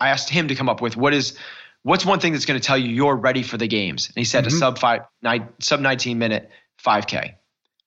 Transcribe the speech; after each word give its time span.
I 0.00 0.08
asked 0.08 0.30
him 0.30 0.48
to 0.48 0.54
come 0.54 0.68
up 0.68 0.80
with 0.80 0.96
what 0.96 1.14
is 1.14 1.36
what's 1.82 2.04
one 2.04 2.20
thing 2.20 2.32
that's 2.32 2.46
going 2.46 2.58
to 2.58 2.66
tell 2.66 2.78
you 2.78 2.88
you're 2.88 3.16
ready 3.16 3.42
for 3.42 3.56
the 3.56 3.68
games. 3.68 4.08
And 4.08 4.16
he 4.16 4.24
said 4.24 4.44
mm-hmm. 4.44 4.56
a 4.56 4.58
sub 4.58 4.78
five 4.78 5.02
nine, 5.22 5.48
sub 5.60 5.80
19 5.80 6.18
minute 6.18 6.50
5K. 6.84 7.14
I 7.16 7.36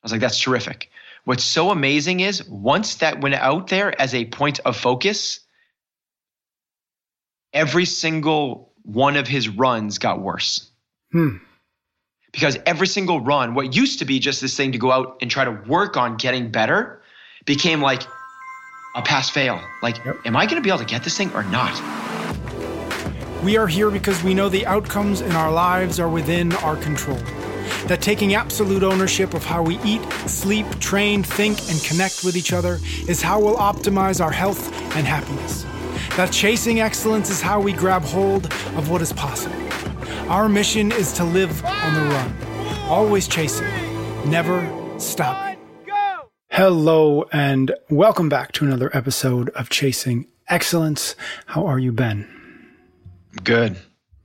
was 0.01 0.11
like, 0.11 0.21
that's 0.21 0.39
terrific. 0.39 0.89
What's 1.25 1.43
so 1.43 1.71
amazing 1.71 2.19
is 2.19 2.47
once 2.47 2.95
that 2.95 3.21
went 3.21 3.35
out 3.35 3.67
there 3.67 3.99
as 3.99 4.13
a 4.13 4.25
point 4.25 4.59
of 4.65 4.75
focus, 4.75 5.39
every 7.53 7.85
single 7.85 8.73
one 8.83 9.15
of 9.15 9.27
his 9.27 9.47
runs 9.47 9.97
got 9.97 10.21
worse. 10.21 10.69
Hmm. 11.11 11.37
Because 12.33 12.57
every 12.65 12.87
single 12.87 13.21
run, 13.21 13.53
what 13.53 13.75
used 13.75 13.99
to 13.99 14.05
be 14.05 14.19
just 14.19 14.41
this 14.41 14.57
thing 14.57 14.71
to 14.73 14.77
go 14.77 14.91
out 14.91 15.17
and 15.21 15.31
try 15.31 15.45
to 15.45 15.51
work 15.51 15.95
on 15.95 16.17
getting 16.17 16.51
better, 16.51 17.01
became 17.45 17.79
like 17.81 18.01
a 18.95 19.01
pass 19.01 19.29
fail. 19.29 19.61
Like, 19.81 20.03
yep. 20.05 20.19
am 20.25 20.35
I 20.35 20.45
going 20.45 20.57
to 20.57 20.61
be 20.61 20.69
able 20.69 20.79
to 20.79 20.85
get 20.85 21.03
this 21.03 21.17
thing 21.17 21.33
or 21.33 21.43
not? 21.43 21.73
We 23.43 23.57
are 23.57 23.67
here 23.67 23.91
because 23.91 24.23
we 24.23 24.33
know 24.33 24.49
the 24.49 24.65
outcomes 24.65 25.21
in 25.21 25.31
our 25.33 25.51
lives 25.51 25.99
are 25.99 26.07
within 26.07 26.53
our 26.57 26.77
control. 26.77 27.19
That 27.87 28.01
taking 28.01 28.35
absolute 28.35 28.83
ownership 28.83 29.33
of 29.33 29.43
how 29.43 29.61
we 29.61 29.79
eat, 29.79 30.01
sleep, 30.27 30.67
train, 30.79 31.23
think, 31.23 31.59
and 31.69 31.81
connect 31.83 32.23
with 32.23 32.37
each 32.37 32.53
other 32.53 32.79
is 33.07 33.21
how 33.21 33.39
we'll 33.41 33.57
optimize 33.57 34.23
our 34.23 34.31
health 34.31 34.71
and 34.95 35.05
happiness. 35.05 35.65
That 36.15 36.31
chasing 36.31 36.79
excellence 36.79 37.29
is 37.29 37.41
how 37.41 37.59
we 37.59 37.73
grab 37.73 38.03
hold 38.03 38.45
of 38.77 38.89
what 38.89 39.01
is 39.01 39.11
possible. 39.11 39.57
Our 40.29 40.47
mission 40.47 40.91
is 40.91 41.11
to 41.13 41.23
live 41.23 41.65
on 41.65 41.93
the 41.95 42.01
run, 42.01 42.33
always 42.83 43.27
chasing, 43.27 43.67
never 44.29 44.61
stopping. 44.99 45.52
Hello, 46.55 47.25
and 47.31 47.73
welcome 47.89 48.29
back 48.29 48.51
to 48.51 48.63
another 48.63 48.95
episode 48.95 49.49
of 49.55 49.71
Chasing 49.71 50.27
Excellence. 50.49 51.15
How 51.47 51.65
are 51.65 51.79
you, 51.79 51.91
Ben? 51.91 52.27
Good. 53.43 53.75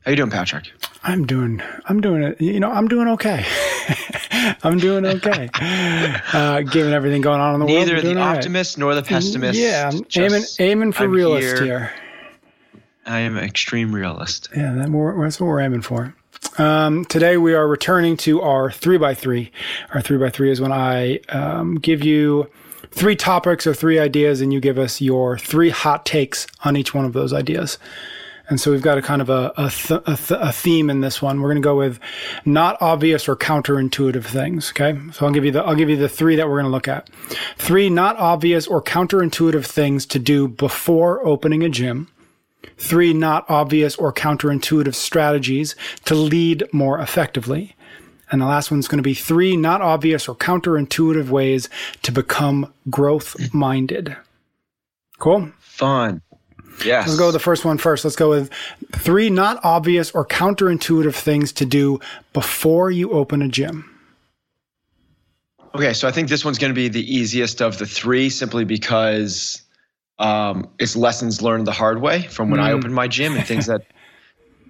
How 0.04 0.10
you 0.10 0.16
doing, 0.18 0.28
Patrick? 0.28 0.70
I'm 1.02 1.24
doing. 1.24 1.62
I'm 1.86 2.02
doing 2.02 2.22
it. 2.22 2.38
You 2.38 2.60
know, 2.60 2.70
I'm 2.70 2.86
doing 2.86 3.08
okay. 3.08 3.46
I'm 4.62 4.76
doing 4.76 5.06
okay. 5.06 5.48
Uh, 6.34 6.60
given 6.60 6.92
everything 6.92 7.22
going 7.22 7.40
on 7.40 7.54
in 7.54 7.60
the 7.60 7.66
Neither 7.66 7.92
world, 7.92 8.04
neither 8.04 8.14
the 8.14 8.20
optimist 8.20 8.76
right. 8.76 8.80
nor 8.80 8.94
the 8.94 9.02
pessimist. 9.02 9.58
Yeah, 9.58 9.90
I'm 9.90 10.02
aiming, 10.14 10.42
aiming 10.58 10.92
for 10.92 11.04
I'm 11.04 11.10
realist 11.10 11.46
here. 11.46 11.64
here. 11.64 11.92
I 13.06 13.20
am 13.20 13.38
an 13.38 13.44
extreme 13.44 13.94
realist. 13.94 14.50
Yeah, 14.54 14.74
that 14.74 14.90
that's 15.18 15.40
what 15.40 15.46
we're 15.46 15.60
aiming 15.60 15.80
for. 15.80 16.14
Um, 16.58 17.04
today 17.04 17.36
we 17.36 17.54
are 17.54 17.68
returning 17.68 18.16
to 18.18 18.42
our 18.42 18.70
three 18.70 18.98
by 18.98 19.14
three. 19.14 19.52
Our 19.94 20.00
three 20.00 20.18
by 20.18 20.30
three 20.30 20.50
is 20.50 20.60
when 20.60 20.72
I 20.72 21.18
um, 21.28 21.76
give 21.76 22.02
you 22.02 22.50
three 22.90 23.16
topics 23.16 23.66
or 23.66 23.74
three 23.74 23.98
ideas, 23.98 24.40
and 24.40 24.52
you 24.52 24.60
give 24.60 24.78
us 24.78 25.00
your 25.00 25.38
three 25.38 25.70
hot 25.70 26.04
takes 26.04 26.46
on 26.64 26.76
each 26.76 26.94
one 26.94 27.04
of 27.04 27.12
those 27.12 27.32
ideas. 27.32 27.78
And 28.48 28.58
so 28.58 28.70
we've 28.70 28.82
got 28.82 28.96
a 28.96 29.02
kind 29.02 29.20
of 29.20 29.28
a, 29.28 29.52
a, 29.58 29.70
th- 29.70 30.00
a, 30.06 30.16
th- 30.16 30.40
a 30.42 30.52
theme 30.52 30.88
in 30.88 31.02
this 31.02 31.20
one. 31.20 31.42
We're 31.42 31.50
going 31.50 31.62
to 31.62 31.66
go 31.66 31.76
with 31.76 32.00
not 32.46 32.80
obvious 32.80 33.28
or 33.28 33.36
counterintuitive 33.36 34.24
things. 34.24 34.70
Okay. 34.70 34.98
So 35.12 35.26
I'll 35.26 35.32
give 35.32 35.44
you 35.44 35.50
the, 35.50 35.62
I'll 35.62 35.74
give 35.74 35.90
you 35.90 35.96
the 35.96 36.08
three 36.08 36.34
that 36.36 36.48
we're 36.48 36.54
going 36.54 36.64
to 36.64 36.70
look 36.70 36.88
at. 36.88 37.10
Three 37.56 37.90
not 37.90 38.16
obvious 38.16 38.66
or 38.66 38.82
counterintuitive 38.82 39.66
things 39.66 40.06
to 40.06 40.18
do 40.18 40.48
before 40.48 41.24
opening 41.26 41.62
a 41.62 41.68
gym. 41.68 42.08
Three 42.76 43.12
not 43.12 43.44
obvious 43.48 43.96
or 43.96 44.12
counterintuitive 44.12 44.94
strategies 44.94 45.74
to 46.04 46.14
lead 46.14 46.64
more 46.72 46.98
effectively. 47.00 47.76
And 48.30 48.40
the 48.40 48.46
last 48.46 48.70
one's 48.70 48.88
going 48.88 48.98
to 48.98 49.02
be 49.02 49.14
three 49.14 49.56
not 49.56 49.80
obvious 49.80 50.28
or 50.28 50.34
counterintuitive 50.34 51.28
ways 51.28 51.68
to 52.02 52.12
become 52.12 52.72
growth 52.90 53.36
minded. 53.54 54.16
Cool. 55.18 55.50
Fun. 55.58 56.22
Yes. 56.84 57.08
Let's 57.08 57.18
go 57.18 57.26
with 57.26 57.32
the 57.32 57.40
first 57.40 57.64
one 57.64 57.78
first. 57.78 58.04
Let's 58.04 58.16
go 58.16 58.30
with 58.30 58.50
three 58.94 59.30
not 59.30 59.58
obvious 59.64 60.10
or 60.12 60.24
counterintuitive 60.24 61.14
things 61.14 61.52
to 61.54 61.64
do 61.64 62.00
before 62.32 62.90
you 62.90 63.10
open 63.10 63.42
a 63.42 63.48
gym. 63.48 63.94
Okay, 65.74 65.92
so 65.92 66.08
I 66.08 66.12
think 66.12 66.28
this 66.28 66.44
one's 66.44 66.58
going 66.58 66.70
to 66.70 66.74
be 66.74 66.88
the 66.88 67.14
easiest 67.14 67.60
of 67.60 67.78
the 67.78 67.86
three 67.86 68.30
simply 68.30 68.64
because 68.64 69.62
um, 70.18 70.68
it's 70.78 70.96
lessons 70.96 71.42
learned 71.42 71.66
the 71.66 71.72
hard 71.72 72.00
way 72.00 72.22
from 72.22 72.50
when 72.50 72.60
mm. 72.60 72.64
I 72.64 72.72
opened 72.72 72.94
my 72.94 73.08
gym 73.08 73.36
and 73.36 73.46
things 73.46 73.66
that 73.72 73.84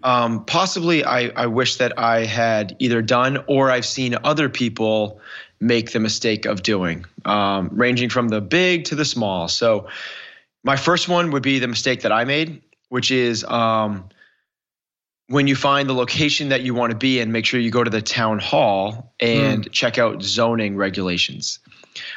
um, 0.02 0.44
possibly 0.44 1.04
I, 1.04 1.28
I 1.28 1.46
wish 1.46 1.76
that 1.76 1.98
I 1.98 2.24
had 2.24 2.76
either 2.78 3.02
done 3.02 3.42
or 3.46 3.70
I've 3.70 3.86
seen 3.86 4.16
other 4.24 4.48
people 4.48 5.20
make 5.60 5.90
the 5.90 6.00
mistake 6.00 6.46
of 6.46 6.62
doing, 6.62 7.04
um, 7.24 7.68
ranging 7.72 8.10
from 8.10 8.28
the 8.28 8.40
big 8.40 8.84
to 8.84 8.94
the 8.94 9.04
small. 9.04 9.48
So, 9.48 9.88
my 10.64 10.76
first 10.76 11.08
one 11.08 11.30
would 11.30 11.42
be 11.42 11.60
the 11.60 11.68
mistake 11.68 12.02
that 12.02 12.12
I 12.12 12.24
made, 12.24 12.62
which 12.88 13.10
is 13.10 13.44
um, 13.44 14.08
when 15.28 15.46
you 15.46 15.54
find 15.54 15.88
the 15.88 15.94
location 15.94 16.48
that 16.48 16.62
you 16.62 16.74
want 16.74 16.90
to 16.90 16.96
be 16.96 17.20
in, 17.20 17.32
make 17.32 17.46
sure 17.46 17.60
you 17.60 17.70
go 17.70 17.84
to 17.84 17.90
the 17.90 18.02
town 18.02 18.38
hall 18.38 19.14
and 19.20 19.64
mm. 19.64 19.72
check 19.72 19.98
out 19.98 20.22
zoning 20.22 20.76
regulations. 20.76 21.60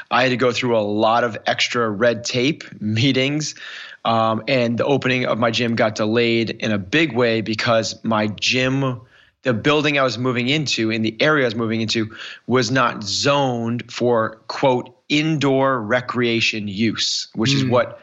I 0.09 0.24
had 0.24 0.30
to 0.30 0.38
go 0.38 0.52
through 0.52 0.78
a 0.78 0.82
lot 0.82 1.24
of 1.24 1.38
extra 1.46 1.90
red 1.90 2.24
tape 2.24 2.64
meetings. 2.82 3.56
Um, 4.04 4.44
and 4.48 4.78
the 4.78 4.86
opening 4.86 5.26
of 5.26 5.38
my 5.38 5.52
gym 5.52 5.76
got 5.76 5.96
delayed 5.96 6.50
in 6.50 6.72
a 6.72 6.78
big 6.78 7.14
way 7.14 7.42
because 7.42 8.04
my 8.04 8.28
gym, 8.28 9.02
the 9.44 9.54
building 9.54 10.00
I 10.00 10.04
was 10.04 10.18
moving 10.18 10.48
into, 10.48 10.90
in 10.90 11.02
the 11.04 11.16
area 11.22 11.46
I 11.46 11.48
was 11.48 11.56
moving 11.56 11.82
into, 11.82 12.16
was 12.48 12.72
not 12.72 13.04
zoned 13.04 13.92
for 13.92 14.42
quote 14.48 14.96
indoor 15.09 15.82
recreation 15.82 16.68
use, 16.68 17.28
which 17.36 17.52
mm. 17.52 17.56
is 17.56 17.66
what 17.66 18.02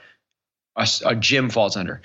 a, 0.77 0.89
a 1.07 1.17
gym 1.17 1.51
falls 1.51 1.77
under. 1.77 2.01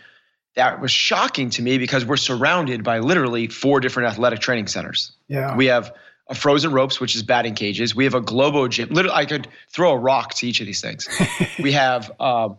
That 0.56 0.82
was 0.82 0.92
shocking 0.92 1.50
to 1.52 1.62
me 1.62 1.78
because 1.78 2.06
we're 2.06 2.18
surrounded 2.18 2.84
by 2.84 3.00
literally 3.00 3.48
four 3.48 3.80
different 3.80 4.10
athletic 4.10 4.40
training 4.40 4.68
centers. 4.68 5.12
Yeah. 5.28 5.56
We 5.56 5.66
have 5.66 5.94
a 6.28 6.36
frozen 6.36 6.72
ropes, 6.72 7.00
which 7.00 7.16
is 7.16 7.24
batting 7.24 7.56
cages. 7.56 7.96
We 7.96 8.06
have 8.06 8.14
a 8.14 8.22
globo 8.22 8.68
gym. 8.68 8.90
Literally, 8.90 9.16
I 9.16 9.26
could 9.26 9.48
throw 9.70 9.92
a 9.92 9.98
rock 9.98 10.34
to 10.36 10.48
each 10.48 10.60
of 10.60 10.66
these 10.66 10.82
things. 10.82 11.08
we 11.60 11.72
have 11.74 12.12
um, 12.20 12.58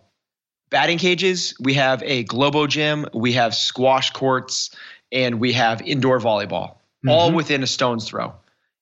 batting 0.71 0.99
cages. 0.99 1.55
We 1.61 1.75
have 1.75 2.03
a 2.03 2.25
globo 2.25 2.67
gym. 2.67 3.07
We 3.15 3.33
have 3.33 3.55
squash 3.55 4.11
courts, 4.11 4.71
and 5.11 5.41
we 5.41 5.53
have 5.53 5.81
indoor 5.83 6.19
volleyball, 6.19 6.73
mm-hmm. 6.73 7.11
all 7.11 7.33
within 7.33 7.63
a 7.63 7.67
stone's 7.67 8.09
throw. 8.09 8.35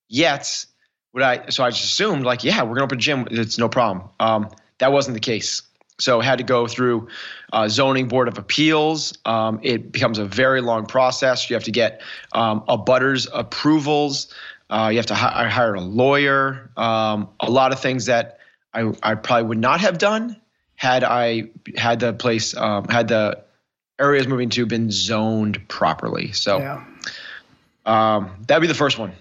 Yet, 0.09 0.67
what 1.13 1.23
I 1.23 1.49
so 1.51 1.63
I 1.65 1.71
just 1.71 1.85
assumed 1.85 2.25
like, 2.25 2.43
yeah, 2.43 2.63
we're 2.63 2.75
gonna 2.75 2.85
open 2.85 2.99
a 2.99 3.01
gym. 3.01 3.29
It's 3.31 3.59
no 3.59 3.69
problem. 3.69 4.09
Um, 4.19 4.49
that 4.79 4.93
wasn't 4.93 5.15
the 5.15 5.21
case. 5.21 5.63
So 6.01 6.21
had 6.21 6.39
to 6.39 6.45
go 6.45 6.67
through 6.67 7.09
uh, 7.53 7.69
zoning 7.69 8.09
board 8.09 8.27
of 8.27 8.39
appeals. 8.39 9.17
Um, 9.25 9.61
it 9.63 9.93
becomes 9.93 10.19
a 10.19 10.25
very 10.25 10.61
long 10.61 10.87
process. 10.87 11.49
You 11.49 11.55
have 11.55 11.65
to 11.65 11.71
get 11.71 12.03
um, 12.33 12.65
butters 12.85 13.29
approvals. 13.33 14.35
Uh, 14.73 14.89
you 14.89 14.97
have 14.97 15.07
to 15.07 15.15
hi- 15.15 15.51
hire 15.51 15.75
a 15.75 15.81
lawyer. 15.83 16.71
Um, 16.79 17.29
a 17.41 17.51
lot 17.51 17.73
of 17.73 17.81
things 17.81 18.07
that 18.07 18.39
I, 18.73 18.91
I 19.03 19.17
probably 19.17 19.49
would 19.49 19.59
not 19.59 19.83
have 19.83 19.99
done 19.99 20.41
had 20.77 21.05
I 21.05 21.51
had 21.77 22.01
the 22.01 22.15
place 22.15 22.57
um, 22.57 22.89
had 22.89 23.09
the 23.09 23.45
areas 24.01 24.27
moving 24.27 24.49
to 24.49 24.65
been 24.65 24.91
zoned 24.91 25.69
properly. 25.69 26.33
So 26.33 26.59
yeah. 26.59 26.85
Um, 27.85 28.31
that'd 28.47 28.63
be 28.63 28.67
the 28.67 28.75
first 28.75 28.99
one. 28.99 29.13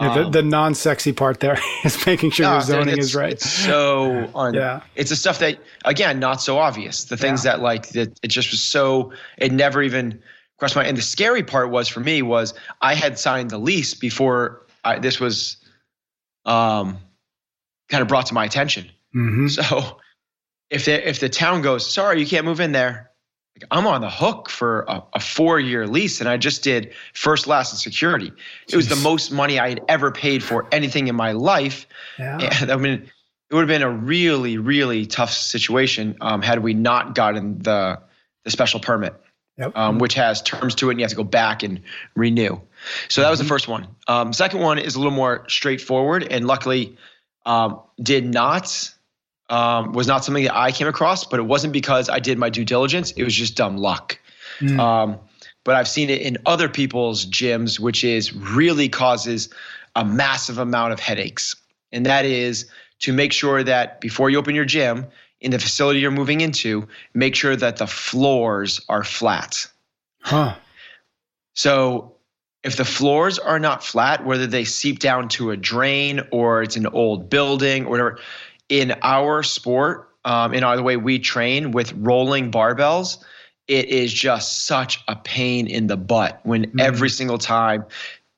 Yeah, 0.00 0.14
the, 0.14 0.24
um, 0.24 0.32
the 0.32 0.42
non-sexy 0.42 1.12
part 1.12 1.38
there 1.38 1.56
is 1.84 2.04
making 2.04 2.32
sure 2.32 2.46
no, 2.46 2.52
your 2.54 2.62
zoning 2.62 2.98
is 2.98 3.14
right. 3.14 3.34
It's 3.34 3.48
so 3.48 4.28
un, 4.34 4.54
yeah. 4.54 4.80
It's 4.96 5.10
the 5.10 5.16
stuff 5.16 5.38
that 5.38 5.58
again 5.84 6.18
not 6.18 6.42
so 6.42 6.58
obvious. 6.58 7.04
The 7.04 7.16
things 7.16 7.44
yeah. 7.44 7.52
that 7.52 7.62
like 7.62 7.90
that 7.90 8.18
it 8.24 8.28
just 8.28 8.50
was 8.50 8.60
so 8.60 9.12
it 9.38 9.52
never 9.52 9.84
even 9.84 10.20
crossed 10.58 10.74
my. 10.74 10.84
And 10.84 10.98
the 10.98 11.02
scary 11.02 11.44
part 11.44 11.70
was 11.70 11.86
for 11.86 12.00
me 12.00 12.22
was 12.22 12.54
I 12.82 12.96
had 12.96 13.20
signed 13.20 13.50
the 13.50 13.58
lease 13.58 13.94
before 13.94 14.63
I, 14.84 14.98
this 14.98 15.18
was 15.18 15.56
um 16.44 16.98
kind 17.88 18.02
of 18.02 18.08
brought 18.08 18.26
to 18.26 18.34
my 18.34 18.44
attention. 18.44 18.90
Mm-hmm. 19.14 19.48
So 19.48 19.98
if 20.70 20.84
the 20.84 21.08
if 21.08 21.20
the 21.20 21.28
town 21.28 21.62
goes 21.62 21.90
sorry 21.90 22.20
you 22.20 22.26
can't 22.26 22.44
move 22.44 22.60
in 22.60 22.72
there 22.72 23.10
I'm 23.70 23.86
on 23.86 24.00
the 24.00 24.10
hook 24.10 24.50
for 24.50 24.82
a, 24.88 25.02
a, 25.14 25.20
four 25.20 25.60
year 25.60 25.86
lease, 25.86 26.20
and 26.20 26.28
I 26.28 26.36
just 26.36 26.64
did 26.64 26.92
first, 27.12 27.46
last, 27.46 27.72
and 27.72 27.78
security. 27.78 28.32
It 28.68 28.74
was 28.74 28.88
the 28.88 28.96
most 28.96 29.30
money 29.30 29.60
I 29.60 29.68
had 29.68 29.82
ever 29.88 30.10
paid 30.10 30.42
for 30.42 30.66
anything 30.72 31.06
in 31.06 31.14
my 31.14 31.32
life. 31.32 31.86
Yeah. 32.18 32.38
And 32.60 32.72
I 32.72 32.76
mean, 32.76 33.08
it 33.50 33.54
would 33.54 33.60
have 33.60 33.68
been 33.68 33.82
a 33.82 33.90
really, 33.90 34.58
really 34.58 35.06
tough 35.06 35.30
situation 35.30 36.16
um, 36.20 36.42
had 36.42 36.62
we 36.62 36.74
not 36.74 37.14
gotten 37.14 37.58
the 37.58 38.00
the 38.42 38.50
special 38.50 38.80
permit, 38.80 39.14
yep. 39.56 39.76
um, 39.76 39.98
which 39.98 40.14
has 40.14 40.42
terms 40.42 40.74
to 40.76 40.90
it, 40.90 40.94
and 40.94 41.00
you 41.00 41.04
have 41.04 41.10
to 41.10 41.16
go 41.16 41.24
back 41.24 41.62
and 41.62 41.80
renew. 42.16 42.60
So 43.08 43.22
that 43.22 43.30
was 43.30 43.38
the 43.38 43.44
mm-hmm. 43.44 43.48
first 43.50 43.68
one. 43.68 43.88
Um, 44.08 44.32
second 44.32 44.60
one 44.60 44.78
is 44.78 44.94
a 44.94 44.98
little 44.98 45.12
more 45.12 45.44
straightforward, 45.48 46.26
and 46.30 46.46
luckily 46.46 46.96
um, 47.46 47.80
did 48.02 48.24
not 48.24 48.92
um, 49.50 49.92
was 49.92 50.06
not 50.06 50.24
something 50.24 50.44
that 50.44 50.56
I 50.56 50.72
came 50.72 50.88
across, 50.88 51.24
but 51.24 51.38
it 51.38 51.44
wasn't 51.44 51.72
because 51.72 52.08
I 52.08 52.18
did 52.18 52.38
my 52.38 52.48
due 52.48 52.64
diligence. 52.64 53.12
It 53.12 53.24
was 53.24 53.34
just 53.34 53.56
dumb 53.56 53.76
luck. 53.76 54.18
Mm. 54.60 54.78
Um, 54.78 55.18
but 55.64 55.76
I've 55.76 55.88
seen 55.88 56.10
it 56.10 56.22
in 56.22 56.38
other 56.46 56.68
people's 56.68 57.26
gyms, 57.26 57.78
which 57.78 58.04
is 58.04 58.32
really 58.34 58.88
causes 58.88 59.48
a 59.96 60.04
massive 60.04 60.58
amount 60.58 60.92
of 60.92 61.00
headaches. 61.00 61.56
And 61.92 62.04
that 62.06 62.24
is 62.24 62.66
to 63.00 63.12
make 63.12 63.32
sure 63.32 63.62
that 63.62 64.00
before 64.00 64.30
you 64.30 64.38
open 64.38 64.54
your 64.54 64.64
gym, 64.64 65.06
in 65.40 65.50
the 65.50 65.58
facility 65.58 66.00
you're 66.00 66.10
moving 66.10 66.40
into, 66.40 66.88
make 67.12 67.34
sure 67.34 67.54
that 67.54 67.76
the 67.76 67.86
floors 67.86 68.80
are 68.88 69.04
flat. 69.04 69.66
Huh. 70.20 70.54
So 71.52 72.13
if 72.64 72.76
the 72.76 72.84
floors 72.84 73.38
are 73.38 73.58
not 73.58 73.84
flat, 73.84 74.24
whether 74.24 74.46
they 74.46 74.64
seep 74.64 74.98
down 74.98 75.28
to 75.28 75.50
a 75.50 75.56
drain 75.56 76.20
or 76.32 76.62
it's 76.62 76.76
an 76.76 76.86
old 76.88 77.28
building 77.28 77.84
or 77.84 77.90
whatever, 77.90 78.18
in 78.70 78.94
our 79.02 79.42
sport, 79.42 80.10
um, 80.24 80.54
in 80.54 80.64
our, 80.64 80.76
the 80.76 80.82
way 80.82 80.96
we 80.96 81.18
train 81.18 81.72
with 81.72 81.92
rolling 81.92 82.50
barbells, 82.50 83.18
it 83.68 83.86
is 83.88 84.12
just 84.12 84.64
such 84.66 85.02
a 85.08 85.16
pain 85.16 85.66
in 85.66 85.86
the 85.86 85.96
butt 85.96 86.40
when 86.44 86.64
mm-hmm. 86.64 86.80
every 86.80 87.10
single 87.10 87.38
time 87.38 87.84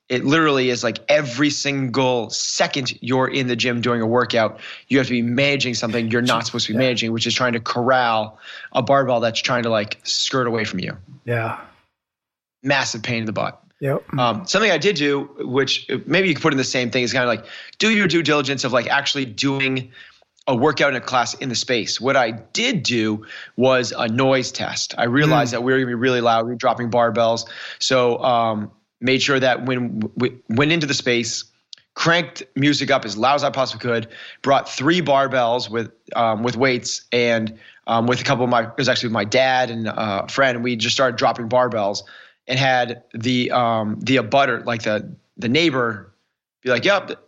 it 0.09 0.23
literally 0.23 0.69
is 0.69 0.83
like 0.83 0.99
every 1.09 1.49
single 1.49 2.29
second 2.29 2.97
you're 3.01 3.27
in 3.27 3.47
the 3.47 3.55
gym 3.55 3.81
doing 3.81 4.01
a 4.01 4.05
workout, 4.05 4.59
you 4.87 4.97
have 4.97 5.07
to 5.07 5.13
be 5.13 5.21
managing 5.21 5.73
something 5.73 6.09
you're 6.09 6.21
not 6.21 6.45
supposed 6.45 6.65
to 6.67 6.73
be 6.73 6.75
yeah. 6.75 6.85
managing, 6.85 7.11
which 7.11 7.27
is 7.27 7.33
trying 7.33 7.53
to 7.53 7.59
corral 7.59 8.37
a 8.71 8.81
barbell 8.81 9.19
that's 9.19 9.41
trying 9.41 9.63
to 9.63 9.69
like 9.69 9.99
skirt 10.03 10.47
away 10.47 10.63
from 10.63 10.79
you. 10.79 10.95
Yeah. 11.25 11.59
Massive 12.63 13.03
pain 13.03 13.19
in 13.19 13.25
the 13.25 13.33
butt. 13.33 13.61
Yep. 13.79 14.13
Um, 14.17 14.47
something 14.47 14.71
I 14.71 14.77
did 14.77 14.95
do, 14.95 15.29
which 15.39 15.87
maybe 16.05 16.27
you 16.27 16.33
could 16.33 16.41
put 16.41 16.53
in 16.53 16.57
the 16.57 16.63
same 16.63 16.89
thing, 16.89 17.03
is 17.03 17.13
kind 17.13 17.23
of 17.23 17.29
like 17.29 17.45
do 17.77 17.91
your 17.91 18.07
due 18.07 18.23
diligence 18.23 18.63
of 18.63 18.73
like 18.73 18.87
actually 18.87 19.25
doing 19.25 19.91
a 20.47 20.55
workout 20.55 20.91
in 20.91 20.95
a 20.95 21.01
class 21.01 21.33
in 21.35 21.49
the 21.49 21.55
space. 21.55 21.99
What 21.99 22.15
I 22.15 22.31
did 22.31 22.81
do 22.81 23.25
was 23.57 23.93
a 23.95 24.07
noise 24.07 24.51
test. 24.51 24.95
I 24.97 25.03
realized 25.03 25.49
mm. 25.49 25.51
that 25.53 25.61
we 25.61 25.73
were 25.73 25.79
going 25.79 25.87
to 25.87 25.91
be 25.91 25.95
really 25.95 26.21
loud, 26.21 26.45
we 26.45 26.51
were 26.51 26.57
dropping 26.57 26.89
barbells. 26.89 27.47
So 27.79 28.17
um, 28.23 28.71
made 29.01 29.21
sure 29.21 29.39
that 29.39 29.65
when 29.65 30.09
we 30.15 30.37
went 30.49 30.71
into 30.71 30.87
the 30.87 30.93
space, 30.93 31.43
cranked 31.95 32.43
music 32.55 32.89
up 32.91 33.05
as 33.05 33.17
loud 33.17 33.35
as 33.35 33.43
I 33.43 33.49
possibly 33.49 33.81
could, 33.81 34.07
brought 34.41 34.69
three 34.69 35.01
barbells 35.01 35.69
with 35.69 35.91
um, 36.15 36.43
with 36.43 36.55
weights 36.55 37.01
and 37.11 37.57
um, 37.87 38.07
with 38.07 38.21
a 38.21 38.23
couple 38.23 38.43
of 38.43 38.49
my 38.49 38.63
it 38.63 38.77
was 38.77 38.87
actually 38.87 39.07
with 39.07 39.13
my 39.13 39.25
dad 39.25 39.69
and 39.69 39.87
uh, 39.87 40.23
a 40.25 40.31
friend. 40.31 40.63
We 40.63 40.75
just 40.77 40.95
started 40.95 41.17
dropping 41.17 41.49
barbells 41.49 42.03
and 42.47 42.57
had 42.59 43.03
the 43.13 43.51
um, 43.51 43.99
the 43.99 44.17
abutter 44.17 44.65
like 44.65 44.83
the 44.83 45.13
the 45.37 45.49
neighbor 45.49 46.13
be 46.61 46.69
like, 46.69 46.85
"Yep, 46.85 47.19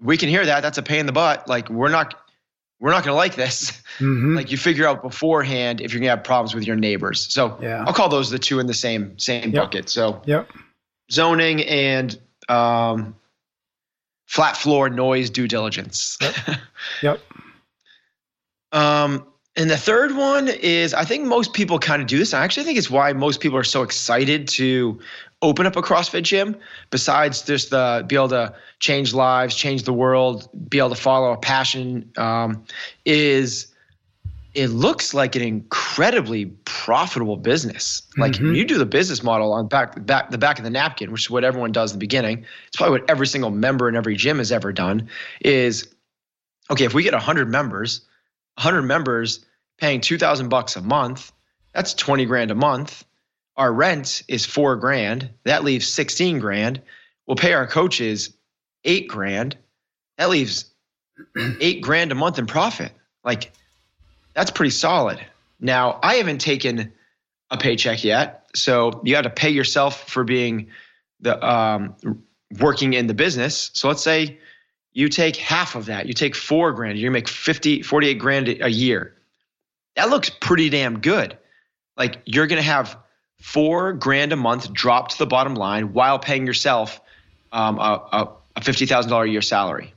we 0.00 0.16
can 0.16 0.28
hear 0.28 0.44
that. 0.44 0.60
That's 0.60 0.78
a 0.78 0.82
pain 0.82 1.00
in 1.00 1.06
the 1.06 1.12
butt. 1.12 1.48
Like 1.48 1.68
we're 1.70 1.90
not 1.90 2.14
we're 2.80 2.90
not 2.90 3.04
going 3.04 3.12
to 3.12 3.16
like 3.16 3.34
this. 3.34 3.70
Mm-hmm. 3.98 4.34
like 4.34 4.50
you 4.50 4.56
figure 4.56 4.88
out 4.88 5.02
beforehand 5.02 5.80
if 5.80 5.92
you're 5.92 6.00
going 6.00 6.08
to 6.08 6.16
have 6.16 6.24
problems 6.24 6.52
with 6.52 6.66
your 6.66 6.74
neighbors. 6.74 7.32
So 7.32 7.56
yeah. 7.62 7.84
I'll 7.86 7.92
call 7.94 8.08
those 8.08 8.28
the 8.28 8.40
two 8.40 8.58
in 8.58 8.66
the 8.66 8.74
same 8.74 9.16
same 9.18 9.52
yep. 9.52 9.62
bucket. 9.62 9.88
So 9.88 10.20
yep 10.26 10.50
zoning 11.10 11.62
and 11.62 12.18
um, 12.48 13.14
flat 14.26 14.56
floor 14.56 14.88
noise 14.88 15.30
due 15.30 15.48
diligence. 15.48 16.18
Yep. 16.20 16.58
yep. 17.02 17.20
um, 18.72 19.26
and 19.56 19.70
the 19.70 19.76
third 19.76 20.16
one 20.16 20.48
is 20.48 20.94
I 20.94 21.04
think 21.04 21.24
most 21.24 21.52
people 21.52 21.78
kind 21.78 22.02
of 22.02 22.08
do 22.08 22.18
this. 22.18 22.34
I 22.34 22.42
actually 22.44 22.64
think 22.64 22.78
it's 22.78 22.90
why 22.90 23.12
most 23.12 23.40
people 23.40 23.56
are 23.56 23.64
so 23.64 23.82
excited 23.82 24.48
to 24.48 24.98
open 25.42 25.66
up 25.66 25.76
a 25.76 25.82
CrossFit 25.82 26.22
gym. 26.22 26.56
Besides 26.90 27.42
just 27.42 27.70
the 27.70 28.04
be 28.06 28.16
able 28.16 28.28
to 28.30 28.54
change 28.80 29.14
lives, 29.14 29.54
change 29.54 29.84
the 29.84 29.92
world, 29.92 30.48
be 30.68 30.78
able 30.78 30.90
to 30.90 30.96
follow 30.96 31.32
a 31.32 31.36
passion, 31.36 32.10
um, 32.16 32.64
is 33.04 33.68
it 34.54 34.68
looks 34.68 35.14
like 35.14 35.34
an 35.34 35.42
incredibly 35.42 36.46
profitable 36.64 37.36
business. 37.36 38.02
Like 38.16 38.32
mm-hmm. 38.32 38.54
you 38.54 38.64
do 38.64 38.78
the 38.78 38.86
business 38.86 39.22
model 39.22 39.52
on 39.52 39.66
back, 39.66 40.04
back 40.06 40.30
the 40.30 40.38
back 40.38 40.58
of 40.58 40.64
the 40.64 40.70
napkin, 40.70 41.10
which 41.10 41.22
is 41.22 41.30
what 41.30 41.44
everyone 41.44 41.72
does 41.72 41.92
in 41.92 41.98
the 41.98 42.00
beginning. 42.00 42.44
It's 42.68 42.76
probably 42.76 43.00
what 43.00 43.10
every 43.10 43.26
single 43.26 43.50
member 43.50 43.88
in 43.88 43.96
every 43.96 44.16
gym 44.16 44.38
has 44.38 44.52
ever 44.52 44.72
done. 44.72 45.08
Is 45.40 45.88
okay 46.70 46.84
if 46.84 46.94
we 46.94 47.02
get 47.02 47.14
hundred 47.14 47.50
members, 47.50 48.02
hundred 48.58 48.82
members 48.82 49.44
paying 49.78 50.00
two 50.00 50.18
thousand 50.18 50.48
bucks 50.48 50.76
a 50.76 50.82
month, 50.82 51.32
that's 51.72 51.94
twenty 51.94 52.24
grand 52.24 52.50
a 52.50 52.54
month. 52.54 53.04
Our 53.56 53.72
rent 53.72 54.22
is 54.28 54.44
four 54.44 54.76
grand. 54.76 55.30
That 55.44 55.64
leaves 55.64 55.86
sixteen 55.88 56.38
grand. 56.38 56.80
We'll 57.26 57.36
pay 57.36 57.52
our 57.52 57.66
coaches 57.66 58.34
eight 58.84 59.08
grand. 59.08 59.56
That 60.18 60.30
leaves 60.30 60.72
eight 61.60 61.80
grand 61.80 62.12
a 62.12 62.14
month 62.14 62.38
in 62.38 62.46
profit. 62.46 62.92
Like 63.24 63.52
that's 64.34 64.50
pretty 64.50 64.70
solid. 64.70 65.20
Now, 65.60 65.98
I 66.02 66.16
haven't 66.16 66.40
taken 66.40 66.92
a 67.50 67.56
paycheck 67.56 68.04
yet, 68.04 68.46
so 68.54 69.00
you 69.04 69.14
got 69.14 69.22
to 69.22 69.30
pay 69.30 69.50
yourself 69.50 70.08
for 70.08 70.24
being 70.24 70.68
the 71.20 71.42
um, 71.48 71.94
working 72.60 72.92
in 72.92 73.06
the 73.06 73.14
business. 73.14 73.70
So 73.74 73.88
let's 73.88 74.02
say 74.02 74.38
you 74.94 75.08
take 75.08 75.36
half 75.36 75.74
of 75.74 75.86
that. 75.86 76.06
You 76.06 76.14
take 76.14 76.34
four 76.34 76.72
grand. 76.72 76.98
You're 76.98 77.10
make 77.10 77.28
50, 77.28 77.82
48 77.82 78.14
grand 78.14 78.48
a 78.48 78.70
year. 78.70 79.14
That 79.96 80.08
looks 80.08 80.30
pretty 80.30 80.70
damn 80.70 81.00
good. 81.00 81.36
Like 81.96 82.20
you're 82.24 82.46
gonna 82.46 82.62
have 82.62 82.96
four 83.40 83.92
grand 83.92 84.32
a 84.32 84.36
month 84.36 84.72
drop 84.72 85.08
to 85.10 85.18
the 85.18 85.26
bottom 85.26 85.54
line 85.54 85.92
while 85.92 86.18
paying 86.18 86.46
yourself 86.46 87.00
um, 87.52 87.78
a, 87.78 88.02
a, 88.12 88.28
a 88.56 88.60
fifty 88.62 88.86
thousand 88.86 89.10
dollar 89.10 89.24
a 89.24 89.30
year 89.30 89.42
salary 89.42 89.94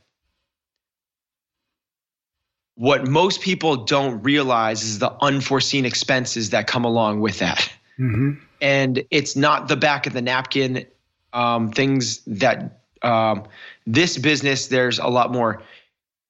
what 2.77 3.07
most 3.07 3.41
people 3.41 3.75
don't 3.75 4.21
realize 4.21 4.83
is 4.83 4.99
the 4.99 5.11
unforeseen 5.21 5.83
expenses 5.83 6.51
that 6.51 6.67
come 6.67 6.85
along 6.85 7.21
with 7.21 7.39
that. 7.39 7.69
Mm-hmm. 7.97 8.33
And 8.61 9.03
it's 9.09 9.35
not 9.35 9.67
the 9.67 9.75
back 9.75 10.05
of 10.05 10.13
the 10.13 10.21
napkin 10.21 10.85
um, 11.33 11.71
things 11.71 12.21
that 12.27 12.83
um, 13.01 13.43
this 13.85 14.17
business, 14.17 14.67
there's 14.67 14.99
a 14.99 15.07
lot 15.07 15.31
more 15.31 15.61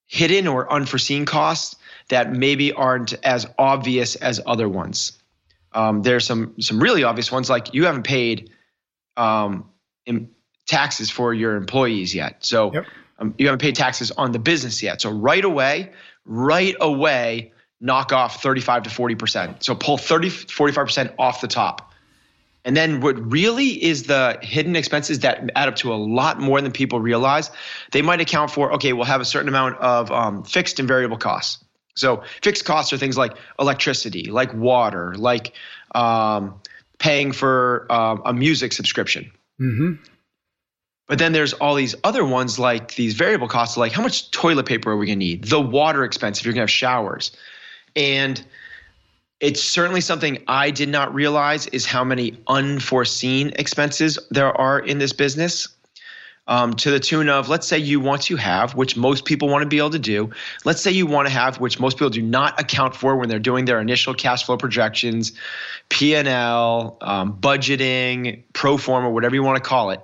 hidden 0.06 0.46
or 0.46 0.70
unforeseen 0.72 1.24
costs 1.24 1.76
that 2.08 2.32
maybe 2.32 2.72
aren't 2.72 3.12
as 3.24 3.46
obvious 3.58 4.16
as 4.16 4.40
other 4.46 4.68
ones. 4.68 5.12
Um, 5.72 6.02
there's 6.02 6.26
some 6.26 6.54
some 6.60 6.80
really 6.80 7.04
obvious 7.04 7.30
ones 7.30 7.50
like 7.50 7.74
you 7.74 7.84
haven't 7.84 8.04
paid 8.04 8.50
um, 9.16 9.68
taxes 10.66 11.10
for 11.10 11.34
your 11.34 11.56
employees 11.56 12.14
yet, 12.14 12.44
so 12.44 12.72
yep. 12.72 12.86
um, 13.18 13.34
you 13.36 13.46
haven't 13.46 13.60
paid 13.60 13.76
taxes 13.76 14.10
on 14.12 14.32
the 14.32 14.38
business 14.38 14.82
yet. 14.82 15.02
So 15.02 15.10
right 15.10 15.44
away, 15.44 15.92
right 16.24 16.74
away 16.80 17.52
knock 17.80 18.12
off 18.12 18.42
35 18.42 18.84
to 18.84 18.90
40%. 18.90 19.62
So 19.62 19.74
pull 19.74 19.98
30, 19.98 20.30
45% 20.30 21.14
off 21.18 21.40
the 21.40 21.48
top. 21.48 21.87
And 22.68 22.76
then 22.76 23.00
what 23.00 23.32
really 23.32 23.82
is 23.82 24.02
the 24.02 24.38
hidden 24.42 24.76
expenses 24.76 25.20
that 25.20 25.50
add 25.56 25.68
up 25.68 25.76
to 25.76 25.90
a 25.90 25.96
lot 25.96 26.38
more 26.38 26.60
than 26.60 26.70
people 26.70 27.00
realize, 27.00 27.50
they 27.92 28.02
might 28.02 28.20
account 28.20 28.50
for, 28.50 28.74
okay, 28.74 28.92
we'll 28.92 29.06
have 29.06 29.22
a 29.22 29.24
certain 29.24 29.48
amount 29.48 29.78
of 29.78 30.12
um, 30.12 30.44
fixed 30.44 30.78
and 30.78 30.86
variable 30.86 31.16
costs. 31.16 31.64
So 31.94 32.22
fixed 32.42 32.66
costs 32.66 32.92
are 32.92 32.98
things 32.98 33.16
like 33.16 33.38
electricity, 33.58 34.24
like 34.30 34.52
water, 34.52 35.14
like 35.14 35.54
um, 35.94 36.60
paying 36.98 37.32
for 37.32 37.86
um, 37.90 38.20
a 38.26 38.34
music 38.34 38.74
subscription. 38.74 39.32
Mm-hmm. 39.58 39.94
But 41.06 41.18
then 41.18 41.32
there's 41.32 41.54
all 41.54 41.74
these 41.74 41.94
other 42.04 42.22
ones 42.22 42.58
like 42.58 42.96
these 42.96 43.14
variable 43.14 43.48
costs, 43.48 43.78
like 43.78 43.92
how 43.92 44.02
much 44.02 44.30
toilet 44.30 44.66
paper 44.66 44.90
are 44.90 44.98
we 44.98 45.06
going 45.06 45.18
to 45.18 45.24
need? 45.24 45.44
The 45.44 45.58
water 45.58 46.04
expense 46.04 46.38
if 46.38 46.44
you're 46.44 46.52
going 46.52 46.66
to 46.66 46.70
have 46.70 46.70
showers. 46.70 47.34
And 47.96 48.44
it's 49.40 49.62
certainly 49.62 50.00
something 50.00 50.42
I 50.48 50.70
did 50.70 50.88
not 50.88 51.14
realize 51.14 51.66
is 51.68 51.86
how 51.86 52.04
many 52.04 52.36
unforeseen 52.46 53.52
expenses 53.56 54.18
there 54.30 54.52
are 54.58 54.78
in 54.78 54.98
this 54.98 55.12
business. 55.12 55.68
Um, 56.46 56.72
to 56.76 56.90
the 56.90 56.98
tune 56.98 57.28
of, 57.28 57.50
let's 57.50 57.66
say 57.66 57.76
you 57.76 58.00
want 58.00 58.22
to 58.22 58.36
have, 58.36 58.74
which 58.74 58.96
most 58.96 59.26
people 59.26 59.50
want 59.50 59.64
to 59.64 59.68
be 59.68 59.76
able 59.76 59.90
to 59.90 59.98
do. 59.98 60.30
Let's 60.64 60.80
say 60.80 60.90
you 60.90 61.04
want 61.04 61.28
to 61.28 61.32
have, 61.34 61.60
which 61.60 61.78
most 61.78 61.98
people 61.98 62.08
do 62.08 62.22
not 62.22 62.58
account 62.58 62.96
for 62.96 63.16
when 63.16 63.28
they're 63.28 63.38
doing 63.38 63.66
their 63.66 63.78
initial 63.82 64.14
cash 64.14 64.46
flow 64.46 64.56
projections, 64.56 65.32
P 65.90 66.16
and 66.16 66.26
L, 66.26 66.96
um, 67.02 67.36
budgeting, 67.38 68.44
pro 68.54 68.78
forma, 68.78 69.10
whatever 69.10 69.34
you 69.34 69.42
want 69.42 69.62
to 69.62 69.68
call 69.68 69.90
it 69.90 70.00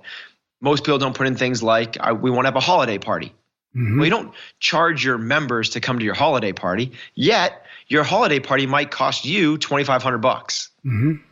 most 0.64 0.82
people 0.82 0.98
don't 0.98 1.14
put 1.14 1.26
in 1.26 1.36
things 1.36 1.62
like 1.62 1.96
we 2.20 2.30
want 2.30 2.46
to 2.46 2.48
have 2.48 2.56
a 2.56 2.60
holiday 2.60 2.98
party. 2.98 3.32
Mm-hmm. 3.76 4.00
Well, 4.00 4.10
don't 4.10 4.34
charge 4.60 5.04
your 5.04 5.18
members 5.18 5.68
to 5.70 5.80
come 5.80 5.98
to 5.98 6.04
your 6.04 6.14
holiday 6.14 6.52
party. 6.52 6.92
Yet 7.14 7.63
your 7.94 8.02
holiday 8.02 8.40
party 8.40 8.66
might 8.66 8.90
cost 8.90 9.24
you 9.24 9.56
twenty 9.56 9.84
five 9.84 10.02
hundred 10.02 10.18
bucks. 10.18 10.68
Mm-hmm. 10.84 11.22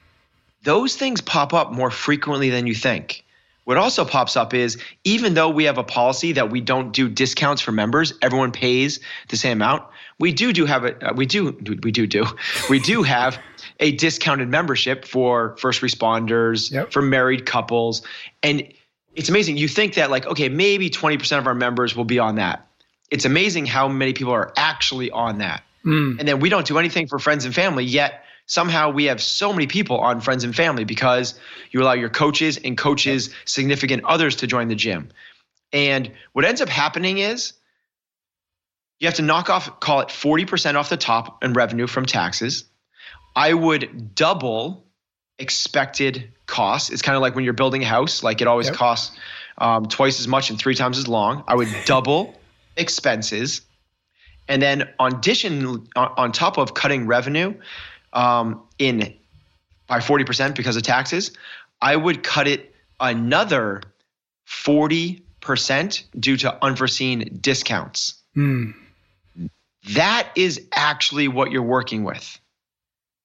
Those 0.62 0.95
things 0.95 1.21
pop 1.21 1.52
up 1.52 1.73
more 1.73 1.90
frequently 1.90 2.50
than 2.50 2.69
you 2.69 2.75
think. 2.75 3.25
What 3.64 3.76
also 3.76 4.04
pops 4.04 4.37
up 4.37 4.54
is 4.54 4.78
even 5.02 5.35
though 5.35 5.49
we 5.49 5.64
have 5.64 5.76
a 5.76 5.83
policy 5.83 6.33
that 6.33 6.50
we 6.50 6.61
don't 6.61 6.92
do 6.92 7.09
discounts 7.09 7.61
for 7.61 7.73
members, 7.73 8.14
everyone 8.23 8.52
pays 8.52 9.00
the 9.28 9.37
same 9.37 9.59
amount. 9.59 9.83
We 10.21 10.33
do 10.33 10.52
do 10.52 10.64
have 10.64 10.85
a 10.85 11.11
uh, 11.11 11.12
we 11.14 11.26
do 11.26 11.50
we 11.83 11.90
do 11.90 12.07
do 12.07 12.26
we 12.71 12.78
do 12.78 13.02
have 13.02 13.40
a 13.81 13.90
discounted 13.90 14.49
membership 14.49 15.04
for 15.04 15.57
first 15.59 15.81
responders, 15.81 16.71
yep. 16.71 16.92
for 16.92 17.02
married 17.02 17.45
couples, 17.45 18.02
and 18.45 18.73
it's 19.16 19.28
amazing. 19.28 19.57
You 19.57 19.66
think 19.66 19.95
that 19.95 20.12
like, 20.12 20.26
okay, 20.26 20.49
maybe 20.49 20.88
20% 20.88 21.38
of 21.38 21.47
our 21.49 21.54
members 21.54 21.97
will 21.97 22.04
be 22.04 22.21
on 22.21 22.37
that. 22.37 22.69
It's 23.11 23.25
amazing 23.25 23.66
how 23.66 23.88
many 23.88 24.12
people 24.12 24.33
are 24.33 24.52
actually 24.57 25.11
on 25.11 25.38
that. 25.38 25.64
Mm. 25.85 26.19
And 26.19 26.29
then 26.29 26.41
we 26.41 26.49
don't 26.49 26.67
do 26.67 26.79
anything 26.79 27.07
for 27.07 27.19
friends 27.19 27.45
and 27.45 27.55
family, 27.55 27.85
yet 27.85 28.25
somehow 28.47 28.91
we 28.91 29.05
have 29.05 29.21
so 29.21 29.53
many 29.53 29.67
people 29.67 29.99
on 29.99 30.21
friends 30.21 30.45
and 30.45 30.55
family 30.55 30.85
because 30.85 31.39
you 31.71 31.83
allow 31.83 31.93
your 31.93 32.09
coaches 32.09 32.59
and 32.62 32.77
coaches 32.77 33.35
significant 33.45 34.05
others 34.05 34.37
to 34.37 34.47
join 34.47 34.69
the 34.69 34.75
gym. 34.75 35.09
And 35.73 36.12
what 36.33 36.45
ends 36.45 36.61
up 36.61 36.69
happening 36.69 37.19
is 37.19 37.55
you 39.01 39.09
have 39.09 39.17
to 39.17 39.23
knock 39.23 39.51
off, 39.51 39.81
call 39.81 40.01
it 40.01 40.09
40% 40.09 40.75
off 40.75 40.89
the 40.89 40.97
top 40.97 41.43
in 41.43 41.55
revenue 41.55 41.87
from 41.87 42.07
taxes. 42.07 42.65
I 43.35 43.55
would 43.55 44.15
double 44.15 44.85
expected 45.39 46.31
costs. 46.47 46.91
It's 46.91 47.03
kind 47.03 47.17
of 47.17 47.23
like 47.23 47.35
when 47.35 47.45
you're 47.45 47.55
building 47.55 47.83
a 47.83 47.87
house, 47.87 48.23
like 48.23 48.41
it 48.41 48.47
always 48.47 48.67
yep. 48.67 48.77
costs 48.77 49.17
um, 49.59 49.87
twice 49.87 50.21
as 50.21 50.29
much 50.29 50.51
and 50.51 50.59
three 50.59 50.75
times 50.75 50.99
as 50.99 51.09
long. 51.09 51.43
I 51.49 51.55
would 51.55 51.69
double 51.85 52.39
expenses. 52.77 53.62
And 54.49 54.61
then 54.61 54.89
on 54.99 55.15
addition, 55.17 55.87
on 55.97 56.33
top 56.33 56.59
of 56.59 56.75
cutting 56.75 57.07
revenue 57.07 57.55
um, 58.13 58.63
in 58.79 59.15
by 59.87 59.99
40% 59.99 60.57
because 60.57 60.77
of 60.77 60.83
taxes, 60.83 61.33
I 61.81 61.97
would 61.97 62.23
cut 62.23 62.49
it 62.49 62.75
another 63.01 63.83
40% 64.47 66.05
due 66.19 66.37
to 66.39 66.65
unforeseen 66.65 67.39
discounts. 67.41 68.15
Mm. 68.37 68.75
That 69.91 70.29
is 70.37 70.67
actually 70.73 71.29
what 71.29 71.51
you're 71.51 71.63
working 71.63 72.05
with. 72.05 72.39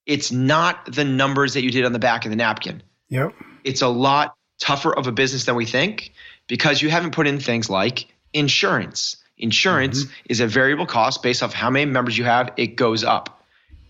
It's 0.06 0.32
not 0.32 0.92
the 0.92 1.04
numbers 1.04 1.54
that 1.54 1.64
you 1.64 1.72
did 1.72 1.86
on 1.86 1.94
the 1.94 2.00
back 2.00 2.26
of 2.26 2.32
the 2.32 2.38
napkin. 2.38 2.82
Yep. 3.10 3.34
It's 3.64 3.82
a 3.82 3.88
lot 3.88 4.36
tougher 4.60 4.96
of 4.96 5.08
a 5.08 5.12
business 5.12 5.46
than 5.46 5.56
we 5.56 5.66
think 5.66 6.14
because 6.48 6.82
you 6.82 6.90
haven't 6.90 7.12
put 7.12 7.28
in 7.28 7.40
things 7.40 7.70
like 7.70 8.08
insurance. 8.34 9.18
Insurance 9.38 10.04
mm-hmm. 10.04 10.14
is 10.30 10.40
a 10.40 10.48
variable 10.48 10.86
cost 10.86 11.22
based 11.22 11.44
off 11.44 11.54
how 11.54 11.70
many 11.70 11.86
members 11.86 12.18
you 12.18 12.24
have, 12.24 12.52
it 12.58 12.76
goes 12.76 13.04
up. 13.04 13.44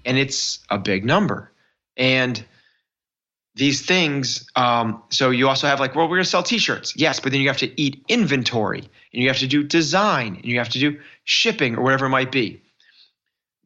And 0.06 0.18
it's 0.18 0.60
a 0.70 0.77
big 0.77 1.06
number. 1.06 1.51
And 1.96 2.44
these 3.56 3.86
things, 3.86 4.50
um, 4.56 5.01
so 5.10 5.32
you 5.32 5.50
also 5.50 5.68
have 5.68 5.80
like, 5.80 5.96
well, 5.96 6.08
we're 6.08 6.18
gonna 6.18 6.25
sell 6.25 6.44
t-shirts. 6.44 6.96
Yes, 6.96 7.20
but 7.20 7.32
then 7.32 7.42
you 7.42 7.48
have 7.48 7.58
to 7.58 7.82
eat 7.82 8.04
inventory 8.08 8.80
and 8.80 9.22
you 9.22 9.27
have 9.27 9.39
to 9.39 9.48
do 9.48 9.63
design 9.63 10.36
and 10.36 10.46
you 10.46 10.60
have 10.60 10.70
to 10.70 10.80
do 10.80 11.00
shipping 11.24 11.75
or 11.75 11.82
whatever 11.82 12.06
it 12.06 12.10
might 12.10 12.32
be. 12.32 12.62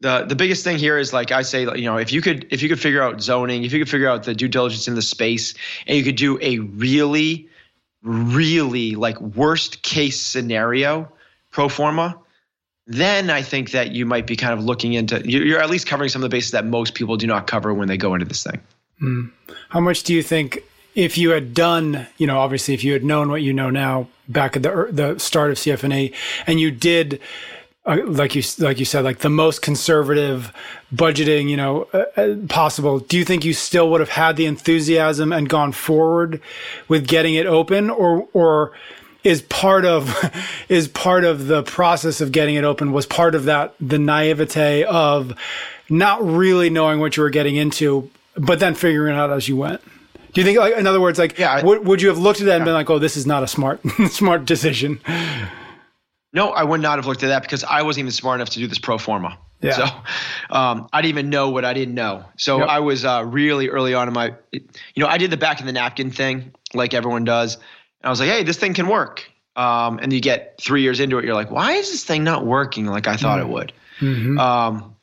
The, 0.00 0.24
the 0.24 0.34
biggest 0.34 0.64
thing 0.64 0.78
here 0.78 0.98
is 0.98 1.12
like 1.12 1.30
I 1.30 1.42
say, 1.42 1.62
you 1.62 1.84
know, 1.84 1.96
if 1.96 2.12
you 2.12 2.22
could 2.22 2.46
if 2.50 2.62
you 2.62 2.68
could 2.68 2.80
figure 2.80 3.02
out 3.02 3.20
zoning, 3.20 3.64
if 3.64 3.72
you 3.72 3.78
could 3.78 3.90
figure 3.90 4.08
out 4.08 4.24
the 4.24 4.34
due 4.34 4.48
diligence 4.48 4.88
in 4.88 4.94
the 4.94 5.02
space, 5.02 5.54
and 5.86 5.96
you 5.96 6.02
could 6.02 6.16
do 6.16 6.38
a 6.40 6.58
really, 6.58 7.48
really 8.02 8.96
like 8.96 9.20
worst 9.20 9.82
case 9.82 10.20
scenario 10.20 11.12
pro 11.52 11.68
forma, 11.68 12.18
then 12.86 13.30
I 13.30 13.42
think 13.42 13.70
that 13.70 13.92
you 13.92 14.04
might 14.04 14.26
be 14.26 14.34
kind 14.34 14.52
of 14.52 14.64
looking 14.64 14.94
into 14.94 15.22
you're 15.28 15.60
at 15.60 15.70
least 15.70 15.86
covering 15.86 16.08
some 16.08 16.22
of 16.22 16.28
the 16.28 16.34
bases 16.34 16.50
that 16.50 16.66
most 16.66 16.94
people 16.94 17.16
do 17.16 17.26
not 17.26 17.46
cover 17.46 17.72
when 17.72 17.86
they 17.86 17.96
go 17.96 18.14
into 18.14 18.26
this 18.26 18.42
thing. 18.42 18.60
Mm. 19.00 19.30
How 19.68 19.80
much 19.80 20.02
do 20.02 20.12
you 20.12 20.22
think 20.22 20.58
if 20.94 21.16
you 21.16 21.30
had 21.30 21.54
done, 21.54 22.06
you 22.18 22.26
know, 22.26 22.38
obviously 22.38 22.74
if 22.74 22.84
you 22.84 22.92
had 22.92 23.04
known 23.04 23.30
what 23.30 23.42
you 23.42 23.52
know 23.52 23.70
now 23.70 24.08
back 24.28 24.56
at 24.56 24.62
the 24.62 24.88
the 24.90 25.18
start 25.18 25.50
of 25.50 25.56
CFNE, 25.58 26.12
and 26.46 26.60
you 26.60 26.70
did, 26.70 27.20
uh, 27.86 27.98
like 28.04 28.34
you 28.34 28.42
like 28.58 28.78
you 28.78 28.84
said, 28.84 29.04
like 29.04 29.18
the 29.18 29.30
most 29.30 29.62
conservative 29.62 30.52
budgeting, 30.94 31.48
you 31.48 31.56
know, 31.56 31.88
uh, 31.94 32.04
uh, 32.16 32.36
possible. 32.48 32.98
Do 32.98 33.16
you 33.16 33.24
think 33.24 33.44
you 33.44 33.54
still 33.54 33.90
would 33.90 34.00
have 34.00 34.10
had 34.10 34.36
the 34.36 34.46
enthusiasm 34.46 35.32
and 35.32 35.48
gone 35.48 35.72
forward 35.72 36.40
with 36.88 37.06
getting 37.06 37.34
it 37.34 37.46
open, 37.46 37.90
or 37.90 38.28
or 38.32 38.72
is 39.24 39.42
part 39.42 39.84
of 39.84 40.14
is 40.68 40.88
part 40.88 41.24
of 41.24 41.46
the 41.46 41.62
process 41.62 42.20
of 42.20 42.32
getting 42.32 42.54
it 42.54 42.64
open 42.64 42.92
was 42.92 43.06
part 43.06 43.34
of 43.34 43.44
that 43.44 43.74
the 43.80 43.98
naivete 43.98 44.84
of 44.84 45.34
not 45.88 46.24
really 46.24 46.70
knowing 46.70 47.00
what 47.00 47.16
you 47.16 47.22
were 47.22 47.30
getting 47.30 47.56
into, 47.56 48.10
but 48.36 48.58
then 48.58 48.74
figuring 48.74 49.14
it 49.14 49.18
out 49.18 49.30
as 49.30 49.48
you 49.48 49.56
went. 49.56 49.80
Do 50.32 50.40
you 50.40 50.46
think, 50.46 50.58
like, 50.58 50.74
in 50.76 50.86
other 50.86 51.00
words, 51.00 51.18
like, 51.18 51.38
yeah, 51.38 51.52
I, 51.52 51.62
would, 51.62 51.86
would 51.86 52.00
you 52.00 52.08
have 52.08 52.16
looked 52.16 52.40
at 52.40 52.46
that 52.46 52.56
and 52.56 52.64
been 52.64 52.72
like, 52.72 52.88
"Oh, 52.88 52.98
this 52.98 53.16
is 53.16 53.26
not 53.26 53.42
a 53.42 53.46
smart 53.46 53.80
smart 54.08 54.46
decision"? 54.46 55.00
No, 56.32 56.48
I 56.48 56.62
would 56.62 56.80
not 56.80 56.98
have 56.98 57.06
looked 57.06 57.22
at 57.22 57.28
that 57.28 57.42
because 57.42 57.62
I 57.64 57.82
wasn't 57.82 58.04
even 58.04 58.12
smart 58.12 58.38
enough 58.40 58.48
to 58.50 58.58
do 58.58 58.66
this 58.66 58.78
pro 58.78 58.96
forma. 58.96 59.38
Yeah. 59.60 59.72
So 59.72 59.84
um, 60.50 60.88
I 60.92 61.02
didn't 61.02 61.10
even 61.10 61.30
know 61.30 61.50
what 61.50 61.64
I 61.64 61.74
didn't 61.74 61.94
know. 61.94 62.24
So 62.36 62.58
yep. 62.58 62.68
I 62.68 62.80
was 62.80 63.04
uh, 63.04 63.24
really 63.24 63.68
early 63.68 63.94
on 63.94 64.08
in 64.08 64.14
my, 64.14 64.34
you 64.50 64.62
know, 64.96 65.06
I 65.06 65.18
did 65.18 65.30
the 65.30 65.36
back 65.36 65.60
of 65.60 65.66
the 65.66 65.72
napkin 65.72 66.10
thing 66.10 66.52
like 66.74 66.94
everyone 66.94 67.24
does. 67.24 67.58
And 68.02 68.08
I 68.08 68.10
was 68.10 68.20
like, 68.20 68.28
hey, 68.28 68.42
this 68.42 68.58
thing 68.58 68.74
can 68.74 68.88
work. 68.88 69.30
Um, 69.54 69.98
and 70.02 70.12
you 70.12 70.20
get 70.20 70.58
three 70.60 70.82
years 70.82 70.98
into 70.98 71.18
it, 71.18 71.24
you're 71.24 71.34
like, 71.34 71.50
why 71.50 71.72
is 71.72 71.90
this 71.90 72.04
thing 72.04 72.24
not 72.24 72.44
working 72.44 72.86
like 72.86 73.06
I 73.06 73.16
thought 73.16 73.38
mm-hmm. 73.38 73.50
it 73.50 73.52
would? 73.52 73.72
Mm-hmm. 74.00 74.38
Um, 74.38 74.96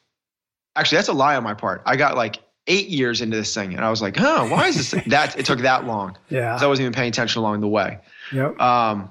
actually, 0.76 0.98
that's 0.98 1.08
a 1.08 1.14
lie 1.14 1.36
on 1.36 1.44
my 1.44 1.54
part. 1.54 1.82
I 1.86 1.96
got 1.96 2.18
like 2.18 2.40
eight 2.68 2.88
years 2.88 3.22
into 3.22 3.38
this 3.38 3.54
thing, 3.54 3.74
and 3.76 3.86
I 3.86 3.90
was 3.90 4.02
like, 4.02 4.18
"Huh, 4.18 4.48
why 4.48 4.68
is 4.68 4.92
this?" 4.92 5.04
that 5.08 5.38
it 5.38 5.46
took 5.46 5.60
that 5.60 5.86
long. 5.86 6.18
Yeah, 6.30 6.58
I 6.60 6.66
wasn't 6.66 6.86
even 6.86 6.94
paying 6.94 7.10
attention 7.10 7.40
along 7.40 7.62
the 7.62 7.68
way. 7.68 8.00
Yep. 8.34 8.60
Um, 8.60 9.10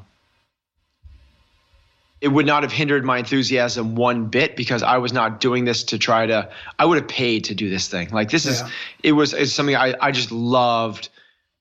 it 2.21 2.29
would 2.29 2.47
not 2.47 2.65
have 2.65 2.73
hindered 2.73 3.05
my 3.05 3.19
enthusiasm 3.19 3.95
one 3.95 4.27
bit 4.27 4.57
because 4.57 4.83
I 4.83 4.99
was 4.99 5.13
not 5.13 5.41
doing 5.41 5.65
this 5.65 5.85
to 5.85 5.99
try 5.99 6.27
to. 6.27 6.51
I 6.79 6.85
would 6.85 6.99
have 6.99 7.09
paid 7.09 7.45
to 7.45 7.55
do 7.55 7.71
this 7.71 7.87
thing. 7.89 8.11
Like 8.11 8.31
this 8.31 8.45
is, 8.45 8.63
it 9.05 9.13
was 9.13 9.35
it's 9.35 9.53
something 9.53 9.77
I 9.77 9.95
I 10.01 10.11
just 10.11 10.33
loved. 10.33 11.11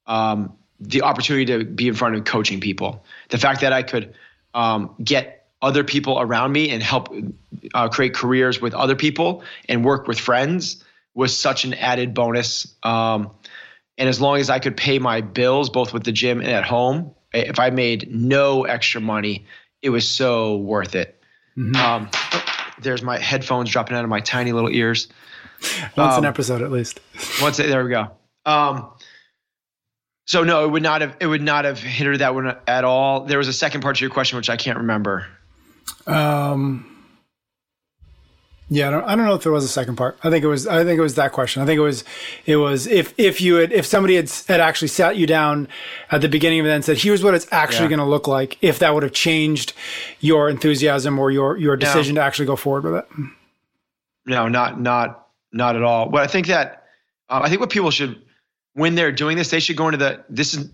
Um, 0.07 0.57
the 0.79 1.01
opportunity 1.01 1.45
to 1.45 1.65
be 1.65 1.87
in 1.87 1.93
front 1.93 2.15
of 2.15 2.23
coaching 2.25 2.59
people, 2.59 3.03
the 3.29 3.37
fact 3.37 3.61
that 3.61 3.73
I 3.73 3.83
could 3.83 4.13
um, 4.53 4.93
get 5.03 5.47
other 5.61 5.83
people 5.83 6.19
around 6.19 6.51
me 6.51 6.69
and 6.69 6.83
help 6.83 7.13
uh, 7.73 7.89
create 7.89 8.13
careers 8.13 8.61
with 8.61 8.73
other 8.73 8.95
people 8.95 9.43
and 9.67 9.83
work 9.83 10.07
with 10.07 10.19
friends 10.19 10.83
was 11.15 11.37
such 11.37 11.65
an 11.65 11.73
added 11.73 12.13
bonus. 12.13 12.75
Um, 12.83 13.31
and 13.97 14.07
as 14.07 14.21
long 14.21 14.37
as 14.37 14.49
I 14.49 14.59
could 14.59 14.77
pay 14.77 14.99
my 14.99 15.21
bills, 15.21 15.69
both 15.69 15.93
with 15.93 16.03
the 16.03 16.11
gym 16.11 16.39
and 16.39 16.49
at 16.49 16.63
home, 16.63 17.15
if 17.33 17.59
I 17.59 17.71
made 17.71 18.13
no 18.13 18.65
extra 18.65 19.01
money, 19.01 19.45
it 19.81 19.89
was 19.89 20.07
so 20.07 20.57
worth 20.57 20.93
it. 20.93 21.19
Mm-hmm. 21.57 21.75
Um, 21.75 22.09
there's 22.79 23.01
my 23.01 23.17
headphones 23.17 23.71
dropping 23.71 23.97
out 23.97 24.03
of 24.03 24.09
my 24.09 24.19
tiny 24.19 24.51
little 24.51 24.69
ears. 24.69 25.07
Once 25.95 26.13
um, 26.13 26.19
an 26.19 26.25
episode, 26.25 26.61
at 26.61 26.71
least. 26.71 26.99
once 27.41 27.57
there 27.57 27.83
we 27.83 27.89
go. 27.89 28.11
Um, 28.45 28.91
so 30.27 30.43
no, 30.43 30.65
it 30.65 30.67
would 30.67 30.83
not 30.83 31.01
have 31.01 31.15
it 31.21 31.25
would 31.25 31.41
not 31.41 31.65
have 31.65 31.79
hindered 31.79 32.19
that 32.19 32.35
one 32.35 32.55
at 32.67 32.83
all. 32.83 33.21
There 33.21 33.37
was 33.37 33.47
a 33.47 33.53
second 33.53 33.81
part 33.81 33.95
to 33.95 34.01
your 34.01 34.11
question 34.11 34.35
which 34.35 34.49
I 34.49 34.57
can't 34.57 34.77
remember. 34.77 35.25
Um, 36.05 36.85
yeah, 38.69 38.89
I 38.89 38.91
don't, 38.91 39.03
I 39.05 39.15
don't 39.15 39.25
know 39.25 39.35
if 39.35 39.43
there 39.43 39.53
was 39.53 39.63
a 39.63 39.69
second 39.69 39.95
part. 39.95 40.19
I 40.25 40.29
think 40.29 40.43
it 40.43 40.47
was 40.47 40.67
I 40.67 40.83
think 40.83 40.99
it 40.99 41.01
was 41.01 41.15
that 41.15 41.31
question. 41.31 41.61
I 41.61 41.65
think 41.65 41.77
it 41.77 41.81
was 41.81 42.03
it 42.45 42.57
was 42.57 42.87
if 42.87 43.13
if 43.17 43.39
you 43.39 43.55
had 43.55 43.71
if 43.71 43.85
somebody 43.85 44.17
had 44.17 44.29
had 44.49 44.59
actually 44.59 44.89
sat 44.89 45.15
you 45.15 45.25
down 45.25 45.69
at 46.11 46.19
the 46.19 46.27
beginning 46.27 46.59
of 46.59 46.65
it 46.65 46.71
and 46.71 46.83
said 46.83 46.97
here's 46.97 47.23
what 47.23 47.33
it's 47.33 47.47
actually 47.49 47.85
yeah. 47.85 47.95
going 47.95 47.99
to 47.99 48.05
look 48.05 48.27
like 48.27 48.57
if 48.61 48.79
that 48.79 48.93
would 48.93 49.03
have 49.03 49.13
changed 49.13 49.71
your 50.19 50.49
enthusiasm 50.49 51.17
or 51.17 51.31
your 51.31 51.55
your 51.55 51.77
decision 51.77 52.15
no. 52.15 52.21
to 52.21 52.25
actually 52.25 52.47
go 52.47 52.57
forward 52.57 52.83
with 52.83 52.95
it. 52.95 53.07
No, 54.25 54.49
not 54.49 54.77
not 54.81 55.29
not 55.53 55.77
at 55.77 55.83
all. 55.83 56.09
But 56.09 56.23
I 56.23 56.27
think 56.27 56.47
that 56.47 56.83
uh, 57.29 57.39
I 57.41 57.47
think 57.47 57.61
what 57.61 57.69
people 57.69 57.91
should 57.91 58.21
when 58.77 58.93
they're 58.93 59.11
doing 59.11 59.37
this 59.37 59.49
they 59.49 59.59
should 59.59 59.75
go 59.75 59.87
into 59.87 59.97
the 59.97 60.23
this 60.29 60.53
is 60.53 60.69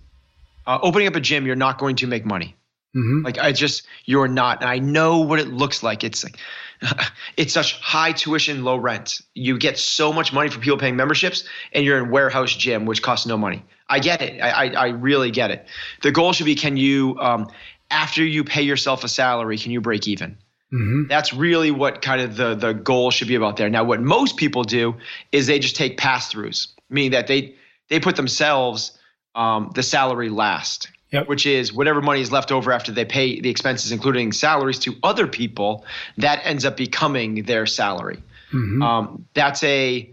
uh, 0.67 0.79
opening 0.81 1.07
up 1.07 1.15
a 1.15 1.19
gym 1.19 1.45
you're 1.45 1.55
not 1.55 1.77
going 1.77 1.95
to 1.95 2.07
make 2.07 2.25
money. 2.25 2.55
Mm-hmm. 2.95 3.25
Like 3.25 3.39
I 3.39 3.51
just 3.53 3.87
you're 4.05 4.27
not 4.27 4.61
and 4.61 4.69
I 4.69 4.79
know 4.79 5.19
what 5.19 5.39
it 5.39 5.47
looks 5.47 5.81
like. 5.81 6.03
It's 6.03 6.23
like 6.23 6.37
it's 7.37 7.53
such 7.53 7.79
high 7.79 8.11
tuition, 8.11 8.63
low 8.63 8.75
rent. 8.75 9.21
You 9.33 9.57
get 9.57 9.79
so 9.79 10.11
much 10.11 10.33
money 10.33 10.49
for 10.49 10.59
people 10.59 10.77
paying 10.77 10.95
memberships, 10.95 11.47
and 11.71 11.85
you're 11.85 11.97
in 11.97 12.11
warehouse 12.11 12.53
gym, 12.53 12.85
which 12.85 13.01
costs 13.01 13.25
no 13.25 13.37
money. 13.37 13.63
I 13.89 13.99
get 13.99 14.21
it. 14.21 14.41
I, 14.41 14.49
I, 14.49 14.65
I 14.73 14.87
really 14.89 15.31
get 15.31 15.49
it. 15.49 15.65
The 16.01 16.11
goal 16.11 16.33
should 16.33 16.45
be: 16.45 16.55
can 16.55 16.77
you, 16.77 17.17
um, 17.19 17.49
after 17.89 18.23
you 18.23 18.43
pay 18.43 18.61
yourself 18.61 19.03
a 19.03 19.07
salary, 19.07 19.57
can 19.57 19.71
you 19.71 19.81
break 19.81 20.07
even? 20.07 20.37
Mm-hmm. 20.73 21.07
That's 21.07 21.33
really 21.33 21.71
what 21.71 22.01
kind 22.01 22.21
of 22.21 22.35
the 22.35 22.53
the 22.53 22.73
goal 22.73 23.11
should 23.11 23.27
be 23.27 23.35
about 23.35 23.57
there. 23.57 23.69
Now, 23.69 23.83
what 23.83 24.01
most 24.01 24.37
people 24.37 24.63
do 24.63 24.95
is 25.31 25.47
they 25.47 25.59
just 25.59 25.75
take 25.75 25.97
pass 25.97 26.33
throughs, 26.33 26.67
meaning 26.89 27.11
that 27.11 27.27
they 27.27 27.55
they 27.93 27.99
put 27.99 28.15
themselves 28.15 28.97
um, 29.35 29.71
the 29.75 29.83
salary 29.83 30.29
last 30.29 30.89
yep. 31.13 31.29
which 31.29 31.45
is 31.45 31.71
whatever 31.71 32.01
money 32.01 32.19
is 32.19 32.31
left 32.31 32.51
over 32.51 32.71
after 32.71 32.91
they 32.91 33.05
pay 33.05 33.39
the 33.39 33.49
expenses, 33.49 33.91
including 33.91 34.33
salaries 34.33 34.79
to 34.79 34.95
other 35.03 35.27
people, 35.27 35.85
that 36.17 36.41
ends 36.43 36.65
up 36.65 36.75
becoming 36.75 37.43
their 37.43 37.65
salary. 37.65 38.21
Mm-hmm. 38.51 38.81
Um, 38.81 39.25
that's 39.33 39.63
a 39.63 40.09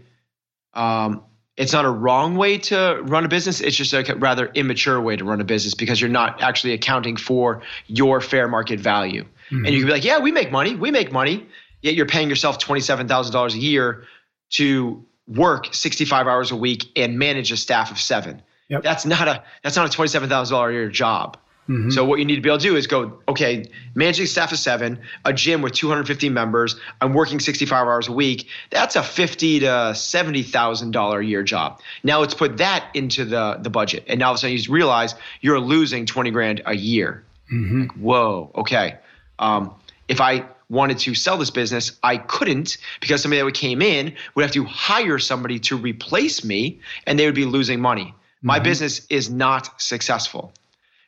um, 0.73 1.23
it's 1.57 1.73
not 1.73 1.83
a 1.83 1.89
wrong 1.89 2.37
way 2.37 2.57
to 2.57 3.01
run 3.03 3.25
a 3.25 3.27
business. 3.27 3.59
It's 3.59 3.75
just 3.75 3.93
a 3.93 4.15
rather 4.15 4.47
immature 4.53 5.01
way 5.01 5.17
to 5.17 5.25
run 5.25 5.41
a 5.41 5.43
business 5.43 5.73
because 5.73 5.99
you're 5.99 6.09
not 6.09 6.41
actually 6.41 6.73
accounting 6.73 7.17
for 7.17 7.61
your 7.87 8.21
fair 8.21 8.47
market 8.47 8.79
value. 8.79 9.23
Mm-hmm. 9.23 9.65
And 9.65 9.73
you 9.73 9.81
can 9.81 9.87
be 9.87 9.93
like, 9.93 10.05
yeah, 10.05 10.19
we 10.19 10.31
make 10.31 10.51
money, 10.51 10.75
we 10.75 10.91
make 10.91 11.11
money, 11.11 11.45
yet 11.81 11.95
you're 11.95 12.05
paying 12.05 12.29
yourself 12.29 12.57
twenty 12.57 12.81
seven 12.81 13.07
thousand 13.07 13.33
dollars 13.33 13.55
a 13.55 13.59
year 13.59 14.05
to 14.51 15.05
work 15.27 15.73
65 15.73 16.27
hours 16.27 16.51
a 16.51 16.55
week 16.55 16.91
and 16.95 17.17
manage 17.17 17.51
a 17.51 17.57
staff 17.57 17.91
of 17.91 17.99
seven. 17.99 18.41
Yep. 18.69 18.83
That's 18.83 19.05
not 19.05 19.27
a 19.27 19.43
that's 19.63 19.75
not 19.75 19.89
a 19.89 19.91
twenty 19.91 20.07
seven 20.07 20.29
thousand 20.29 20.55
dollar 20.55 20.69
a 20.69 20.73
year 20.73 20.89
job. 20.89 21.37
Mm-hmm. 21.67 21.91
So 21.91 22.05
what 22.05 22.19
you 22.19 22.25
need 22.25 22.35
to 22.35 22.41
be 22.41 22.49
able 22.49 22.57
to 22.57 22.63
do 22.63 22.75
is 22.75 22.87
go, 22.87 23.19
okay, 23.27 23.65
managing 23.93 24.25
staff 24.25 24.51
of 24.51 24.57
seven, 24.57 24.99
a 25.25 25.31
gym 25.31 25.61
with 25.61 25.73
250 25.73 26.27
members, 26.29 26.75
I'm 26.99 27.13
working 27.13 27.39
65 27.39 27.87
hours 27.87 28.07
a 28.07 28.11
week. 28.11 28.47
That's 28.71 28.95
a 28.95 29.03
fifty 29.03 29.59
to 29.59 29.93
seventy 29.93 30.41
thousand 30.41 30.91
dollar 30.91 31.19
a 31.19 31.25
year 31.25 31.43
job. 31.43 31.81
Now 32.03 32.19
let's 32.19 32.33
put 32.33 32.57
that 32.57 32.89
into 32.93 33.25
the 33.25 33.57
the 33.61 33.69
budget, 33.69 34.05
and 34.07 34.19
now 34.19 34.27
all 34.27 34.31
of 34.31 34.35
a 34.35 34.39
sudden 34.39 34.57
you 34.57 34.73
realize 34.73 35.15
you're 35.41 35.59
losing 35.59 36.05
20 36.05 36.31
grand 36.31 36.61
a 36.65 36.75
year. 36.75 37.23
Mm-hmm. 37.51 37.81
Like, 37.81 37.91
whoa, 37.91 38.51
okay. 38.55 38.97
Um, 39.37 39.75
if 40.07 40.21
I 40.21 40.45
wanted 40.71 40.97
to 40.99 41.13
sell 41.13 41.37
this 41.37 41.49
business, 41.49 41.99
I 42.01 42.17
couldn't 42.17 42.77
because 43.01 43.21
somebody 43.21 43.39
that 43.39 43.45
would 43.45 43.53
came 43.53 43.81
in 43.81 44.15
would 44.33 44.43
have 44.43 44.53
to 44.53 44.63
hire 44.63 45.19
somebody 45.19 45.59
to 45.59 45.77
replace 45.77 46.43
me 46.43 46.79
and 47.05 47.19
they 47.19 47.25
would 47.25 47.35
be 47.35 47.45
losing 47.45 47.81
money. 47.81 48.15
My 48.41 48.55
mm-hmm. 48.55 48.63
business 48.63 49.05
is 49.09 49.29
not 49.29 49.81
successful. 49.81 50.53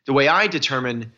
The 0.06 0.14
way 0.14 0.28
I 0.28 0.48
determine 0.48 1.14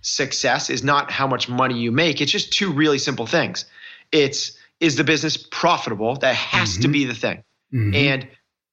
success 0.00 0.70
is 0.70 0.84
not 0.84 1.10
how 1.10 1.26
much 1.26 1.48
money 1.48 1.76
you 1.78 1.90
make, 1.90 2.20
it's 2.20 2.32
just 2.32 2.52
two 2.52 2.72
really 2.72 2.98
simple 2.98 3.26
things. 3.26 3.64
It's 4.12 4.56
is 4.78 4.96
the 4.96 5.04
business 5.04 5.36
profitable? 5.36 6.16
That 6.16 6.34
has 6.34 6.74
mm-hmm. 6.74 6.82
to 6.82 6.88
be 6.88 7.04
the 7.04 7.14
thing. 7.14 7.44
Mm-hmm. 7.72 7.94
And 7.94 8.28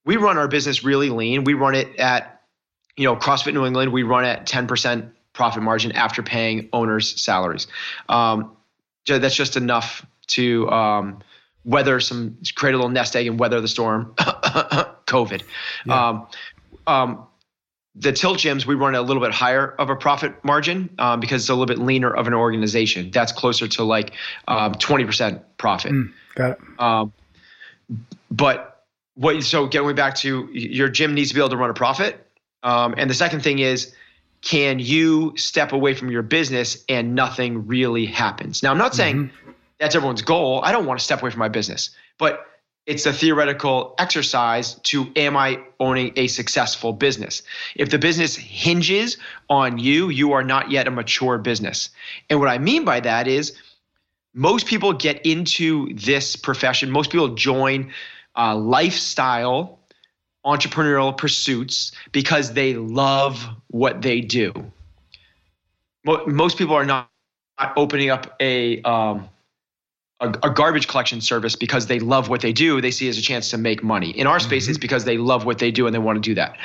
we 0.05 0.17
run 0.17 0.37
our 0.37 0.47
business 0.47 0.83
really 0.83 1.09
lean. 1.09 1.43
We 1.43 1.53
run 1.53 1.75
it 1.75 1.99
at, 1.99 2.41
you 2.95 3.05
know, 3.05 3.15
CrossFit 3.15 3.53
New 3.53 3.65
England, 3.65 3.91
we 3.91 4.03
run 4.03 4.25
at 4.25 4.47
10% 4.47 5.11
profit 5.33 5.63
margin 5.63 5.91
after 5.93 6.21
paying 6.23 6.69
owners' 6.73 7.21
salaries. 7.21 7.67
Um, 8.07 8.55
that's 9.07 9.35
just 9.35 9.57
enough 9.57 10.05
to 10.27 10.69
um, 10.69 11.19
weather 11.65 11.99
some, 11.99 12.37
create 12.55 12.73
a 12.73 12.77
little 12.77 12.89
nest 12.89 13.15
egg 13.15 13.27
and 13.27 13.39
weather 13.39 13.61
the 13.61 13.67
storm, 13.67 14.13
COVID. 14.17 15.43
Yeah. 15.85 16.07
Um, 16.07 16.27
um, 16.87 17.27
the 17.95 18.13
tilt 18.13 18.37
gyms 18.37 18.65
we 18.65 18.75
run 18.75 18.95
a 18.95 19.01
little 19.01 19.21
bit 19.21 19.31
higher 19.31 19.71
of 19.77 19.89
a 19.89 19.95
profit 19.95 20.43
margin 20.43 20.89
um, 20.99 21.19
because 21.19 21.43
it's 21.43 21.49
a 21.49 21.53
little 21.53 21.65
bit 21.65 21.79
leaner 21.79 22.11
of 22.11 22.27
an 22.27 22.33
organization 22.33 23.11
that's 23.11 23.31
closer 23.31 23.67
to 23.67 23.83
like 23.83 24.13
um, 24.47 24.73
20% 24.75 25.41
profit 25.57 25.91
mm, 25.91 26.11
got 26.35 26.51
it 26.51 26.59
um, 26.79 27.11
but 28.31 28.85
what 29.15 29.43
so 29.43 29.67
going 29.67 29.95
back 29.95 30.15
to 30.15 30.47
your 30.53 30.87
gym 30.87 31.13
needs 31.13 31.29
to 31.29 31.35
be 31.35 31.41
able 31.41 31.49
to 31.49 31.57
run 31.57 31.69
a 31.69 31.73
profit 31.73 32.25
um, 32.63 32.93
and 32.97 33.09
the 33.09 33.15
second 33.15 33.41
thing 33.41 33.59
is 33.59 33.93
can 34.41 34.79
you 34.79 35.33
step 35.35 35.71
away 35.71 35.93
from 35.93 36.09
your 36.09 36.21
business 36.21 36.83
and 36.87 37.15
nothing 37.15 37.67
really 37.67 38.05
happens 38.05 38.63
now 38.63 38.71
i'm 38.71 38.77
not 38.77 38.95
saying 38.95 39.25
mm-hmm. 39.25 39.51
that's 39.79 39.95
everyone's 39.95 40.21
goal 40.21 40.61
i 40.63 40.71
don't 40.71 40.85
want 40.85 40.99
to 40.99 41.03
step 41.03 41.21
away 41.21 41.31
from 41.31 41.39
my 41.39 41.49
business 41.49 41.91
but 42.17 42.45
it's 42.89 43.05
a 43.05 43.13
theoretical 43.13 43.93
exercise 43.99 44.73
to 44.73 45.11
am 45.15 45.37
I 45.37 45.59
owning 45.79 46.11
a 46.15 46.25
successful 46.25 46.91
business? 46.91 47.43
If 47.75 47.91
the 47.91 47.99
business 47.99 48.35
hinges 48.35 49.17
on 49.47 49.77
you, 49.77 50.09
you 50.09 50.31
are 50.31 50.43
not 50.43 50.71
yet 50.71 50.87
a 50.87 50.91
mature 50.91 51.37
business. 51.37 51.91
And 52.31 52.39
what 52.39 52.49
I 52.49 52.57
mean 52.57 52.85
by 52.85 52.99
that 53.01 53.27
is 53.27 53.55
most 54.33 54.65
people 54.65 54.93
get 54.93 55.23
into 55.23 55.93
this 55.93 56.35
profession, 56.35 56.89
most 56.89 57.11
people 57.11 57.35
join 57.35 57.93
uh, 58.35 58.55
lifestyle 58.55 59.78
entrepreneurial 60.45 61.15
pursuits 61.17 61.91
because 62.11 62.53
they 62.53 62.73
love 62.73 63.47
what 63.67 64.01
they 64.01 64.21
do. 64.21 64.71
Most 66.05 66.57
people 66.57 66.75
are 66.75 66.85
not 66.85 67.09
opening 67.75 68.09
up 68.09 68.35
a 68.39 68.81
um, 68.83 69.29
a, 70.21 70.29
a, 70.43 70.49
garbage 70.49 70.87
collection 70.87 71.21
service 71.21 71.55
because 71.55 71.87
they 71.87 71.99
love 71.99 72.29
what 72.29 72.41
they 72.41 72.51
do, 72.51 72.81
they 72.81 72.91
see 72.91 73.07
as 73.07 73.17
a 73.17 73.21
chance 73.21 73.49
to 73.51 73.57
make 73.57 73.83
money. 73.83 74.11
In 74.11 74.27
our 74.27 74.39
space, 74.39 74.63
mm-hmm. 74.63 74.71
it's 74.71 74.79
because 74.79 75.05
they 75.05 75.17
love 75.17 75.45
what 75.45 75.59
they 75.59 75.71
do 75.71 75.85
and 75.85 75.95
they 75.95 75.99
want 75.99 76.17
to 76.17 76.21
do 76.21 76.35
that. 76.35 76.57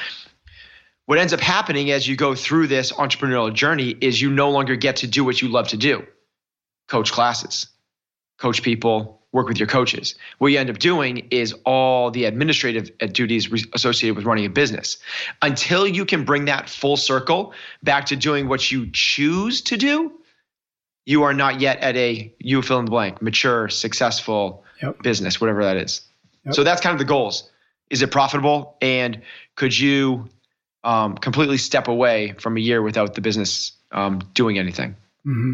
What 1.06 1.18
ends 1.18 1.32
up 1.32 1.40
happening 1.40 1.90
as 1.90 2.08
you 2.08 2.16
go 2.16 2.34
through 2.34 2.68
this 2.68 2.90
entrepreneurial 2.92 3.52
journey 3.52 3.96
is 4.00 4.20
you 4.20 4.30
no 4.30 4.50
longer 4.50 4.74
get 4.74 4.96
to 4.96 5.06
do 5.06 5.24
what 5.24 5.42
you 5.42 5.48
love 5.48 5.68
to 5.68 5.76
do 5.76 6.04
coach 6.88 7.12
classes, 7.12 7.68
coach 8.38 8.62
people, 8.62 9.22
work 9.34 9.48
with 9.48 9.58
your 9.58 9.66
coaches. 9.66 10.14
What 10.38 10.52
you 10.52 10.58
end 10.58 10.70
up 10.70 10.78
doing 10.78 11.26
is 11.30 11.52
all 11.64 12.10
the 12.10 12.24
administrative 12.24 12.90
duties 13.12 13.52
associated 13.74 14.16
with 14.16 14.24
running 14.24 14.46
a 14.46 14.48
business. 14.48 14.96
Until 15.42 15.86
you 15.86 16.06
can 16.06 16.24
bring 16.24 16.46
that 16.46 16.70
full 16.70 16.96
circle 16.96 17.52
back 17.82 18.06
to 18.06 18.16
doing 18.16 18.48
what 18.48 18.70
you 18.72 18.88
choose 18.92 19.60
to 19.62 19.76
do, 19.76 20.12
you 21.06 21.22
are 21.22 21.34
not 21.34 21.60
yet 21.60 21.78
at 21.80 21.96
a 21.96 22.32
you 22.38 22.62
fill 22.62 22.78
in 22.78 22.84
the 22.86 22.90
blank 22.90 23.20
mature 23.20 23.68
successful 23.68 24.64
yep. 24.82 25.02
business 25.02 25.40
whatever 25.40 25.64
that 25.64 25.76
is 25.76 26.02
yep. 26.44 26.54
so 26.54 26.64
that's 26.64 26.80
kind 26.80 26.94
of 26.94 26.98
the 26.98 27.04
goals 27.04 27.50
is 27.90 28.02
it 28.02 28.10
profitable 28.10 28.76
and 28.80 29.20
could 29.56 29.78
you 29.78 30.28
um, 30.82 31.16
completely 31.16 31.58
step 31.58 31.88
away 31.88 32.34
from 32.38 32.56
a 32.56 32.60
year 32.60 32.82
without 32.82 33.14
the 33.14 33.20
business 33.20 33.72
um, 33.92 34.20
doing 34.34 34.58
anything 34.58 34.96
mm-hmm. 35.26 35.52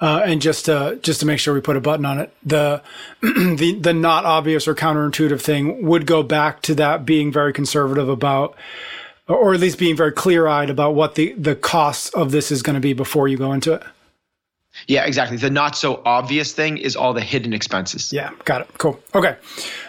Uh, 0.00 0.22
and 0.24 0.42
just 0.42 0.66
to 0.66 0.98
just 1.02 1.20
to 1.20 1.26
make 1.26 1.38
sure 1.38 1.54
we 1.54 1.60
put 1.60 1.76
a 1.76 1.80
button 1.80 2.04
on 2.04 2.18
it 2.18 2.32
the 2.42 2.82
the 3.22 3.78
the 3.80 3.92
not 3.92 4.24
obvious 4.24 4.68
or 4.68 4.74
counterintuitive 4.74 5.40
thing 5.40 5.86
would 5.86 6.06
go 6.06 6.22
back 6.22 6.62
to 6.62 6.74
that 6.74 7.04
being 7.04 7.32
very 7.32 7.52
conservative 7.52 8.08
about 8.08 8.56
or 9.28 9.54
at 9.54 9.60
least 9.60 9.78
being 9.78 9.96
very 9.96 10.12
clear 10.12 10.46
eyed 10.46 10.70
about 10.70 10.94
what 10.94 11.14
the 11.14 11.32
the 11.32 11.56
costs 11.56 12.10
of 12.10 12.30
this 12.30 12.50
is 12.50 12.62
going 12.62 12.74
to 12.74 12.80
be 12.80 12.92
before 12.92 13.28
you 13.28 13.36
go 13.36 13.52
into 13.52 13.72
it 13.72 13.82
yeah, 14.86 15.04
exactly. 15.04 15.36
The 15.36 15.50
not 15.50 15.76
so 15.76 16.02
obvious 16.04 16.52
thing 16.52 16.78
is 16.78 16.96
all 16.96 17.12
the 17.14 17.22
hidden 17.22 17.52
expenses. 17.52 18.12
Yeah, 18.12 18.30
got 18.44 18.60
it. 18.62 18.68
Cool. 18.78 19.00
Okay, 19.14 19.36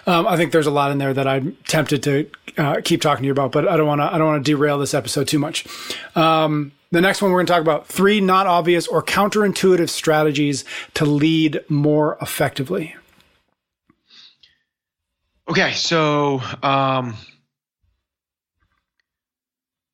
um, 0.05 0.27
I 0.27 0.37
think 0.37 0.51
there's 0.51 0.67
a 0.67 0.71
lot 0.71 0.91
in 0.91 0.97
there 0.97 1.13
that 1.13 1.27
I'm 1.27 1.57
tempted 1.67 2.03
to 2.03 2.29
uh, 2.57 2.81
keep 2.83 3.01
talking 3.01 3.23
to 3.23 3.25
you 3.25 3.31
about, 3.31 3.51
but 3.51 3.67
I 3.67 3.77
don't 3.77 3.87
want 3.87 3.99
to. 3.99 4.05
I 4.05 4.17
don't 4.17 4.27
want 4.27 4.45
to 4.45 4.51
derail 4.51 4.79
this 4.79 4.93
episode 4.93 5.27
too 5.27 5.39
much. 5.39 5.65
Um, 6.15 6.71
the 6.91 7.01
next 7.01 7.21
one 7.21 7.31
we're 7.31 7.39
going 7.39 7.47
to 7.47 7.53
talk 7.53 7.61
about 7.61 7.87
three 7.87 8.21
not 8.21 8.47
obvious 8.47 8.87
or 8.87 9.03
counterintuitive 9.03 9.89
strategies 9.89 10.63
to 10.93 11.05
lead 11.05 11.61
more 11.69 12.17
effectively. 12.21 12.95
Okay, 15.49 15.73
so 15.73 16.41
um, 16.61 17.15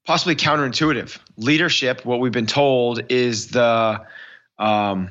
possibly 0.06 0.36
counterintuitive 0.36 1.18
leadership. 1.38 2.06
What 2.06 2.20
we've 2.20 2.32
been 2.32 2.48
told 2.48 3.02
is 3.10 3.50
the 3.50 4.02
um, 4.58 5.10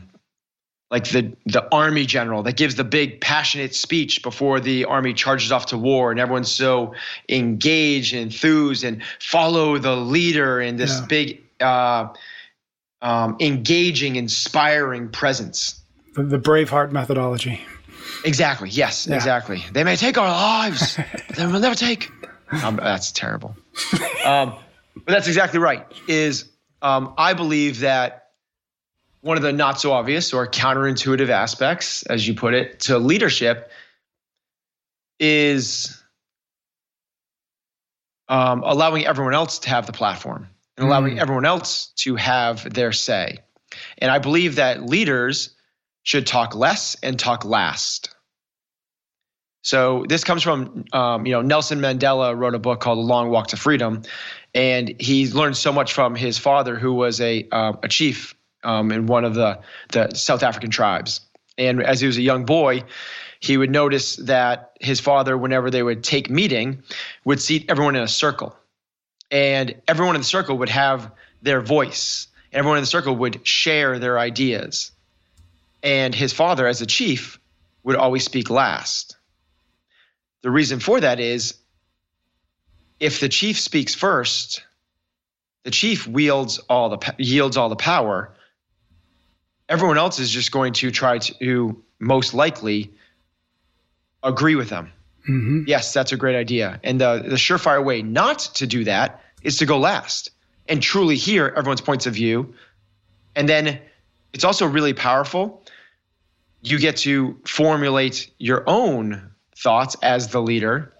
like 0.90 1.08
the 1.08 1.34
the 1.46 1.66
army 1.72 2.04
general 2.06 2.42
that 2.42 2.56
gives 2.56 2.74
the 2.74 2.84
big 2.84 3.20
passionate 3.20 3.74
speech 3.74 4.22
before 4.22 4.60
the 4.60 4.84
army 4.84 5.14
charges 5.14 5.50
off 5.50 5.66
to 5.66 5.78
war 5.78 6.10
and 6.10 6.20
everyone's 6.20 6.50
so 6.50 6.94
engaged 7.28 8.12
and 8.12 8.24
enthused 8.24 8.84
and 8.84 9.02
follow 9.18 9.78
the 9.78 9.96
leader 9.96 10.60
in 10.60 10.76
this 10.76 11.00
yeah. 11.00 11.06
big 11.06 11.42
uh, 11.62 12.12
um, 13.00 13.36
engaging 13.40 14.16
inspiring 14.16 15.08
presence. 15.08 15.80
The, 16.14 16.24
the 16.24 16.38
braveheart 16.38 16.92
methodology. 16.92 17.60
Exactly. 18.24 18.68
Yes 18.68 19.06
yeah. 19.06 19.16
exactly. 19.16 19.64
They 19.72 19.84
may 19.84 19.96
take 19.96 20.18
our 20.18 20.28
lives 20.28 20.96
but 21.28 21.36
they 21.36 21.46
will 21.46 21.60
never 21.60 21.74
take. 21.74 22.10
Um, 22.62 22.76
that's 22.76 23.12
terrible. 23.12 23.56
Um, 24.24 24.54
but 24.94 25.06
that's 25.06 25.26
exactly 25.26 25.58
right 25.58 25.86
is 26.06 26.50
um, 26.82 27.14
i 27.16 27.32
believe 27.32 27.80
that 27.80 28.22
one 29.22 29.36
of 29.36 29.42
the 29.42 29.52
not 29.52 29.80
so 29.80 29.92
obvious 29.92 30.32
or 30.32 30.46
counterintuitive 30.46 31.28
aspects, 31.28 32.02
as 32.02 32.26
you 32.26 32.34
put 32.34 32.54
it, 32.54 32.80
to 32.80 32.98
leadership 32.98 33.70
is 35.18 36.02
um, 38.28 38.62
allowing 38.64 39.06
everyone 39.06 39.32
else 39.32 39.60
to 39.60 39.70
have 39.70 39.86
the 39.86 39.92
platform 39.92 40.48
and 40.76 40.86
allowing 40.86 41.16
mm. 41.16 41.20
everyone 41.20 41.44
else 41.44 41.92
to 41.96 42.16
have 42.16 42.72
their 42.72 42.92
say. 42.92 43.38
And 43.98 44.10
I 44.10 44.18
believe 44.18 44.56
that 44.56 44.82
leaders 44.84 45.54
should 46.02 46.26
talk 46.26 46.54
less 46.54 46.96
and 47.02 47.18
talk 47.18 47.44
last. 47.44 48.14
So 49.62 50.04
this 50.08 50.24
comes 50.24 50.42
from, 50.42 50.84
um, 50.92 51.24
you 51.24 51.32
know, 51.32 51.40
Nelson 51.40 51.78
Mandela 51.78 52.36
wrote 52.36 52.54
a 52.54 52.58
book 52.58 52.80
called 52.80 52.98
A 52.98 53.02
Long 53.02 53.30
Walk 53.30 53.48
to 53.48 53.56
Freedom, 53.56 54.02
and 54.54 54.92
he 55.00 55.28
learned 55.28 55.56
so 55.56 55.72
much 55.72 55.92
from 55.92 56.16
his 56.16 56.36
father, 56.36 56.76
who 56.76 56.92
was 56.92 57.20
a 57.20 57.46
uh, 57.52 57.74
a 57.82 57.88
chief 57.88 58.34
um, 58.64 58.90
in 58.90 59.06
one 59.06 59.24
of 59.24 59.34
the, 59.34 59.60
the 59.92 60.12
South 60.14 60.42
African 60.42 60.70
tribes. 60.70 61.20
And 61.58 61.82
as 61.82 62.00
he 62.00 62.06
was 62.06 62.16
a 62.16 62.22
young 62.22 62.44
boy, 62.44 62.82
he 63.40 63.56
would 63.56 63.70
notice 63.70 64.16
that 64.16 64.72
his 64.80 65.00
father, 65.00 65.36
whenever 65.36 65.70
they 65.70 65.82
would 65.82 66.02
take 66.02 66.30
meeting, 66.30 66.82
would 67.24 67.40
seat 67.40 67.66
everyone 67.68 67.96
in 67.96 68.02
a 68.02 68.08
circle. 68.08 68.56
And 69.32 69.74
everyone 69.88 70.14
in 70.14 70.20
the 70.20 70.26
circle 70.26 70.58
would 70.58 70.68
have 70.68 71.10
their 71.42 71.60
voice. 71.60 72.28
Everyone 72.52 72.78
in 72.78 72.82
the 72.82 72.86
circle 72.86 73.16
would 73.16 73.44
share 73.46 73.98
their 73.98 74.18
ideas. 74.18 74.92
And 75.82 76.14
his 76.14 76.32
father, 76.32 76.68
as 76.68 76.80
a 76.80 76.86
chief, 76.86 77.40
would 77.82 77.96
always 77.96 78.24
speak 78.24 78.50
last. 78.50 79.16
The 80.42 80.50
reason 80.50 80.78
for 80.78 81.00
that 81.00 81.18
is 81.18 81.54
if 83.00 83.18
the 83.18 83.28
chief 83.28 83.58
speaks 83.58 83.94
first, 83.94 84.62
the 85.64 85.72
chief 85.72 86.06
wields 86.06 86.58
all 86.68 86.90
the 86.90 87.14
yields 87.18 87.56
all 87.56 87.68
the 87.68 87.76
power 87.76 88.32
everyone 89.72 89.96
else 89.96 90.18
is 90.18 90.30
just 90.30 90.52
going 90.52 90.74
to 90.74 90.90
try 90.90 91.18
to 91.18 91.82
most 91.98 92.34
likely 92.34 92.90
agree 94.22 94.54
with 94.54 94.68
them. 94.68 94.92
Mm-hmm. 95.28 95.62
Yes, 95.66 95.92
that's 95.92 96.12
a 96.12 96.16
great 96.16 96.36
idea. 96.36 96.80
And 96.82 97.00
the, 97.00 97.22
the 97.24 97.36
surefire 97.36 97.84
way 97.84 98.02
not 98.02 98.38
to 98.54 98.66
do 98.66 98.84
that 98.84 99.22
is 99.42 99.58
to 99.58 99.66
go 99.66 99.78
last 99.78 100.30
and 100.68 100.82
truly 100.82 101.16
hear 101.16 101.52
everyone's 101.56 101.80
points 101.80 102.06
of 102.06 102.14
view. 102.14 102.54
And 103.36 103.48
then 103.48 103.78
it's 104.32 104.44
also 104.44 104.66
really 104.66 104.92
powerful. 104.94 105.64
You 106.62 106.78
get 106.78 106.96
to 106.98 107.38
formulate 107.44 108.30
your 108.38 108.64
own 108.66 109.30
thoughts 109.56 109.96
as 110.02 110.28
the 110.28 110.40
leader 110.40 110.92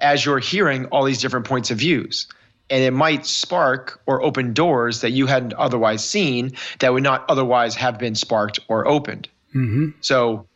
as 0.00 0.24
you're 0.24 0.38
hearing 0.38 0.86
all 0.86 1.04
these 1.04 1.20
different 1.20 1.46
points 1.46 1.70
of 1.70 1.78
views 1.78 2.28
and 2.70 2.82
it 2.82 2.92
might 2.92 3.26
spark 3.26 4.00
or 4.06 4.22
open 4.22 4.52
doors 4.52 5.00
that 5.00 5.10
you 5.10 5.26
hadn't 5.26 5.54
otherwise 5.54 6.04
seen 6.04 6.52
that 6.80 6.92
would 6.92 7.02
not 7.02 7.24
otherwise 7.28 7.74
have 7.74 7.98
been 7.98 8.14
sparked 8.14 8.60
or 8.68 8.86
opened. 8.86 9.28
Mm-hmm. 9.54 9.90
So 10.00 10.46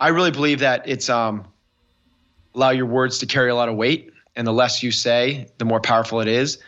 I 0.00 0.08
really 0.08 0.30
believe 0.30 0.60
that 0.60 0.88
it's 0.88 1.10
um, 1.10 1.46
allow 2.54 2.70
your 2.70 2.86
words 2.86 3.18
to 3.18 3.26
carry 3.26 3.50
a 3.50 3.54
lot 3.54 3.68
of 3.68 3.76
weight, 3.76 4.12
and 4.36 4.46
the 4.46 4.52
less 4.52 4.82
you 4.82 4.90
say, 4.90 5.48
the 5.58 5.64
more 5.64 5.80
powerful 5.80 6.20
it 6.20 6.28
is. 6.28 6.58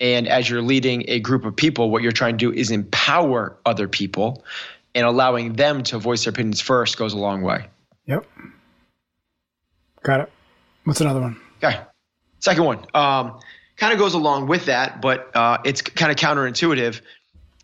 And 0.00 0.26
as 0.28 0.50
you're 0.50 0.62
leading 0.62 1.04
a 1.08 1.20
group 1.20 1.44
of 1.44 1.54
people, 1.54 1.90
what 1.90 2.02
you're 2.02 2.12
trying 2.12 2.36
to 2.36 2.50
do 2.50 2.52
is 2.52 2.70
empower 2.70 3.56
other 3.64 3.88
people, 3.88 4.44
and 4.94 5.06
allowing 5.06 5.54
them 5.54 5.82
to 5.84 5.98
voice 5.98 6.24
their 6.24 6.30
opinions 6.30 6.60
first 6.60 6.96
goes 6.96 7.12
a 7.12 7.18
long 7.18 7.42
way. 7.42 7.66
Yep. 8.06 8.26
Got 10.02 10.20
it. 10.20 10.32
What's 10.84 11.00
another 11.00 11.20
one? 11.20 11.40
Okay. 11.62 11.80
Second 12.40 12.64
one. 12.64 12.78
Um, 12.94 13.40
kind 13.76 13.92
of 13.92 13.98
goes 13.98 14.14
along 14.14 14.46
with 14.46 14.66
that, 14.66 15.00
but 15.00 15.34
uh, 15.34 15.58
it's 15.64 15.80
kind 15.80 16.12
of 16.12 16.18
counterintuitive. 16.18 17.00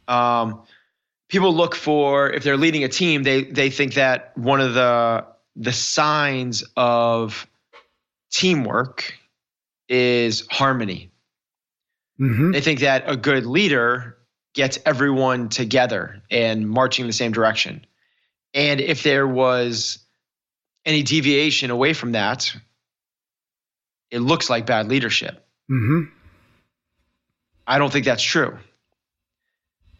Um, 0.08 0.62
people 1.28 1.54
look 1.54 1.74
for 1.74 2.30
if 2.30 2.42
they're 2.42 2.56
leading 2.56 2.84
a 2.84 2.88
team, 2.88 3.22
they 3.22 3.44
they 3.44 3.70
think 3.70 3.94
that 3.94 4.36
one 4.36 4.60
of 4.60 4.74
the 4.74 5.24
the 5.56 5.72
signs 5.72 6.64
of 6.76 7.46
teamwork 8.30 9.14
is 9.88 10.46
harmony. 10.50 11.10
Mm-hmm. 12.20 12.52
They 12.52 12.60
think 12.60 12.80
that 12.80 13.04
a 13.06 13.16
good 13.16 13.46
leader 13.46 14.18
gets 14.54 14.78
everyone 14.84 15.48
together 15.48 16.22
and 16.30 16.68
marching 16.68 17.04
in 17.04 17.06
the 17.06 17.12
same 17.12 17.32
direction. 17.32 17.84
And 18.52 18.80
if 18.80 19.02
there 19.02 19.26
was 19.26 19.98
any 20.84 21.02
deviation 21.02 21.70
away 21.70 21.92
from 21.92 22.12
that, 22.12 22.54
it 24.10 24.20
looks 24.20 24.50
like 24.50 24.66
bad 24.66 24.88
leadership. 24.88 25.46
Mm-hmm. 25.70 26.10
I 27.66 27.78
don't 27.78 27.92
think 27.92 28.04
that's 28.04 28.22
true. 28.22 28.58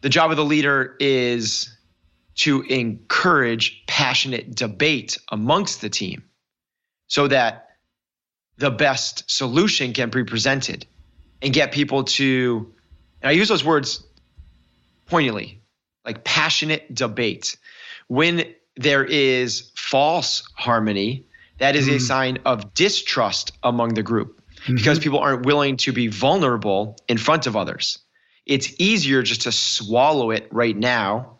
The 0.01 0.09
job 0.09 0.31
of 0.31 0.37
the 0.37 0.45
leader 0.45 0.95
is 0.99 1.75
to 2.35 2.61
encourage 2.63 3.83
passionate 3.87 4.55
debate 4.55 5.17
amongst 5.31 5.81
the 5.81 5.89
team 5.89 6.23
so 7.07 7.27
that 7.27 7.70
the 8.61 8.69
best 8.69 9.23
solution 9.29 9.91
can 9.91 10.11
be 10.11 10.23
presented 10.23 10.85
and 11.41 11.51
get 11.51 11.71
people 11.71 12.03
to, 12.03 12.71
and 13.19 13.29
I 13.29 13.31
use 13.31 13.49
those 13.49 13.65
words 13.65 14.03
poignantly, 15.07 15.63
like 16.05 16.23
passionate 16.23 16.93
debate. 16.93 17.57
When 18.07 18.45
there 18.75 19.03
is 19.03 19.71
false 19.75 20.43
harmony, 20.53 21.25
that 21.57 21.75
is 21.75 21.87
a 21.87 21.93
mm-hmm. 21.93 22.05
sign 22.05 22.37
of 22.45 22.75
distrust 22.75 23.53
among 23.63 23.95
the 23.95 24.03
group 24.03 24.43
mm-hmm. 24.57 24.75
because 24.75 24.99
people 24.99 25.17
aren't 25.17 25.43
willing 25.43 25.77
to 25.77 25.91
be 25.91 26.07
vulnerable 26.07 26.97
in 27.07 27.17
front 27.17 27.47
of 27.47 27.57
others. 27.57 27.97
It's 28.45 28.75
easier 28.77 29.23
just 29.23 29.41
to 29.41 29.51
swallow 29.51 30.29
it 30.29 30.47
right 30.51 30.77
now, 30.77 31.39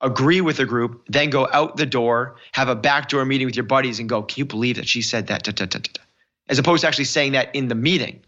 agree 0.00 0.40
with 0.40 0.56
the 0.56 0.66
group, 0.66 1.04
then 1.06 1.30
go 1.30 1.46
out 1.52 1.76
the 1.76 1.86
door, 1.86 2.38
have 2.50 2.68
a 2.68 2.74
backdoor 2.74 3.24
meeting 3.24 3.46
with 3.46 3.54
your 3.54 3.66
buddies 3.66 4.00
and 4.00 4.08
go, 4.08 4.24
Can 4.24 4.40
you 4.40 4.46
believe 4.46 4.76
that 4.76 4.88
she 4.88 5.02
said 5.02 5.28
that? 5.28 5.44
Da, 5.44 5.52
da, 5.52 5.66
da." 5.66 6.02
As 6.48 6.58
opposed 6.58 6.82
to 6.82 6.88
actually 6.88 7.04
saying 7.04 7.32
that 7.32 7.54
in 7.54 7.68
the 7.68 7.74
meeting. 7.74 8.20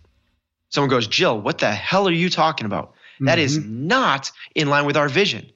Someone 0.70 0.90
goes, 0.90 1.06
Jill, 1.06 1.40
what 1.40 1.58
the 1.58 1.70
hell 1.70 2.08
are 2.08 2.12
you 2.12 2.28
talking 2.28 2.66
about? 2.66 2.94
That 3.20 3.38
is 3.38 3.58
mm-hmm. 3.58 3.88
not 3.88 4.30
in 4.54 4.68
line 4.68 4.86
with 4.86 4.96
our 4.96 5.08
vision. 5.08 5.50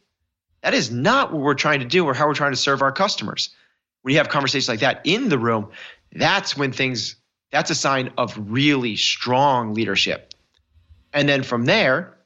That 0.63 0.75
is 0.75 0.91
not 0.91 1.33
what 1.33 1.43
we're 1.43 1.55
trying 1.55 1.81
to 1.81 1.87
do 1.87 2.05
or 2.05 2.15
how 2.15 2.27
we're 2.27 2.35
trying 2.35 2.53
to 2.53 2.57
serve 2.57 2.83
our 2.83 2.93
customers. 2.93 3.51
When 4.03 4.13
you 4.13 4.19
have 4.19 4.29
conversations 4.29 4.69
like 4.69 4.81
that 4.81 5.01
in 5.05 5.29
the 5.29 5.39
room, 5.39 5.71
that's 6.13 6.57
when 6.57 6.73
things, 6.73 7.17
that's 7.51 7.71
a 7.71 7.75
sign 7.75 8.13
of 8.19 8.37
really 8.39 8.97
strong 8.97 9.75
leadership. 9.75 10.35
And 11.13 11.29
then 11.29 11.43
from 11.43 11.67
there, 11.67 12.17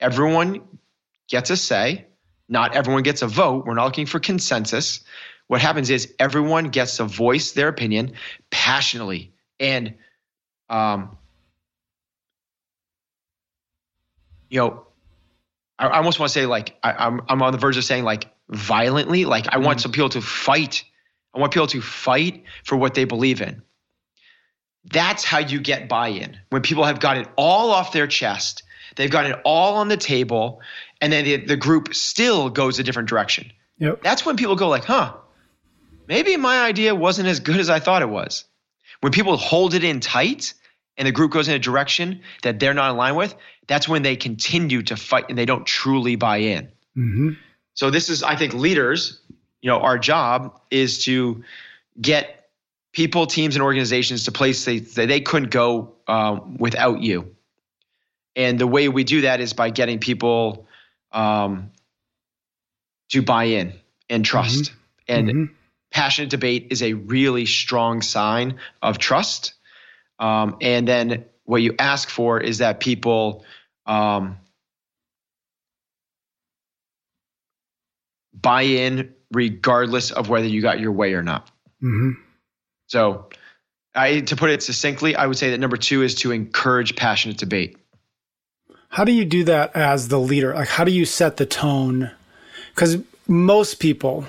everyone 0.00 0.62
gets 1.28 1.50
a 1.50 1.56
say. 1.56 2.06
Not 2.48 2.74
everyone 2.74 3.02
gets 3.02 3.22
a 3.22 3.26
vote. 3.26 3.64
We're 3.64 3.74
not 3.74 3.86
looking 3.86 4.06
for 4.06 4.20
consensus. 4.20 5.02
What 5.46 5.60
happens 5.60 5.90
is 5.90 6.12
everyone 6.18 6.68
gets 6.68 6.96
to 6.98 7.04
voice 7.04 7.52
their 7.52 7.68
opinion 7.68 8.12
passionately 8.50 9.33
and, 9.60 9.94
um, 10.68 11.16
you 14.48 14.60
know, 14.60 14.86
I, 15.78 15.86
I 15.86 15.96
almost 15.98 16.18
want 16.18 16.30
to 16.30 16.32
say 16.32 16.46
like 16.46 16.76
I, 16.82 16.92
I'm 16.92 17.20
I'm 17.28 17.42
on 17.42 17.52
the 17.52 17.58
verge 17.58 17.76
of 17.76 17.84
saying 17.84 18.04
like 18.04 18.26
violently. 18.48 19.24
Like 19.24 19.46
I 19.48 19.58
want 19.58 19.80
some 19.80 19.92
people 19.92 20.08
to 20.10 20.20
fight. 20.20 20.84
I 21.34 21.40
want 21.40 21.52
people 21.52 21.66
to 21.68 21.80
fight 21.80 22.44
for 22.64 22.76
what 22.76 22.94
they 22.94 23.04
believe 23.04 23.40
in. 23.40 23.62
That's 24.84 25.24
how 25.24 25.38
you 25.38 25.60
get 25.60 25.88
buy-in. 25.88 26.38
When 26.50 26.62
people 26.62 26.84
have 26.84 27.00
got 27.00 27.16
it 27.16 27.26
all 27.36 27.70
off 27.70 27.92
their 27.92 28.06
chest, 28.06 28.62
they've 28.96 29.10
got 29.10 29.26
it 29.26 29.40
all 29.44 29.76
on 29.76 29.88
the 29.88 29.96
table, 29.96 30.60
and 31.00 31.12
then 31.12 31.24
the, 31.24 31.36
the 31.38 31.56
group 31.56 31.94
still 31.94 32.50
goes 32.50 32.78
a 32.78 32.82
different 32.82 33.08
direction. 33.08 33.50
Yep. 33.78 34.02
That's 34.02 34.26
when 34.26 34.36
people 34.36 34.56
go 34.56 34.68
like, 34.68 34.84
huh, 34.84 35.14
maybe 36.06 36.36
my 36.36 36.60
idea 36.60 36.94
wasn't 36.94 37.28
as 37.28 37.40
good 37.40 37.56
as 37.56 37.70
I 37.70 37.80
thought 37.80 38.02
it 38.02 38.10
was. 38.10 38.44
When 39.04 39.12
people 39.12 39.36
hold 39.36 39.74
it 39.74 39.84
in 39.84 40.00
tight 40.00 40.54
and 40.96 41.06
the 41.06 41.12
group 41.12 41.30
goes 41.30 41.46
in 41.46 41.54
a 41.54 41.58
direction 41.58 42.22
that 42.42 42.58
they're 42.58 42.72
not 42.72 42.90
in 42.92 42.96
line 42.96 43.16
with, 43.16 43.34
that's 43.66 43.86
when 43.86 44.00
they 44.00 44.16
continue 44.16 44.82
to 44.84 44.96
fight 44.96 45.26
and 45.28 45.36
they 45.36 45.44
don't 45.44 45.66
truly 45.66 46.16
buy 46.16 46.38
in. 46.38 46.72
Mm-hmm. 46.96 47.32
So 47.74 47.90
this 47.90 48.08
is, 48.08 48.22
I 48.22 48.34
think, 48.34 48.54
leaders. 48.54 49.20
You 49.60 49.68
know, 49.68 49.80
our 49.80 49.98
job 49.98 50.58
is 50.70 51.04
to 51.04 51.44
get 52.00 52.48
people, 52.92 53.26
teams, 53.26 53.56
and 53.56 53.62
organizations 53.62 54.24
to 54.24 54.32
place 54.32 54.64
they 54.64 54.78
that 54.78 55.08
they 55.08 55.20
couldn't 55.20 55.50
go 55.50 55.92
um, 56.08 56.56
without 56.56 57.02
you. 57.02 57.36
And 58.34 58.58
the 58.58 58.66
way 58.66 58.88
we 58.88 59.04
do 59.04 59.20
that 59.20 59.38
is 59.38 59.52
by 59.52 59.68
getting 59.68 59.98
people 59.98 60.66
um, 61.12 61.72
to 63.10 63.20
buy 63.20 63.44
in 63.44 63.74
and 64.08 64.24
trust. 64.24 64.72
And 65.06 65.28
Mhm. 65.28 65.50
Passionate 65.94 66.28
debate 66.28 66.66
is 66.70 66.82
a 66.82 66.92
really 66.92 67.46
strong 67.46 68.02
sign 68.02 68.58
of 68.82 68.98
trust. 68.98 69.54
Um, 70.18 70.56
and 70.60 70.86
then 70.86 71.24
what 71.44 71.62
you 71.62 71.74
ask 71.78 72.10
for 72.10 72.40
is 72.40 72.58
that 72.58 72.80
people 72.80 73.44
um, 73.86 74.38
buy 78.34 78.62
in 78.62 79.14
regardless 79.32 80.10
of 80.10 80.28
whether 80.28 80.46
you 80.46 80.60
got 80.60 80.80
your 80.80 80.92
way 80.92 81.14
or 81.14 81.22
not. 81.22 81.50
Mm-hmm. 81.82 82.20
So, 82.88 83.28
I, 83.96 84.20
to 84.20 84.36
put 84.36 84.50
it 84.50 84.62
succinctly, 84.62 85.14
I 85.14 85.26
would 85.26 85.38
say 85.38 85.50
that 85.50 85.58
number 85.58 85.76
two 85.76 86.02
is 86.02 86.16
to 86.16 86.32
encourage 86.32 86.96
passionate 86.96 87.38
debate. 87.38 87.76
How 88.88 89.04
do 89.04 89.12
you 89.12 89.24
do 89.24 89.44
that 89.44 89.76
as 89.76 90.08
the 90.08 90.18
leader? 90.18 90.52
Like, 90.54 90.68
how 90.68 90.82
do 90.82 90.90
you 90.90 91.04
set 91.04 91.36
the 91.36 91.46
tone? 91.46 92.10
Because 92.74 92.98
most 93.28 93.78
people, 93.78 94.26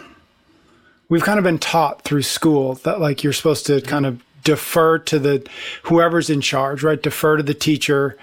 we've 1.09 1.23
kind 1.23 1.37
of 1.37 1.43
been 1.43 1.59
taught 1.59 2.01
through 2.03 2.23
school 2.23 2.75
that 2.75 2.99
like 2.99 3.23
you're 3.23 3.33
supposed 3.33 3.65
to 3.67 3.81
kind 3.81 4.05
of 4.05 4.23
defer 4.43 4.99
to 4.99 5.19
the 5.19 5.47
whoever's 5.83 6.29
in 6.29 6.41
charge, 6.41 6.83
right? 6.83 7.01
Defer 7.01 7.37
to 7.37 7.43
the 7.43 7.53
teacher. 7.53 8.17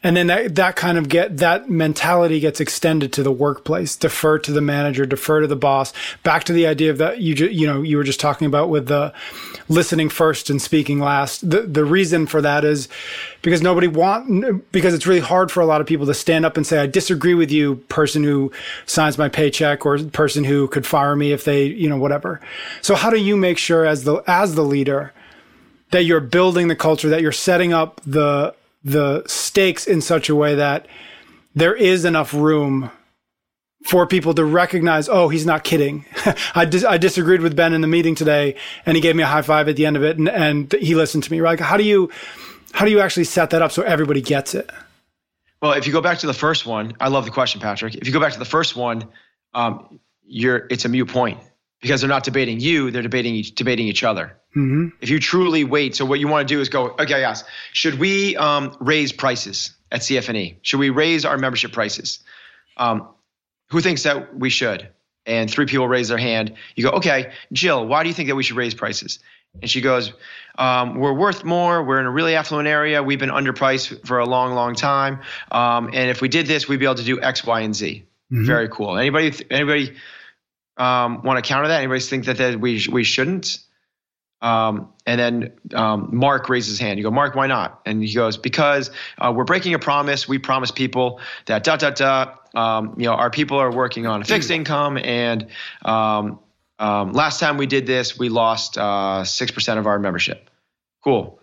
And 0.00 0.16
then 0.16 0.28
that, 0.28 0.54
that 0.54 0.76
kind 0.76 0.96
of 0.96 1.08
get 1.08 1.38
that 1.38 1.68
mentality 1.68 2.38
gets 2.38 2.60
extended 2.60 3.12
to 3.14 3.24
the 3.24 3.32
workplace. 3.32 3.96
Defer 3.96 4.38
to 4.40 4.52
the 4.52 4.60
manager, 4.60 5.04
defer 5.04 5.40
to 5.40 5.48
the 5.48 5.56
boss. 5.56 5.92
Back 6.22 6.44
to 6.44 6.52
the 6.52 6.68
idea 6.68 6.92
of 6.92 6.98
that 6.98 7.20
you 7.20 7.34
ju- 7.34 7.50
you 7.50 7.66
know 7.66 7.82
you 7.82 7.96
were 7.96 8.04
just 8.04 8.20
talking 8.20 8.46
about 8.46 8.68
with 8.68 8.86
the 8.86 9.12
listening 9.68 10.08
first 10.08 10.50
and 10.50 10.62
speaking 10.62 11.00
last. 11.00 11.48
The 11.50 11.62
the 11.62 11.84
reason 11.84 12.26
for 12.26 12.40
that 12.42 12.64
is 12.64 12.88
because 13.42 13.60
nobody 13.60 13.88
want 13.88 14.70
because 14.70 14.94
it's 14.94 15.06
really 15.06 15.20
hard 15.20 15.50
for 15.50 15.60
a 15.60 15.66
lot 15.66 15.80
of 15.80 15.86
people 15.88 16.06
to 16.06 16.14
stand 16.14 16.46
up 16.46 16.56
and 16.56 16.64
say 16.64 16.78
I 16.78 16.86
disagree 16.86 17.34
with 17.34 17.50
you, 17.50 17.76
person 17.88 18.22
who 18.22 18.52
signs 18.86 19.18
my 19.18 19.28
paycheck 19.28 19.84
or 19.84 19.98
person 19.98 20.44
who 20.44 20.68
could 20.68 20.86
fire 20.86 21.16
me 21.16 21.32
if 21.32 21.44
they 21.44 21.64
you 21.64 21.88
know 21.88 21.98
whatever. 21.98 22.40
So 22.82 22.94
how 22.94 23.10
do 23.10 23.16
you 23.16 23.36
make 23.36 23.58
sure 23.58 23.84
as 23.84 24.04
the 24.04 24.22
as 24.28 24.54
the 24.54 24.64
leader 24.64 25.12
that 25.90 26.04
you're 26.04 26.20
building 26.20 26.68
the 26.68 26.76
culture 26.76 27.08
that 27.08 27.20
you're 27.22 27.32
setting 27.32 27.72
up 27.72 28.00
the 28.06 28.54
the 28.82 29.22
stakes 29.26 29.86
in 29.86 30.00
such 30.00 30.28
a 30.28 30.34
way 30.34 30.54
that 30.54 30.86
there 31.54 31.74
is 31.74 32.04
enough 32.04 32.32
room 32.32 32.90
for 33.86 34.06
people 34.06 34.34
to 34.34 34.44
recognize, 34.44 35.08
oh, 35.08 35.28
he's 35.28 35.46
not 35.46 35.64
kidding. 35.64 36.04
I, 36.54 36.64
dis- 36.64 36.84
I 36.84 36.98
disagreed 36.98 37.40
with 37.40 37.56
Ben 37.56 37.72
in 37.72 37.80
the 37.80 37.86
meeting 37.86 38.14
today 38.14 38.56
and 38.86 38.96
he 38.96 39.00
gave 39.00 39.16
me 39.16 39.22
a 39.22 39.26
high 39.26 39.42
five 39.42 39.68
at 39.68 39.76
the 39.76 39.86
end 39.86 39.96
of 39.96 40.02
it 40.02 40.18
and, 40.18 40.28
and 40.28 40.72
he 40.72 40.94
listened 40.94 41.24
to 41.24 41.32
me. 41.32 41.40
Like, 41.40 41.60
how 41.60 41.76
do 41.76 41.84
you, 41.84 42.10
how 42.72 42.84
do 42.84 42.90
you 42.90 43.00
actually 43.00 43.24
set 43.24 43.50
that 43.50 43.62
up 43.62 43.72
so 43.72 43.82
everybody 43.82 44.20
gets 44.20 44.54
it? 44.54 44.70
Well, 45.62 45.72
if 45.72 45.86
you 45.86 45.92
go 45.92 46.00
back 46.00 46.18
to 46.18 46.26
the 46.26 46.34
first 46.34 46.66
one, 46.66 46.94
I 47.00 47.08
love 47.08 47.24
the 47.24 47.30
question, 47.30 47.60
Patrick. 47.60 47.94
If 47.96 48.06
you 48.06 48.12
go 48.12 48.20
back 48.20 48.32
to 48.32 48.38
the 48.38 48.44
first 48.44 48.76
one, 48.76 49.08
um, 49.54 49.98
you're 50.24 50.66
it's 50.70 50.84
a 50.84 50.88
mute 50.88 51.08
point 51.08 51.38
because 51.80 52.00
they're 52.00 52.08
not 52.08 52.24
debating 52.24 52.60
you; 52.60 52.90
they're 52.90 53.02
debating 53.02 53.34
each, 53.34 53.54
debating 53.54 53.86
each 53.86 54.04
other. 54.04 54.36
Mm-hmm. 54.56 54.88
If 55.00 55.10
you 55.10 55.20
truly 55.20 55.64
wait, 55.64 55.94
so 55.94 56.04
what 56.04 56.20
you 56.20 56.28
want 56.28 56.48
to 56.48 56.54
do 56.54 56.60
is 56.60 56.68
go, 56.68 56.90
okay, 56.98 57.20
yes, 57.20 57.44
should 57.72 57.98
we 57.98 58.36
um, 58.36 58.76
raise 58.80 59.12
prices 59.12 59.74
at 59.92 60.00
CFNE? 60.00 60.56
Should 60.62 60.80
we 60.80 60.90
raise 60.90 61.24
our 61.24 61.36
membership 61.36 61.72
prices? 61.72 62.20
Um, 62.76 63.08
who 63.70 63.80
thinks 63.80 64.02
that 64.04 64.36
we 64.36 64.50
should? 64.50 64.88
And 65.26 65.50
three 65.50 65.66
people 65.66 65.86
raise 65.86 66.08
their 66.08 66.18
hand. 66.18 66.54
You 66.74 66.84
go, 66.84 66.90
okay, 66.92 67.32
Jill, 67.52 67.86
why 67.86 68.02
do 68.02 68.08
you 68.08 68.14
think 68.14 68.28
that 68.28 68.34
we 68.34 68.42
should 68.42 68.56
raise 68.56 68.74
prices? 68.74 69.18
And 69.60 69.70
she 69.70 69.80
goes, 69.80 70.12
um, 70.56 70.98
we're 70.98 71.12
worth 71.12 71.44
more. 71.44 71.82
We're 71.82 72.00
in 72.00 72.06
a 72.06 72.10
really 72.10 72.34
affluent 72.34 72.68
area. 72.68 73.02
We've 73.02 73.18
been 73.18 73.30
underpriced 73.30 74.06
for 74.06 74.18
a 74.18 74.26
long, 74.26 74.54
long 74.54 74.74
time. 74.74 75.20
Um, 75.50 75.88
and 75.88 76.10
if 76.10 76.22
we 76.22 76.28
did 76.28 76.46
this, 76.46 76.66
we'd 76.68 76.78
be 76.78 76.86
able 76.86 76.96
to 76.96 77.04
do 77.04 77.20
X, 77.20 77.44
Y, 77.44 77.60
and 77.60 77.74
Z. 77.74 78.04
Very 78.30 78.68
cool. 78.68 78.96
Anybody? 78.96 79.32
Anybody? 79.50 79.96
Um, 80.78 81.22
want 81.22 81.42
to 81.42 81.48
counter 81.48 81.68
that? 81.68 81.78
Anybody 81.78 82.00
think 82.00 82.26
that, 82.26 82.38
that 82.38 82.60
we 82.60 82.86
we 82.90 83.04
shouldn't? 83.04 83.58
Um, 84.40 84.92
and 85.04 85.20
then 85.20 85.52
um, 85.74 86.10
Mark 86.12 86.48
raises 86.48 86.70
his 86.70 86.78
hand. 86.78 86.98
You 86.98 87.02
go, 87.02 87.10
Mark, 87.10 87.34
why 87.34 87.48
not? 87.48 87.80
And 87.84 88.02
he 88.02 88.14
goes, 88.14 88.36
because 88.36 88.90
uh, 89.18 89.32
we're 89.34 89.44
breaking 89.44 89.74
a 89.74 89.80
promise. 89.80 90.28
We 90.28 90.38
promise 90.38 90.70
people 90.70 91.20
that 91.46 91.64
dot 91.64 91.80
dot 91.80 91.96
dot. 91.96 92.48
Um, 92.54 92.94
you 92.98 93.06
know, 93.06 93.14
our 93.14 93.30
people 93.30 93.58
are 93.58 93.72
working 93.72 94.06
on 94.06 94.22
a 94.22 94.24
fixed 94.24 94.50
income, 94.50 94.96
and 94.96 95.48
um, 95.84 96.38
um, 96.78 97.12
last 97.12 97.40
time 97.40 97.56
we 97.56 97.66
did 97.66 97.86
this, 97.86 98.18
we 98.18 98.28
lost 98.28 98.78
uh, 98.78 99.24
six 99.24 99.50
uh, 99.50 99.54
percent 99.54 99.78
of 99.78 99.86
our 99.86 99.98
membership. 99.98 100.48
Cool. 101.02 101.40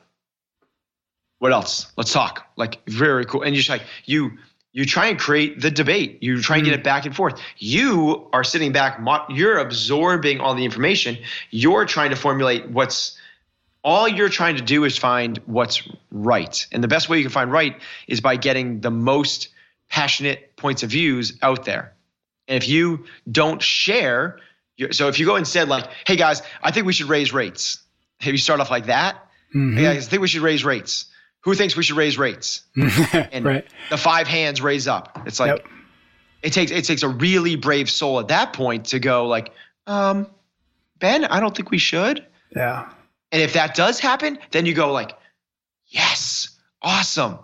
What 1.40 1.52
else? 1.52 1.92
Let's 1.98 2.14
talk. 2.14 2.48
Like 2.56 2.80
very 2.88 3.26
cool. 3.26 3.42
And 3.42 3.54
you're 3.54 3.60
just 3.60 3.70
like 3.70 3.84
you 4.06 4.38
you 4.76 4.84
try 4.84 5.08
and 5.08 5.18
create 5.18 5.62
the 5.62 5.72
debate. 5.72 6.22
You 6.22 6.42
try 6.42 6.58
and 6.58 6.66
get 6.66 6.74
it 6.74 6.82
mm. 6.82 6.84
back 6.84 7.06
and 7.06 7.16
forth. 7.16 7.40
You 7.58 8.28
are 8.34 8.44
sitting 8.44 8.74
back 8.74 9.00
you're 9.30 9.58
absorbing 9.58 10.42
all 10.42 10.54
the 10.54 10.66
information. 10.66 11.18
You're 11.50 11.86
trying 11.86 12.10
to 12.10 12.18
formulate 12.18 12.70
what's 12.70 13.18
all 13.86 14.06
you're 14.06 14.28
trying 14.28 14.58
to 14.58 14.62
do 14.62 14.84
is 14.84 14.98
find 14.98 15.38
what's 15.46 15.88
right. 16.12 16.68
And 16.74 16.84
the 16.84 16.90
best 16.90 17.08
way 17.08 17.18
you 17.18 17.24
can 17.24 17.32
find 17.32 17.54
right 17.54 17.80
is 18.10 18.20
by 18.20 18.36
getting 18.36 18.82
the 18.82 18.92
most 18.92 19.48
passionate 19.90 20.58
points 20.58 20.84
of 20.84 20.90
views 20.90 21.38
out 21.42 21.64
there. 21.64 21.94
And 22.50 22.62
if 22.62 22.68
you 22.68 23.06
don't 23.32 23.62
share 23.62 24.40
so 24.92 25.08
if 25.08 25.20
you 25.20 25.26
go 25.26 25.38
instead 25.38 25.70
like 25.70 25.90
hey 26.06 26.18
guys 26.18 26.42
i 26.62 26.70
think 26.70 26.86
we 26.86 26.92
should 26.92 27.08
raise 27.08 27.34
rates. 27.34 27.82
If 28.20 28.28
you 28.28 28.38
start 28.38 28.60
off 28.60 28.70
like 28.70 28.88
that? 28.88 29.16
Mm-hmm. 29.56 29.78
hey 29.78 29.84
guys 29.84 30.08
i 30.08 30.10
think 30.10 30.22
we 30.22 30.28
should 30.28 30.42
raise 30.42 30.66
rates 30.66 31.06
who 31.46 31.54
thinks 31.54 31.78
we 31.78 31.84
should 31.84 31.96
raise 31.96 32.18
rates? 32.18 32.64
and 32.76 33.46
right. 33.46 33.66
the 33.92 33.98
five 33.98 34.28
hands 34.28 34.62
raise 34.62 34.88
up. 34.88 35.22
It's 35.28 35.40
like 35.40 35.52
yep. 35.52 35.68
it 36.42 36.52
takes 36.52 36.72
it 36.72 36.84
takes 36.84 37.04
a 37.04 37.08
really 37.08 37.56
brave 37.56 37.90
soul 37.90 38.20
at 38.20 38.28
that 38.30 38.52
point 38.52 38.86
to 38.86 39.00
go 39.00 39.28
like, 39.28 39.54
um, 39.86 40.28
Ben, 41.00 41.24
I 41.24 41.40
don't 41.40 41.56
think 41.56 41.70
we 41.70 41.78
should. 41.78 42.26
Yeah. 42.56 42.90
And 43.32 43.42
if 43.42 43.54
that 43.54 43.76
does 43.76 44.00
happen, 44.00 44.40
then 44.52 44.66
you 44.66 44.74
go 44.74 44.92
like, 44.92 45.12
yes, 45.88 46.50
awesome. 46.82 47.38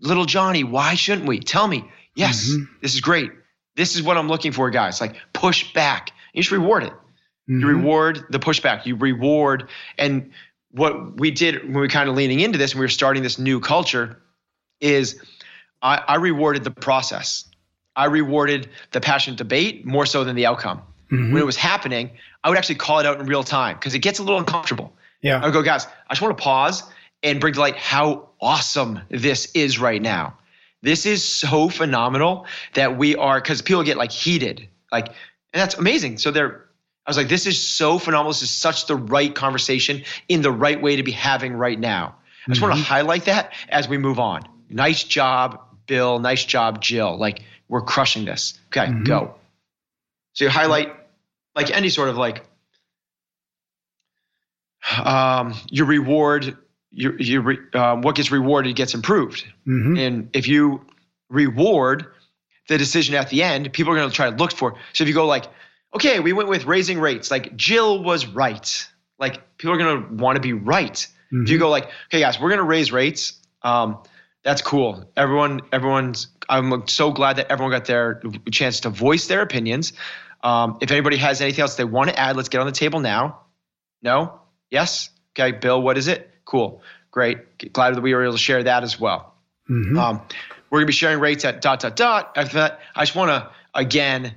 Little 0.00 0.24
Johnny, 0.24 0.64
why 0.64 0.94
shouldn't 0.94 1.28
we? 1.28 1.40
Tell 1.40 1.68
me. 1.68 1.84
Yes, 2.14 2.48
mm-hmm. 2.48 2.64
this 2.80 2.94
is 2.94 3.00
great. 3.00 3.30
This 3.76 3.96
is 3.96 4.02
what 4.02 4.16
I'm 4.16 4.28
looking 4.28 4.52
for, 4.52 4.70
guys. 4.70 5.00
Like 5.00 5.16
push 5.34 5.72
back. 5.74 6.10
You 6.32 6.42
should 6.42 6.58
reward 6.58 6.84
it. 6.84 6.92
Mm-hmm. 6.92 7.60
You 7.60 7.66
reward 7.66 8.24
the 8.30 8.38
pushback. 8.38 8.86
You 8.86 8.96
reward 8.96 9.68
and 9.98 10.32
what 10.74 11.18
we 11.18 11.30
did 11.30 11.62
when 11.62 11.74
we 11.74 11.80
were 11.80 11.88
kind 11.88 12.08
of 12.08 12.16
leaning 12.16 12.40
into 12.40 12.58
this 12.58 12.72
and 12.72 12.80
we 12.80 12.84
were 12.84 12.88
starting 12.88 13.22
this 13.22 13.38
new 13.38 13.60
culture 13.60 14.20
is 14.80 15.20
I, 15.80 16.02
I 16.08 16.16
rewarded 16.16 16.64
the 16.64 16.72
process. 16.72 17.44
I 17.94 18.06
rewarded 18.06 18.68
the 18.90 19.00
passionate 19.00 19.38
debate 19.38 19.86
more 19.86 20.04
so 20.04 20.24
than 20.24 20.34
the 20.34 20.46
outcome. 20.46 20.82
Mm-hmm. 21.12 21.32
When 21.32 21.42
it 21.42 21.46
was 21.46 21.56
happening, 21.56 22.10
I 22.42 22.48
would 22.48 22.58
actually 22.58 22.74
call 22.74 22.98
it 22.98 23.06
out 23.06 23.20
in 23.20 23.26
real 23.26 23.44
time 23.44 23.76
because 23.76 23.94
it 23.94 24.00
gets 24.00 24.18
a 24.18 24.24
little 24.24 24.38
uncomfortable. 24.38 24.92
Yeah. 25.22 25.40
I 25.40 25.44
would 25.44 25.52
go, 25.52 25.62
guys, 25.62 25.86
I 26.08 26.14
just 26.14 26.22
want 26.22 26.36
to 26.36 26.42
pause 26.42 26.82
and 27.22 27.40
bring 27.40 27.54
to 27.54 27.60
light 27.60 27.76
how 27.76 28.30
awesome 28.40 29.00
this 29.10 29.52
is 29.54 29.78
right 29.78 30.02
now. 30.02 30.36
This 30.82 31.06
is 31.06 31.24
so 31.24 31.68
phenomenal 31.68 32.46
that 32.74 32.98
we 32.98 33.14
are 33.14 33.40
because 33.40 33.62
people 33.62 33.84
get 33.84 33.96
like 33.96 34.10
heated, 34.10 34.68
like, 34.90 35.06
and 35.06 35.14
that's 35.60 35.76
amazing. 35.76 36.18
So 36.18 36.32
they're 36.32 36.64
I 37.06 37.10
was 37.10 37.16
like, 37.16 37.28
this 37.28 37.46
is 37.46 37.60
so 37.60 37.98
phenomenal. 37.98 38.32
This 38.32 38.42
is 38.42 38.50
such 38.50 38.86
the 38.86 38.96
right 38.96 39.34
conversation 39.34 40.04
in 40.28 40.40
the 40.42 40.50
right 40.50 40.80
way 40.80 40.96
to 40.96 41.02
be 41.02 41.12
having 41.12 41.54
right 41.54 41.78
now. 41.78 42.16
I 42.46 42.50
just 42.50 42.60
mm-hmm. 42.60 42.70
want 42.70 42.80
to 42.80 42.84
highlight 42.84 43.24
that 43.26 43.52
as 43.68 43.88
we 43.88 43.98
move 43.98 44.18
on. 44.18 44.42
Nice 44.70 45.04
job, 45.04 45.60
Bill. 45.86 46.18
Nice 46.18 46.44
job, 46.44 46.80
Jill. 46.80 47.16
Like, 47.16 47.42
we're 47.68 47.82
crushing 47.82 48.24
this. 48.24 48.58
Okay, 48.68 48.86
mm-hmm. 48.86 49.04
go. 49.04 49.34
So 50.32 50.44
you 50.44 50.50
highlight 50.50 50.92
like 51.54 51.70
any 51.70 51.88
sort 51.88 52.08
of 52.08 52.16
like 52.16 52.44
um, 55.02 55.54
your 55.70 55.86
reward, 55.86 56.56
your, 56.90 57.20
your 57.20 57.56
um, 57.74 58.02
what 58.02 58.16
gets 58.16 58.30
rewarded 58.30 58.76
gets 58.76 58.94
improved. 58.94 59.44
Mm-hmm. 59.66 59.96
And 59.96 60.30
if 60.32 60.48
you 60.48 60.84
reward 61.28 62.06
the 62.68 62.78
decision 62.78 63.14
at 63.14 63.30
the 63.30 63.42
end, 63.42 63.72
people 63.72 63.92
are 63.92 63.96
going 63.96 64.08
to 64.08 64.14
try 64.14 64.30
to 64.30 64.36
look 64.36 64.52
for. 64.52 64.74
So 64.92 65.04
if 65.04 65.08
you 65.08 65.14
go 65.14 65.26
like, 65.26 65.44
okay, 65.94 66.20
we 66.20 66.32
went 66.32 66.48
with 66.48 66.64
raising 66.64 67.00
rates. 67.00 67.30
Like 67.30 67.56
Jill 67.56 68.02
was 68.02 68.26
right. 68.26 68.88
Like 69.18 69.56
people 69.58 69.74
are 69.74 69.78
gonna 69.78 70.06
want 70.14 70.36
to 70.36 70.40
be 70.40 70.52
right. 70.52 70.94
Mm-hmm. 70.94 71.42
If 71.42 71.50
you 71.50 71.56
mm-hmm. 71.56 71.64
go 71.64 71.70
like, 71.70 71.84
okay, 72.08 72.20
guys, 72.20 72.40
we're 72.40 72.50
gonna 72.50 72.62
raise 72.62 72.92
rates. 72.92 73.40
Um, 73.62 73.98
that's 74.42 74.60
cool. 74.60 75.10
Everyone, 75.16 75.62
everyone's. 75.72 76.28
I'm 76.48 76.86
so 76.86 77.10
glad 77.10 77.36
that 77.36 77.50
everyone 77.50 77.72
got 77.72 77.86
their 77.86 78.20
chance 78.50 78.80
to 78.80 78.90
voice 78.90 79.26
their 79.26 79.40
opinions. 79.40 79.94
Um, 80.42 80.76
if 80.82 80.90
anybody 80.90 81.16
has 81.16 81.40
anything 81.40 81.62
else 81.62 81.76
they 81.76 81.84
want 81.84 82.10
to 82.10 82.20
add, 82.20 82.36
let's 82.36 82.50
get 82.50 82.60
on 82.60 82.66
the 82.66 82.72
table 82.72 83.00
now. 83.00 83.40
No? 84.02 84.40
Yes? 84.70 85.08
Okay, 85.32 85.56
Bill, 85.56 85.80
what 85.80 85.96
is 85.96 86.06
it? 86.06 86.30
Cool. 86.44 86.82
Great. 87.10 87.72
Glad 87.72 87.96
that 87.96 88.02
we 88.02 88.14
were 88.14 88.22
able 88.22 88.34
to 88.34 88.38
share 88.38 88.62
that 88.62 88.82
as 88.82 89.00
well. 89.00 89.34
Mm-hmm. 89.70 89.98
Um, 89.98 90.20
we're 90.68 90.80
going 90.80 90.82
to 90.82 90.86
be 90.86 90.92
sharing 90.92 91.18
rates 91.18 91.46
at 91.46 91.62
dot, 91.62 91.80
dot, 91.80 91.96
dot. 91.96 92.32
After 92.36 92.58
that, 92.58 92.80
I 92.94 93.04
just 93.04 93.16
want 93.16 93.30
to, 93.30 93.50
again, 93.74 94.34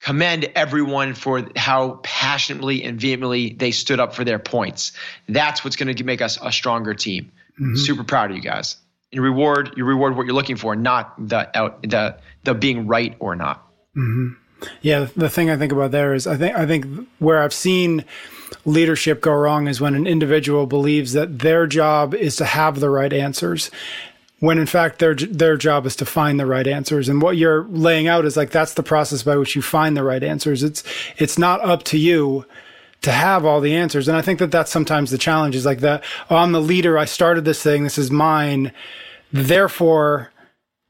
commend 0.00 0.44
everyone 0.54 1.14
for 1.14 1.48
how 1.56 2.00
passionately 2.02 2.84
and 2.84 3.00
vehemently 3.00 3.50
they 3.50 3.70
stood 3.70 4.00
up 4.00 4.14
for 4.14 4.24
their 4.24 4.38
points. 4.38 4.92
That's 5.28 5.64
what's 5.64 5.76
going 5.76 5.94
to 5.94 6.04
make 6.04 6.22
us 6.22 6.38
a 6.40 6.52
stronger 6.52 6.94
team. 6.94 7.32
Mm-hmm. 7.60 7.76
Super 7.76 8.04
proud 8.04 8.30
of 8.30 8.36
you 8.36 8.42
guys. 8.42 8.76
You 9.10 9.22
reward 9.22 9.72
you 9.76 9.84
reward 9.84 10.16
what 10.16 10.26
you're 10.26 10.34
looking 10.34 10.56
for, 10.56 10.76
not 10.76 11.14
the 11.28 11.56
out 11.56 11.82
the 11.82 12.18
the 12.44 12.54
being 12.54 12.86
right 12.86 13.16
or 13.18 13.34
not. 13.34 13.66
Mm-hmm. 13.96 14.34
Yeah, 14.82 15.08
the 15.16 15.30
thing 15.30 15.50
I 15.50 15.56
think 15.56 15.72
about 15.72 15.92
there 15.92 16.14
is 16.14 16.26
I 16.26 16.36
think 16.36 16.56
I 16.56 16.66
think 16.66 17.08
where 17.18 17.42
I've 17.42 17.54
seen 17.54 18.04
leadership 18.64 19.20
go 19.20 19.32
wrong 19.32 19.66
is 19.66 19.80
when 19.80 19.94
an 19.94 20.06
individual 20.06 20.66
believes 20.66 21.12
that 21.14 21.38
their 21.38 21.66
job 21.66 22.14
is 22.14 22.36
to 22.36 22.44
have 22.44 22.80
the 22.80 22.90
right 22.90 23.12
answers 23.12 23.70
when 24.40 24.58
in 24.58 24.66
fact 24.66 24.98
their 24.98 25.14
their 25.14 25.56
job 25.56 25.86
is 25.86 25.96
to 25.96 26.06
find 26.06 26.38
the 26.38 26.46
right 26.46 26.66
answers. 26.66 27.08
And 27.08 27.20
what 27.20 27.36
you're 27.36 27.64
laying 27.64 28.06
out 28.06 28.24
is 28.24 28.36
like 28.36 28.50
that's 28.50 28.74
the 28.74 28.82
process 28.82 29.22
by 29.22 29.36
which 29.36 29.56
you 29.56 29.62
find 29.62 29.96
the 29.96 30.04
right 30.04 30.22
answers. 30.22 30.62
It's 30.62 30.84
it's 31.16 31.38
not 31.38 31.60
up 31.60 31.82
to 31.84 31.98
you 31.98 32.46
to 33.02 33.12
have 33.12 33.44
all 33.44 33.60
the 33.60 33.74
answers. 33.74 34.08
And 34.08 34.16
i 34.16 34.22
think 34.22 34.38
that 34.38 34.50
that's 34.50 34.70
sometimes 34.70 35.10
the 35.10 35.18
challenge 35.18 35.54
is 35.54 35.66
like 35.66 35.80
that 35.80 36.02
oh, 36.30 36.36
i'm 36.36 36.52
the 36.52 36.60
leader. 36.60 36.98
I 36.98 37.04
started 37.04 37.44
this 37.44 37.62
thing. 37.62 37.84
This 37.84 37.98
is 37.98 38.10
mine. 38.10 38.72
Therefore 39.32 40.30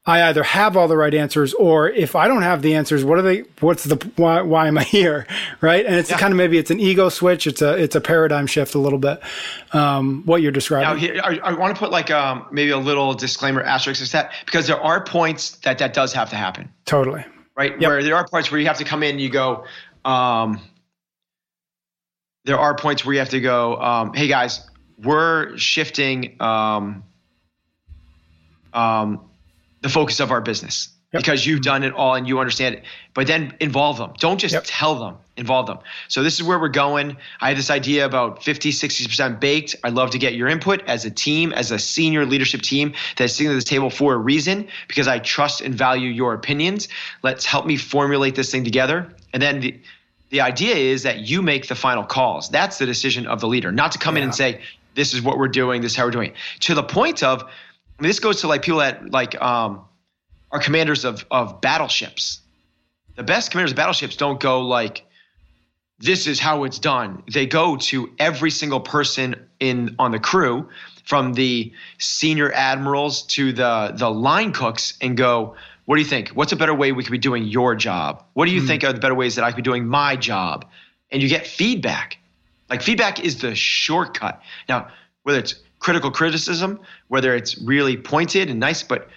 I 0.09 0.27
either 0.29 0.41
have 0.41 0.75
all 0.75 0.87
the 0.87 0.97
right 0.97 1.13
answers 1.13 1.53
or 1.53 1.87
if 1.87 2.15
I 2.15 2.27
don't 2.27 2.41
have 2.41 2.63
the 2.63 2.73
answers, 2.73 3.05
what 3.05 3.19
are 3.19 3.21
they, 3.21 3.41
what's 3.59 3.83
the, 3.83 3.95
why, 4.15 4.41
why 4.41 4.67
am 4.67 4.79
I 4.79 4.83
here? 4.97 5.27
Right. 5.61 5.85
And 5.85 5.93
it's 5.93 6.09
yeah. 6.09 6.17
kind 6.17 6.33
of, 6.33 6.37
maybe 6.37 6.57
it's 6.57 6.71
an 6.71 6.79
ego 6.79 7.09
switch. 7.09 7.45
It's 7.45 7.61
a, 7.61 7.77
it's 7.77 7.95
a 7.95 8.01
paradigm 8.01 8.47
shift 8.47 8.73
a 8.73 8.79
little 8.79 8.97
bit. 8.97 9.21
Um, 9.71 10.23
what 10.25 10.41
you're 10.41 10.51
describing. 10.51 11.15
Now, 11.15 11.23
I, 11.23 11.37
I 11.43 11.53
want 11.53 11.75
to 11.75 11.79
put 11.79 11.91
like, 11.91 12.09
um, 12.09 12.47
maybe 12.51 12.71
a 12.71 12.77
little 12.79 13.13
disclaimer 13.13 13.61
asterisk 13.61 14.01
is 14.01 14.11
that 14.11 14.31
because 14.45 14.65
there 14.65 14.81
are 14.81 15.03
points 15.03 15.57
that 15.57 15.77
that 15.77 15.93
does 15.93 16.11
have 16.13 16.31
to 16.31 16.35
happen. 16.35 16.73
Totally. 16.85 17.23
Right. 17.55 17.79
Yep. 17.79 17.87
Where 17.87 18.01
there 18.01 18.15
are 18.15 18.27
parts 18.27 18.49
where 18.51 18.59
you 18.59 18.65
have 18.65 18.79
to 18.79 18.85
come 18.85 19.03
in 19.03 19.11
and 19.11 19.21
you 19.21 19.29
go, 19.29 19.65
um, 20.05 20.59
there 22.45 22.57
are 22.57 22.75
points 22.75 23.05
where 23.05 23.13
you 23.13 23.19
have 23.19 23.29
to 23.29 23.41
go, 23.41 23.79
um, 23.79 24.13
Hey 24.13 24.27
guys, 24.27 24.67
we're 24.97 25.55
shifting, 25.55 26.35
um, 26.41 27.03
um, 28.73 29.28
the 29.81 29.89
focus 29.89 30.19
of 30.19 30.31
our 30.31 30.41
business 30.41 30.89
yep. 31.11 31.23
because 31.23 31.45
you've 31.45 31.61
done 31.61 31.83
it 31.83 31.93
all 31.93 32.15
and 32.15 32.27
you 32.27 32.39
understand 32.39 32.75
it. 32.75 32.83
But 33.13 33.27
then 33.27 33.55
involve 33.59 33.97
them. 33.97 34.13
Don't 34.19 34.39
just 34.39 34.53
yep. 34.53 34.63
tell 34.65 34.95
them, 34.95 35.17
involve 35.37 35.67
them. 35.67 35.79
So 36.07 36.23
this 36.23 36.35
is 36.35 36.43
where 36.43 36.59
we're 36.59 36.69
going. 36.69 37.17
I 37.41 37.49
have 37.49 37.57
this 37.57 37.69
idea 37.69 38.05
about 38.05 38.43
50, 38.43 38.71
60% 38.71 39.39
baked. 39.39 39.75
I'd 39.83 39.93
love 39.93 40.11
to 40.11 40.17
get 40.17 40.35
your 40.35 40.47
input 40.47 40.81
as 40.87 41.05
a 41.05 41.11
team, 41.11 41.51
as 41.53 41.71
a 41.71 41.79
senior 41.79 42.25
leadership 42.25 42.61
team 42.61 42.93
that's 43.17 43.33
sitting 43.33 43.51
at 43.51 43.55
this 43.55 43.63
table 43.63 43.89
for 43.89 44.13
a 44.13 44.17
reason 44.17 44.67
because 44.87 45.07
I 45.07 45.19
trust 45.19 45.61
and 45.61 45.73
value 45.73 46.09
your 46.09 46.33
opinions. 46.33 46.87
Let's 47.23 47.45
help 47.45 47.65
me 47.65 47.77
formulate 47.77 48.35
this 48.35 48.51
thing 48.51 48.63
together. 48.63 49.13
And 49.33 49.41
then 49.41 49.59
the, 49.61 49.79
the 50.29 50.41
idea 50.41 50.75
is 50.75 51.03
that 51.03 51.19
you 51.19 51.41
make 51.41 51.67
the 51.67 51.75
final 51.75 52.03
calls. 52.03 52.49
That's 52.49 52.77
the 52.77 52.85
decision 52.85 53.25
of 53.25 53.41
the 53.41 53.47
leader, 53.47 53.71
not 53.71 53.91
to 53.93 53.99
come 53.99 54.15
yeah. 54.15 54.23
in 54.23 54.29
and 54.29 54.35
say, 54.35 54.61
this 54.95 55.13
is 55.13 55.21
what 55.21 55.37
we're 55.37 55.47
doing, 55.47 55.81
this 55.81 55.93
is 55.93 55.95
how 55.95 56.05
we're 56.05 56.11
doing 56.11 56.31
it. 56.31 56.35
To 56.61 56.75
the 56.75 56.83
point 56.83 57.23
of, 57.23 57.49
I 57.99 58.01
mean, 58.01 58.09
this 58.09 58.19
goes 58.21 58.41
to 58.41 58.47
like 58.47 58.61
people 58.61 58.79
that 58.79 59.11
like 59.11 59.39
um, 59.41 59.83
are 60.51 60.59
commanders 60.59 61.03
of 61.03 61.25
of 61.29 61.59
battleships. 61.59 62.39
The 63.15 63.23
best 63.23 63.51
commanders 63.51 63.71
of 63.71 63.75
battleships 63.75 64.15
don't 64.15 64.39
go 64.39 64.61
like, 64.61 65.05
"This 65.99 66.25
is 66.25 66.39
how 66.39 66.63
it's 66.63 66.79
done." 66.79 67.23
They 67.33 67.45
go 67.45 67.75
to 67.75 68.09
every 68.17 68.51
single 68.51 68.79
person 68.79 69.35
in 69.59 69.97
on 69.99 70.11
the 70.11 70.19
crew, 70.19 70.69
from 71.03 71.33
the 71.33 71.73
senior 71.97 72.53
admirals 72.53 73.23
to 73.23 73.51
the 73.51 73.91
the 73.93 74.09
line 74.09 74.53
cooks, 74.53 74.93
and 75.01 75.17
go, 75.17 75.55
"What 75.83 75.97
do 75.97 76.01
you 76.01 76.07
think? 76.07 76.29
What's 76.29 76.53
a 76.53 76.55
better 76.55 76.73
way 76.73 76.93
we 76.93 77.03
could 77.03 77.11
be 77.11 77.17
doing 77.17 77.43
your 77.43 77.75
job? 77.75 78.23
What 78.31 78.45
do 78.45 78.51
you 78.51 78.61
mm 78.61 78.67
think 78.67 78.85
are 78.85 78.93
the 78.93 79.01
better 79.01 79.15
ways 79.15 79.35
that 79.35 79.43
I 79.43 79.51
could 79.51 79.57
be 79.57 79.61
doing 79.61 79.85
my 79.85 80.15
job?" 80.15 80.65
And 81.11 81.21
you 81.21 81.27
get 81.27 81.45
feedback. 81.45 82.17
Like 82.69 82.81
feedback 82.81 83.19
is 83.19 83.39
the 83.39 83.55
shortcut. 83.55 84.41
Now, 84.69 84.87
whether 85.23 85.39
it's 85.39 85.55
critical 85.79 86.11
criticism, 86.11 86.79
whether 87.07 87.35
it's 87.35 87.57
really 87.59 87.97
pointed 87.97 88.49
and 88.49 88.59
nice, 88.59 88.83
but 88.83 89.09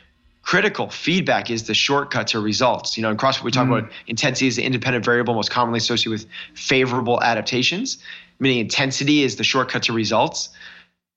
critical. 0.42 0.90
Feedback 0.90 1.50
is 1.50 1.64
the 1.64 1.74
shortcut 1.74 2.28
to 2.28 2.40
results. 2.40 2.96
You 2.96 3.02
know, 3.02 3.10
in 3.10 3.16
CrossFit, 3.16 3.42
we 3.42 3.50
talk 3.50 3.68
mm. 3.68 3.78
about 3.78 3.90
intensity 4.06 4.46
is 4.46 4.56
the 4.56 4.64
independent 4.64 5.04
variable 5.04 5.34
most 5.34 5.50
commonly 5.50 5.78
associated 5.78 6.10
with 6.10 6.26
favorable 6.54 7.22
adaptations, 7.22 7.98
meaning 8.38 8.58
intensity 8.58 9.22
is 9.22 9.36
the 9.36 9.44
shortcut 9.44 9.84
to 9.84 9.92
results. 9.92 10.50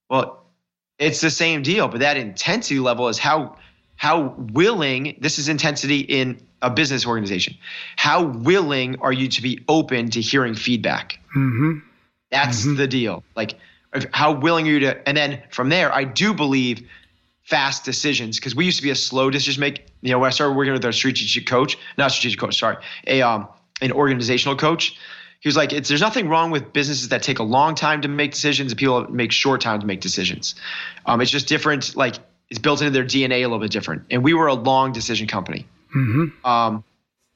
Well, 0.10 0.44
it's 1.00 1.22
the 1.22 1.32
same 1.32 1.62
deal, 1.62 1.88
but 1.88 2.00
that 2.00 2.18
intensity 2.18 2.80
level 2.80 3.08
is 3.08 3.18
how 3.18 3.58
how 3.98 4.36
willing 4.52 5.18
this 5.22 5.40
is 5.40 5.48
intensity 5.48 6.00
in 6.00 6.42
a 6.62 6.70
business 6.70 7.06
organization. 7.06 7.56
How 7.96 8.24
willing 8.24 9.00
are 9.00 9.14
you 9.14 9.28
to 9.30 9.42
be 9.42 9.64
open 9.68 10.10
to 10.12 10.22
hearing 10.22 10.54
feedback? 10.54 11.20
Mm-hmm. 11.36 11.80
That's 12.32 12.62
mm-hmm. 12.64 12.76
the 12.76 12.88
deal. 12.88 13.24
Like, 13.36 13.56
how 14.12 14.34
willing 14.34 14.68
are 14.68 14.72
you 14.72 14.80
to? 14.82 15.08
And 15.08 15.16
then 15.16 15.42
from 15.50 15.70
there, 15.70 15.94
I 15.94 16.04
do 16.04 16.34
believe 16.34 16.88
fast 17.44 17.86
decisions 17.86 18.40
because 18.40 18.56
we 18.56 18.66
used 18.66 18.78
to 18.78 18.84
be 18.84 18.90
a 18.90 18.96
slow 18.96 19.30
decision 19.30 19.62
make. 19.62 19.88
You 20.02 20.12
know, 20.12 20.20
when 20.20 20.28
I 20.28 20.32
started 20.32 20.56
working 20.56 20.74
with 20.74 20.86
our 20.86 20.92
strategic 20.92 21.46
coach, 21.46 21.78
not 21.98 22.12
strategic 22.12 22.40
coach, 22.40 22.60
sorry, 22.60 22.78
a 23.08 23.22
um 23.22 23.48
an 23.82 23.92
organizational 23.92 24.56
coach. 24.56 24.98
He 25.42 25.48
was 25.48 25.56
like, 25.56 25.74
it's, 25.74 25.90
there's 25.90 26.02
nothing 26.02 26.28
wrong 26.28 26.50
with 26.50 26.74
businesses 26.74 27.10
that 27.10 27.22
take 27.22 27.38
a 27.38 27.44
long 27.44 27.76
time 27.76 28.02
to 28.02 28.08
make 28.08 28.32
decisions 28.32 28.72
and 28.72 28.80
people 28.80 29.08
make 29.12 29.32
short 29.32 29.62
time 29.62 29.80
to 29.80 29.86
make 29.86 30.02
decisions. 30.02 30.56
Um, 31.06 31.22
it's 31.22 31.30
just 31.30 31.48
different. 31.48 31.96
Like 31.96 32.16
it's 32.50 32.60
built 32.60 32.82
into 32.82 32.92
their 32.92 33.04
DNA 33.04 33.40
a 33.40 33.42
little 33.42 33.60
bit 33.60 33.72
different. 33.72 34.04
And 34.10 34.24
we 34.24 34.34
were 34.34 34.48
a 34.48 34.56
long 34.56 34.92
decision 34.92 35.28
company. 35.28 35.68
Mm-hmm. 35.96 36.46
Um, 36.48 36.84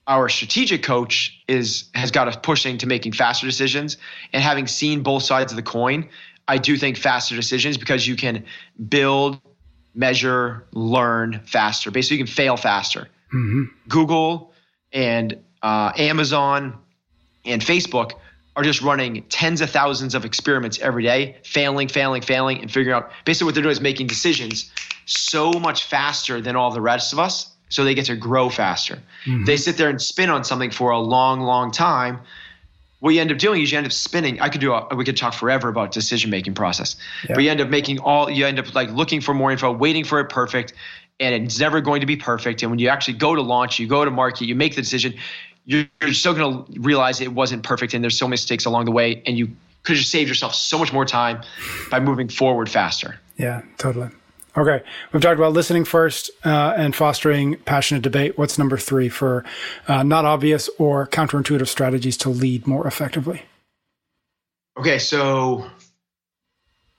our 0.08 0.28
strategic 0.28 0.82
coach 0.82 1.40
is 1.48 1.86
has 1.94 2.10
got 2.10 2.28
us 2.28 2.36
pushing 2.42 2.80
to 2.80 2.88
making 2.88 3.12
faster 3.12 3.46
decisions 3.46 3.98
and 4.34 4.42
having 4.42 4.66
seen 4.66 5.04
both 5.04 5.22
sides 5.22 5.52
of 5.52 5.56
the 5.56 5.62
coin 5.62 6.10
i 6.50 6.58
do 6.58 6.78
think 6.78 6.98
faster 6.98 7.36
decisions 7.36 7.78
because 7.78 8.08
you 8.08 8.16
can 8.16 8.46
build 8.88 9.40
measure 9.96 10.66
learn 10.74 11.40
faster 11.46 11.92
basically 11.92 12.18
you 12.18 12.26
can 12.26 12.34
fail 12.34 12.58
faster 12.58 13.08
mm-hmm. 13.34 13.64
google 13.88 14.54
and 14.92 15.38
uh, 15.62 15.92
amazon 15.98 16.78
and 17.46 17.62
facebook 17.62 18.14
are 18.56 18.64
just 18.64 18.82
running 18.82 19.24
tens 19.30 19.62
of 19.62 19.70
thousands 19.70 20.16
of 20.16 20.26
experiments 20.26 20.80
every 20.80 21.04
day 21.04 21.38
failing 21.44 21.88
failing 21.88 22.22
failing 22.22 22.60
and 22.62 22.72
figuring 22.72 22.96
out 22.96 23.12
basically 23.26 23.46
what 23.46 23.56
they're 23.56 23.64
doing 23.64 23.72
is 23.72 23.82
making 23.82 24.08
decisions 24.08 24.72
so 25.06 25.52
much 25.52 25.86
faster 25.86 26.42
than 26.42 26.56
all 26.56 26.72
the 26.72 26.82
rest 26.82 27.14
of 27.14 27.20
us 27.20 27.56
so 27.70 27.84
they 27.84 27.94
get 27.94 28.06
to 28.06 28.16
grow 28.16 28.50
faster. 28.50 28.96
Mm-hmm. 29.26 29.46
They 29.46 29.58
sit 29.58 29.78
there 29.78 29.90
and 29.90 30.02
spin 30.02 30.30
on 30.30 30.44
something 30.44 30.72
for 30.72 30.92
a 30.92 31.00
long, 31.00 31.42
long 31.42 31.72
time. 31.72 32.20
What 33.00 33.14
you 33.14 33.22
end 33.22 33.32
up 33.32 33.38
doing 33.38 33.62
is 33.62 33.72
you 33.72 33.78
end 33.78 33.88
up 33.88 33.94
spinning. 33.94 34.42
I 34.42 34.50
could 34.50 34.62
do 34.62 34.74
a, 34.74 34.94
we 34.96 35.06
could 35.06 35.16
talk 35.16 35.34
forever 35.34 35.70
about 35.70 35.92
decision 35.92 36.30
making 36.30 36.54
process, 36.54 36.96
yeah. 37.28 37.36
but 37.36 37.44
you 37.44 37.50
end 37.50 37.62
up 37.62 37.70
making 37.70 38.00
all 38.00 38.30
you 38.30 38.46
end 38.46 38.60
up 38.60 38.74
like 38.76 38.90
looking 38.92 39.22
for 39.22 39.34
more 39.34 39.52
info, 39.52 39.72
waiting 39.72 40.04
for 40.04 40.20
it 40.20 40.26
perfect, 40.30 40.74
and 41.20 41.46
it's 41.46 41.60
never 41.60 41.82
going 41.82 42.02
to 42.02 42.08
be 42.08 42.18
perfect. 42.18 42.62
And 42.62 42.72
when 42.72 42.80
you 42.80 42.90
actually 42.90 43.16
go 43.16 43.36
to 43.36 43.42
launch, 43.42 43.80
you 43.80 43.88
go 43.88 44.04
to 44.04 44.12
market, 44.12 44.46
you 44.46 44.56
make 44.56 44.76
the 44.76 44.82
decision, 44.82 45.14
you're, 45.66 45.86
you're 46.02 46.14
still 46.14 46.34
going 46.34 46.66
to 46.66 46.80
realize 46.82 47.22
it 47.22 47.34
wasn't 47.34 47.64
perfect, 47.64 47.94
and 47.94 48.04
there's 48.04 48.18
so 48.18 48.26
many 48.26 48.34
mistakes 48.34 48.66
along 48.66 48.86
the 48.86 48.92
way, 48.92 49.22
and 49.26 49.38
you 49.38 49.50
could 49.84 49.96
have 49.96 50.06
saved 50.06 50.28
yourself 50.28 50.54
so 50.54 50.78
much 50.78 50.92
more 50.92 51.06
time 51.06 51.42
by 51.90 52.00
moving 52.00 52.28
forward 52.28 52.70
faster. 52.70 53.20
Yeah, 53.38 53.62
totally. 53.78 54.10
Okay, 54.60 54.84
we've 55.14 55.22
talked 55.22 55.40
about 55.40 55.54
listening 55.54 55.86
first 55.86 56.32
uh, 56.44 56.74
and 56.76 56.94
fostering 56.94 57.56
passionate 57.60 58.04
debate. 58.04 58.38
What's 58.38 58.58
number 58.58 58.78
three 58.78 59.08
for 59.08 59.46
uh, 59.88 60.04
not 60.04 60.26
obvious 60.26 60.70
or 60.78 61.08
counterintuitive 61.08 61.70
strategies 61.70 62.18
to 62.18 62.30
lead 62.30 62.68
more 62.68 62.86
effectively? 62.86 63.44
Okay, 64.78 65.00
so 65.00 65.66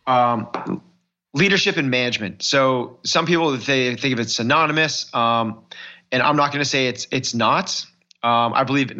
um, 0.06 0.80
leadership 1.34 1.76
and 1.76 1.90
management. 1.90 2.42
So 2.42 2.98
some 3.04 3.26
people 3.26 3.54
they 3.58 3.94
think 3.94 4.14
of 4.14 4.20
it 4.20 4.30
synonymous, 4.30 5.14
um, 5.14 5.62
and 6.10 6.22
I'm 6.22 6.36
not 6.36 6.52
going 6.52 6.62
to 6.64 6.68
say 6.68 6.86
it's 6.86 7.08
it's 7.10 7.34
not. 7.34 7.84
Um, 8.22 8.54
I 8.54 8.64
believe 8.64 8.90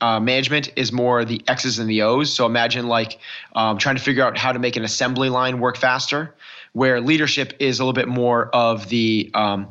uh, 0.00 0.18
management 0.18 0.72
is 0.74 0.90
more 0.92 1.24
the 1.24 1.40
X's 1.46 1.78
and 1.78 1.88
the 1.88 2.02
O's. 2.02 2.32
So 2.32 2.46
imagine 2.46 2.88
like 2.88 3.20
um, 3.54 3.78
trying 3.78 3.94
to 3.94 4.02
figure 4.02 4.24
out 4.24 4.36
how 4.36 4.50
to 4.50 4.58
make 4.58 4.74
an 4.74 4.82
assembly 4.82 5.30
line 5.30 5.60
work 5.60 5.76
faster 5.76 6.34
where 6.78 7.00
leadership 7.00 7.54
is 7.58 7.80
a 7.80 7.82
little 7.82 7.92
bit 7.92 8.06
more 8.06 8.54
of 8.54 8.88
the 8.88 9.28
um, 9.34 9.68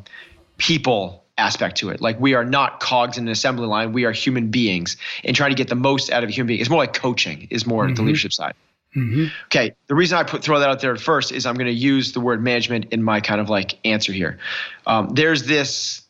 people 0.58 1.24
aspect 1.38 1.78
to 1.78 1.88
it. 1.90 2.02
Like 2.02 2.20
we 2.20 2.34
are 2.34 2.44
not 2.44 2.82
cogs 2.82 3.18
in 3.18 3.28
an 3.28 3.32
assembly 3.32 3.66
line. 3.66 3.94
We 3.94 4.04
are 4.04 4.12
human 4.12 4.52
beings 4.52 4.98
and 5.24 5.34
trying 5.34 5.52
to 5.52 5.56
get 5.56 5.70
the 5.70 5.76
most 5.76 6.12
out 6.12 6.24
of 6.26 6.30
a 6.30 6.34
human 6.34 6.48
being. 6.48 6.60
It's 6.60 6.70
more 6.70 6.80
like 6.80 6.92
coaching 6.92 7.48
is 7.50 7.66
more 7.66 7.86
mm-hmm. 7.86 7.96
the 7.96 8.02
leadership 8.02 8.34
side. 8.34 8.56
Mm-hmm. 8.94 9.28
Okay. 9.46 9.74
The 9.88 9.96
reason 9.96 10.18
I 10.18 10.24
put 10.24 10.44
throw 10.44 10.60
that 10.60 10.68
out 10.68 10.82
there 10.82 10.98
first 10.98 11.32
is 11.32 11.46
I'm 11.46 11.56
going 11.56 11.68
to 11.68 11.72
use 11.72 12.12
the 12.12 12.20
word 12.20 12.44
management 12.44 12.88
in 12.92 13.02
my 13.02 13.22
kind 13.22 13.40
of 13.40 13.50
like 13.50 13.80
answer 13.86 14.12
here. 14.12 14.38
Um, 14.86 15.08
there's 15.10 15.44
this 15.44 16.02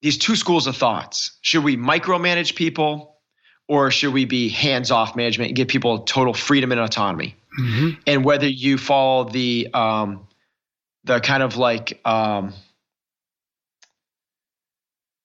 these 0.00 0.16
two 0.16 0.34
schools 0.34 0.66
of 0.66 0.78
thoughts. 0.78 1.32
Should 1.42 1.62
we 1.62 1.76
micromanage 1.76 2.54
people 2.54 3.18
or 3.68 3.90
should 3.90 4.14
we 4.14 4.24
be 4.24 4.48
hands-off 4.48 5.14
management 5.14 5.50
and 5.50 5.56
give 5.56 5.68
people 5.68 5.98
total 5.98 6.32
freedom 6.32 6.72
and 6.72 6.80
autonomy? 6.80 7.36
Mm-hmm. 7.58 8.00
and 8.06 8.24
whether 8.24 8.48
you 8.48 8.78
follow 8.78 9.24
the 9.24 9.68
um, 9.74 10.26
the 11.04 11.20
kind 11.20 11.42
of 11.42 11.56
like 11.56 12.00
um, 12.04 12.52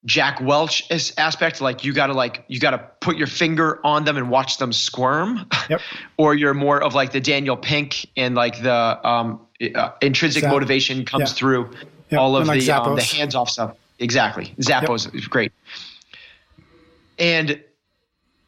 Jack 0.05 0.39
Welch 0.39 0.89
aspect, 1.17 1.61
like 1.61 1.83
you 1.83 1.93
got 1.93 2.07
to 2.07 2.13
like 2.13 2.45
you 2.47 2.59
got 2.59 2.71
to 2.71 2.77
put 3.01 3.17
your 3.17 3.27
finger 3.27 3.79
on 3.83 4.05
them 4.05 4.17
and 4.17 4.29
watch 4.29 4.57
them 4.57 4.71
squirm, 4.71 5.47
yep. 5.69 5.81
or 6.17 6.35
you're 6.35 6.53
more 6.53 6.81
of 6.81 6.93
like 6.93 7.11
the 7.11 7.19
Daniel 7.19 7.57
Pink 7.57 8.07
and 8.15 8.35
like 8.35 8.61
the 8.61 9.07
um, 9.07 9.41
uh, 9.73 9.91
intrinsic 10.01 10.41
Zap. 10.41 10.51
motivation 10.51 11.05
comes 11.05 11.31
yeah. 11.31 11.35
through 11.35 11.71
yep. 12.09 12.19
all 12.19 12.35
of 12.37 12.47
like 12.47 12.61
the 12.61 12.71
um, 12.71 12.95
the 12.95 13.03
hands 13.03 13.35
off 13.35 13.49
stuff. 13.49 13.75
Exactly, 13.97 14.53
Zappos 14.59 15.05
yep. 15.05 15.15
is 15.15 15.27
great, 15.27 15.51
and 17.17 17.61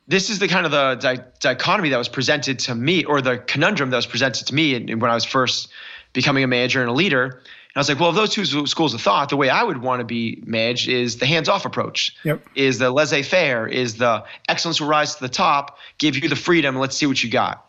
this 0.07 0.29
is 0.29 0.39
the 0.39 0.47
kind 0.47 0.65
of 0.65 0.71
the 0.71 0.95
di- 0.95 1.23
dichotomy 1.39 1.89
that 1.89 1.97
was 1.97 2.07
presented 2.09 2.59
to 2.59 2.75
me, 2.75 3.03
or 3.03 3.21
the 3.21 3.37
conundrum 3.37 3.89
that 3.89 3.97
was 3.97 4.05
presented 4.05 4.47
to 4.47 4.55
me 4.55 4.79
when 4.95 5.11
I 5.11 5.13
was 5.13 5.25
first 5.25 5.69
becoming 6.13 6.43
a 6.43 6.47
manager 6.47 6.81
and 6.81 6.89
a 6.89 6.93
leader. 6.93 7.25
And 7.25 7.75
I 7.75 7.79
was 7.79 7.89
like, 7.89 7.99
well, 7.99 8.09
of 8.09 8.15
those 8.15 8.33
two 8.33 8.65
schools 8.65 8.93
of 8.93 9.01
thought, 9.01 9.29
the 9.29 9.37
way 9.37 9.49
I 9.49 9.61
would 9.63 9.79
want 9.79 9.99
to 9.99 10.05
be 10.05 10.41
managed 10.45 10.87
is 10.87 11.17
the 11.17 11.25
hands-off 11.25 11.65
approach. 11.65 12.15
Yep. 12.23 12.41
Is 12.55 12.79
the 12.79 12.89
laissez-faire, 12.89 13.67
is 13.67 13.97
the 13.97 14.23
excellence 14.47 14.81
will 14.81 14.87
rise 14.87 15.15
to 15.15 15.21
the 15.21 15.29
top, 15.29 15.77
give 15.97 16.17
you 16.17 16.29
the 16.29 16.35
freedom, 16.35 16.77
let's 16.77 16.95
see 16.95 17.05
what 17.05 17.21
you 17.23 17.29
got. 17.29 17.65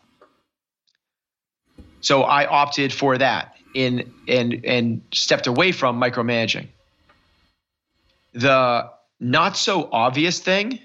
So 2.01 2.23
I 2.23 2.45
opted 2.45 2.93
for 2.93 3.17
that 3.17 3.55
in 3.73 4.11
and 4.27 4.65
and 4.65 5.01
stepped 5.11 5.47
away 5.47 5.71
from 5.71 5.99
micromanaging. 5.99 6.67
The 8.33 8.89
not 9.19 9.57
so 9.57 9.89
obvious 9.91 10.39
thing 10.39 10.79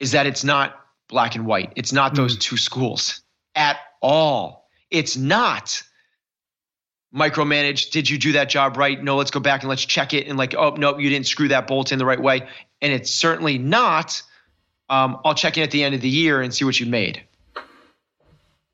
is 0.00 0.12
that 0.12 0.26
it's 0.26 0.44
not 0.44 0.80
black 1.08 1.34
and 1.34 1.46
white. 1.46 1.72
It's 1.76 1.92
not 1.92 2.14
those 2.14 2.36
mm. 2.36 2.40
two 2.40 2.56
schools 2.56 3.22
at 3.54 3.78
all. 4.00 4.68
It's 4.90 5.16
not 5.16 5.82
micromanage. 7.14 7.90
Did 7.90 8.08
you 8.08 8.18
do 8.18 8.32
that 8.32 8.48
job 8.48 8.76
right? 8.76 9.02
No, 9.02 9.16
let's 9.16 9.30
go 9.30 9.40
back 9.40 9.62
and 9.62 9.68
let's 9.68 9.84
check 9.84 10.14
it. 10.14 10.26
And 10.26 10.38
like, 10.38 10.54
oh, 10.54 10.70
no, 10.70 10.98
you 10.98 11.08
didn't 11.08 11.26
screw 11.26 11.48
that 11.48 11.66
bolt 11.66 11.92
in 11.92 11.98
the 11.98 12.04
right 12.04 12.20
way. 12.20 12.46
And 12.80 12.92
it's 12.92 13.10
certainly 13.10 13.58
not, 13.58 14.22
um, 14.88 15.18
I'll 15.24 15.34
check 15.34 15.56
in 15.56 15.62
at 15.62 15.70
the 15.70 15.82
end 15.82 15.94
of 15.94 16.00
the 16.00 16.08
year 16.08 16.40
and 16.42 16.54
see 16.54 16.64
what 16.64 16.78
you 16.78 16.86
made. 16.86 17.22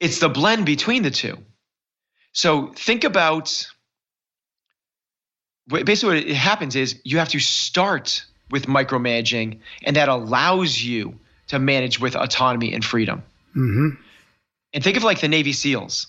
It's 0.01 0.19
the 0.19 0.29
blend 0.29 0.67
between 0.67 1.03
the 1.03 1.11
two. 1.11 1.39
So 2.33 2.73
think 2.73 3.05
about 3.05 3.67
basically 5.69 6.17
what 6.17 6.29
it 6.29 6.37
happens 6.37 6.77
is 6.77 7.01
you 7.05 7.19
have 7.19 7.29
to 7.31 7.39
start 7.39 8.25
with 8.51 8.67
micromanaging, 8.67 9.61
and 9.83 9.97
that 9.97 10.09
allows 10.09 10.83
you 10.83 11.19
to 11.49 11.59
manage 11.59 12.01
with 12.01 12.15
autonomy 12.15 12.73
and 12.73 12.85
freedom. 12.85 13.23
Mm-hmm. 13.57 14.01
And 14.73 14.85
think 14.85 14.97
of 14.97 15.05
like 15.05 15.21
the 15.21 15.29
Navy 15.29 15.53
SEALs. 15.53 16.09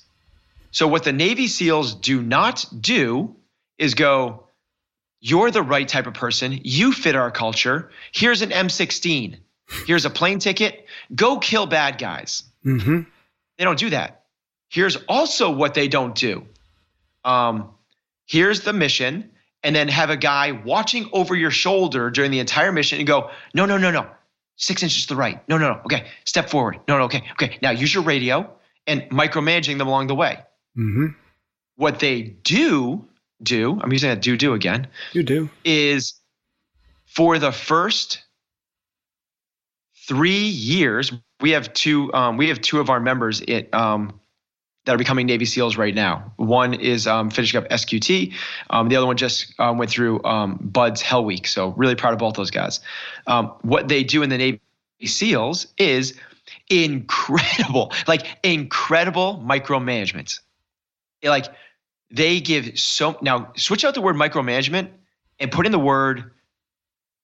So, 0.72 0.88
what 0.88 1.04
the 1.04 1.14
Navy 1.14 1.48
SEALs 1.48 1.96
do 1.96 2.22
not 2.22 2.66
do 2.80 3.36
is 3.78 3.94
go, 3.94 4.48
You're 5.22 5.52
the 5.52 5.64
right 5.64 5.88
type 5.88 6.08
of 6.08 6.14
person. 6.14 6.60
You 6.64 6.92
fit 6.92 7.16
our 7.16 7.32
culture. 7.32 7.92
Here's 8.12 8.42
an 8.42 8.50
M16. 8.50 9.38
Here's 9.88 10.06
a 10.06 10.10
plane 10.10 10.40
ticket. 10.40 10.86
Go 11.14 11.40
kill 11.40 11.66
bad 11.66 11.98
guys. 11.98 12.44
Mm-hmm. 12.66 13.02
They 13.58 13.64
don't 13.64 13.80
do 13.80 13.92
that. 13.92 14.24
Here's 14.70 14.98
also 15.08 15.52
what 15.52 15.74
they 15.74 15.88
don't 15.88 16.16
do. 16.16 16.46
Um, 17.24 17.70
here's 18.26 18.62
the 18.62 18.74
mission 18.74 19.32
and 19.66 19.76
then 19.76 19.88
have 19.88 20.12
a 20.12 20.16
guy 20.16 20.52
watching 20.52 21.10
over 21.12 21.36
your 21.36 21.50
shoulder 21.50 22.12
during 22.12 22.30
the 22.30 22.40
entire 22.40 22.72
mission 22.72 23.00
and 23.00 23.08
go, 23.08 23.32
no, 23.56 23.66
no, 23.66 23.78
no, 23.78 23.90
no, 23.90 24.08
six 24.56 24.84
inches 24.84 25.08
to 25.08 25.16
the 25.16 25.18
right. 25.18 25.42
No, 25.50 25.58
no, 25.58 25.74
no. 25.74 25.82
Okay, 25.86 26.08
step 26.24 26.50
forward. 26.50 26.80
No, 26.88 27.00
no, 27.00 27.06
okay, 27.06 27.24
okay. 27.32 27.58
Now 27.62 27.72
use 27.72 27.94
your 27.94 28.04
radio 28.04 28.50
and 28.86 29.02
micromanaging 29.10 29.80
them 29.80 29.88
along 29.88 30.08
the 30.08 30.16
way. 30.16 30.40
Mm-hmm. 30.78 31.08
What 31.78 32.00
they 32.00 32.22
do 32.22 33.06
do, 33.42 33.80
I'm 33.82 33.92
using 33.92 34.10
that 34.10 34.22
do 34.22 34.38
do 34.38 34.54
again. 34.54 34.88
You 35.14 35.24
do 35.24 35.50
is 35.66 36.14
for 37.08 37.40
the 37.40 37.52
first 37.52 38.24
three 40.08 40.46
years. 40.46 41.12
We 41.42 41.52
have 41.52 41.74
two. 41.74 42.14
Um, 42.14 42.38
we 42.38 42.50
have 42.50 42.62
two 42.62 42.80
of 42.80 42.90
our 42.92 43.00
members. 43.00 43.42
It 43.42 43.74
um, 43.74 44.22
that 44.86 44.94
are 44.94 44.98
becoming 44.98 45.26
Navy 45.26 45.46
SEALs 45.46 45.78
right 45.78 45.94
now. 45.94 46.32
One 46.38 46.74
is 46.74 47.08
um, 47.08 47.30
finishing 47.30 47.62
up 47.62 47.70
SQT. 47.70 48.34
Um, 48.70 48.90
the 48.90 48.96
other 48.96 49.08
one 49.08 49.18
just 49.18 49.54
um, 49.60 49.78
went 49.78 49.92
through 49.92 50.24
um, 50.24 50.60
BUD/S 50.62 51.02
Hell 51.02 51.26
Week. 51.26 51.48
So 51.48 51.70
really 51.70 51.96
proud 51.96 52.14
of 52.14 52.20
both 52.20 52.36
those 52.36 52.52
guys. 52.52 52.80
Um, 53.28 53.54
what 53.62 53.88
they 53.88 54.04
do 54.04 54.24
in 54.24 54.30
the 54.30 54.38
Navy 54.38 54.62
SEALs 55.04 55.68
is 55.78 56.18
incredible, 56.70 57.92
like 58.08 58.26
incredible 58.44 59.44
micromanagement. 59.46 60.40
Like 61.24 61.48
they 62.12 62.40
give 62.40 62.78
so 62.80 63.18
now 63.22 63.52
switch 63.58 63.84
out 63.84 63.96
the 63.96 64.02
word 64.02 64.16
micromanagement 64.16 64.90
and 65.40 65.52
put 65.52 65.66
in 65.66 65.72
the 65.72 65.80
word 65.80 66.32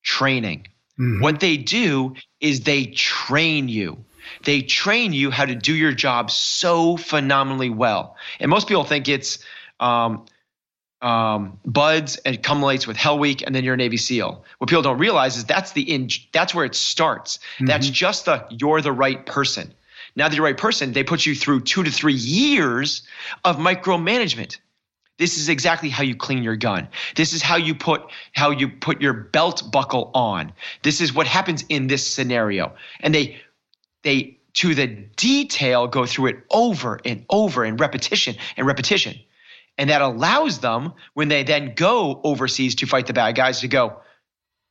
training. 0.04 0.68
Mm-hmm. 1.00 1.22
What 1.22 1.40
they 1.40 1.58
do 1.58 2.16
is 2.40 2.62
they 2.62 2.86
train 2.86 3.70
you. 3.70 4.04
They 4.44 4.62
train 4.62 5.14
you 5.14 5.32
how 5.32 5.46
to 5.46 5.56
do 5.56 5.74
your 5.74 5.94
job 5.94 6.32
so 6.32 6.98
phenomenally 6.98 7.70
well. 7.70 8.16
And 8.40 8.50
most 8.50 8.68
people 8.68 8.84
think 8.84 9.08
it's 9.08 9.40
um, 9.80 10.26
um, 11.02 11.60
BUD/S 11.66 12.18
and 12.18 12.42
culminates 12.44 12.86
with 12.86 12.98
Hell 12.98 13.18
Week, 13.18 13.42
and 13.42 13.56
then 13.56 13.64
you're 13.64 13.74
a 13.74 13.78
Navy 13.78 13.98
SEAL. 13.98 14.44
What 14.60 14.70
people 14.70 14.84
don't 14.84 15.00
realize 15.00 15.38
is 15.38 15.46
that's 15.46 15.72
the 15.72 15.82
in, 15.82 16.10
that's 16.32 16.54
where 16.54 16.66
it 16.66 16.76
starts. 16.76 17.38
Mm-hmm. 17.38 17.66
That's 17.66 17.90
just 17.90 18.26
the 18.26 18.46
you're 18.50 18.82
the 18.82 18.92
right 18.92 19.26
person. 19.26 19.74
Now 20.16 20.28
that 20.28 20.36
you're 20.36 20.46
the 20.46 20.54
right 20.54 20.58
person, 20.58 20.94
they 20.94 21.04
put 21.04 21.26
you 21.26 21.36
through 21.36 21.62
two 21.62 21.84
to 21.84 21.92
three 21.92 22.14
years 22.14 23.04
of 23.46 23.58
micromanagement. 23.58 24.58
This 25.18 25.38
is 25.38 25.50
exactly 25.50 25.90
how 25.90 26.04
you 26.04 26.16
clean 26.16 26.42
your 26.42 26.56
gun. 26.56 26.88
This 27.16 27.34
is 27.34 27.42
how 27.42 27.56
you 27.56 27.76
put 27.76 28.04
how 28.34 28.50
you 28.50 28.68
put 28.68 29.02
your 29.02 29.14
belt 29.14 29.72
buckle 29.72 30.12
on. 30.14 30.52
This 30.82 31.00
is 31.00 31.14
what 31.14 31.28
happens 31.28 31.64
in 31.70 31.88
this 31.88 32.06
scenario. 32.06 32.74
And 33.02 33.14
they 33.14 33.40
they 34.04 34.38
to 34.54 34.76
the 34.76 34.88
detail 34.88 35.88
go 35.88 36.06
through 36.06 36.28
it 36.28 36.44
over 36.50 37.00
and 37.06 37.26
over 37.30 37.64
in 37.64 37.78
repetition 37.78 38.36
and 38.58 38.68
repetition. 38.68 39.18
And 39.78 39.90
that 39.90 40.02
allows 40.02 40.60
them 40.60 40.94
when 41.14 41.30
they 41.30 41.44
then 41.44 41.74
go 41.76 42.20
overseas 42.24 42.76
to 42.76 42.86
fight 42.86 43.08
the 43.08 43.14
bad 43.14 43.36
guys 43.36 43.62
to 43.62 43.68
go 43.68 44.02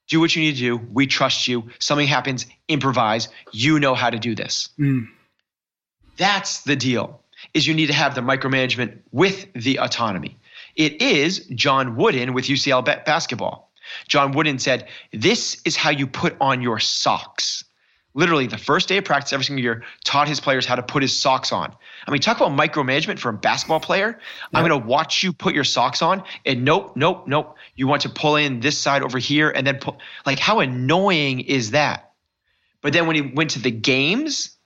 do 0.08 0.20
what 0.20 0.34
you 0.36 0.42
need 0.42 0.56
to 0.56 0.60
do. 0.60 0.76
We 0.76 1.06
trust 1.06 1.48
you. 1.48 1.70
Something 1.78 2.06
happens, 2.06 2.46
improvise. 2.68 3.28
You 3.52 3.80
know 3.80 3.94
how 3.94 4.10
to 4.10 4.18
do 4.18 4.34
this. 4.34 4.68
Mm. 4.78 5.06
That's 6.16 6.62
the 6.62 6.76
deal. 6.76 7.22
Is 7.54 7.66
you 7.66 7.72
need 7.72 7.86
to 7.86 7.94
have 7.94 8.14
the 8.14 8.20
micromanagement 8.20 8.98
with 9.12 9.50
the 9.54 9.78
autonomy. 9.78 10.36
It 10.76 11.00
is 11.00 11.46
John 11.54 11.96
Wooden 11.96 12.34
with 12.34 12.44
UCLA 12.44 13.04
basketball. 13.04 13.72
John 14.08 14.32
Wooden 14.32 14.58
said, 14.58 14.88
This 15.12 15.60
is 15.64 15.76
how 15.76 15.90
you 15.90 16.06
put 16.06 16.36
on 16.40 16.60
your 16.60 16.78
socks. 16.78 17.64
Literally, 18.12 18.48
the 18.48 18.58
first 18.58 18.88
day 18.88 18.96
of 18.96 19.04
practice 19.04 19.32
every 19.32 19.44
single 19.44 19.62
year 19.62 19.84
taught 20.04 20.26
his 20.26 20.40
players 20.40 20.66
how 20.66 20.74
to 20.74 20.82
put 20.82 21.02
his 21.02 21.16
socks 21.16 21.52
on. 21.52 21.72
I 22.06 22.10
mean, 22.10 22.20
talk 22.20 22.38
about 22.38 22.50
micromanagement 22.50 23.20
for 23.20 23.28
a 23.28 23.32
basketball 23.32 23.78
player. 23.78 24.18
I'm 24.52 24.66
going 24.66 24.80
to 24.80 24.86
watch 24.86 25.22
you 25.22 25.32
put 25.32 25.54
your 25.54 25.62
socks 25.64 26.02
on, 26.02 26.24
and 26.44 26.64
nope, 26.64 26.96
nope, 26.96 27.28
nope. 27.28 27.56
You 27.76 27.86
want 27.86 28.02
to 28.02 28.08
pull 28.08 28.34
in 28.34 28.60
this 28.60 28.76
side 28.76 29.02
over 29.02 29.18
here, 29.18 29.50
and 29.50 29.64
then 29.64 29.78
pull. 29.78 29.98
Like, 30.26 30.40
how 30.40 30.58
annoying 30.58 31.40
is 31.40 31.70
that? 31.70 32.12
But 32.82 32.92
then 32.92 33.06
when 33.06 33.14
he 33.14 33.22
went 33.22 33.50
to 33.50 33.60
the 33.60 33.70
games, 33.70 34.56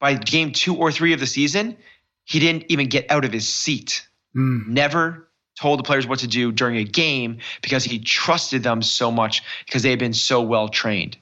by 0.00 0.14
game 0.14 0.52
two 0.52 0.74
or 0.76 0.90
three 0.90 1.12
of 1.12 1.20
the 1.20 1.26
season, 1.26 1.76
he 2.24 2.38
didn't 2.38 2.64
even 2.68 2.88
get 2.88 3.10
out 3.10 3.24
of 3.24 3.32
his 3.32 3.46
seat. 3.46 4.06
Mm. 4.34 4.68
Never 4.68 5.28
told 5.58 5.78
the 5.78 5.82
players 5.82 6.06
what 6.06 6.20
to 6.20 6.26
do 6.26 6.52
during 6.52 6.76
a 6.76 6.84
game 6.84 7.38
because 7.62 7.84
he 7.84 7.98
trusted 7.98 8.62
them 8.62 8.82
so 8.82 9.10
much 9.10 9.42
because 9.64 9.82
they 9.82 9.90
had 9.90 9.98
been 9.98 10.14
so 10.14 10.40
well 10.42 10.68
trained. 10.68 11.16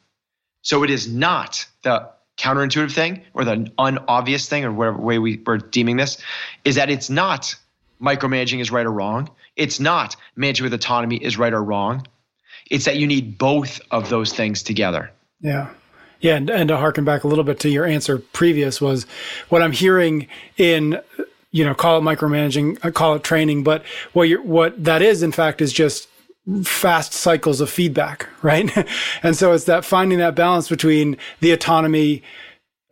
So 0.65 0.83
it 0.83 0.91
is 0.91 1.07
not 1.07 1.65
the 1.83 2.11
counterintuitive 2.37 2.93
thing 2.93 3.23
or 3.33 3.45
the 3.45 3.71
unobvious 3.79 4.49
thing 4.49 4.65
or 4.65 4.73
whatever 4.73 4.99
way 4.99 5.19
we, 5.19 5.41
we're 5.47 5.59
deeming 5.59 5.97
this 5.97 6.19
is 6.65 6.75
that 6.75 6.91
it's 6.91 7.09
not 7.09 7.55
micromanaging 8.03 8.61
is 8.61 8.73
right 8.73 8.85
or 8.85 8.91
wrong. 8.91 9.31
It's 9.57 9.79
not 9.79 10.17
managing 10.35 10.65
with 10.65 10.75
autonomy 10.75 11.17
is 11.17 11.39
right 11.39 11.53
or 11.53 11.63
wrong. 11.63 12.07
It's 12.71 12.87
that 12.87 12.97
you 12.97 13.07
need 13.07 13.39
both 13.39 13.81
of 13.91 14.09
those 14.09 14.33
things 14.33 14.63
together. 14.63 15.13
Yeah. 15.41 15.71
Yeah, 16.21 16.37
and, 16.37 16.49
and 16.49 16.69
to 16.69 16.79
harken 16.79 17.05
back 17.05 17.25
a 17.25 17.29
little 17.29 17.45
bit 17.45 17.61
to 17.61 17.69
your 17.69 17.85
answer 17.85 18.19
previous 18.19 18.81
was 18.81 19.05
what 19.51 19.61
I'm 19.63 19.73
hearing 19.73 20.27
in 20.57 20.99
you 21.51 21.65
know, 21.65 21.73
call 21.73 21.99
it 21.99 22.01
micromanaging, 22.01 22.85
uh, 22.85 22.91
call 22.91 23.15
it 23.15 23.23
training, 23.23 23.63
but 23.63 23.85
what 24.13 24.25
you 24.25 24.43
what 24.43 24.83
that 24.83 25.03
is, 25.03 25.23
in 25.23 25.31
fact, 25.31 25.63
is 25.63 25.73
just 25.73 26.09
fast 26.63 27.13
cycles 27.13 27.61
of 27.61 27.71
feedback, 27.71 28.29
right? 28.43 28.71
and 29.23 29.37
so 29.37 29.53
it's 29.53 29.65
that 29.65 29.85
finding 29.85 30.19
that 30.19 30.35
balance 30.35 30.69
between 30.69 31.17
the 31.41 31.53
autonomy 31.53 32.23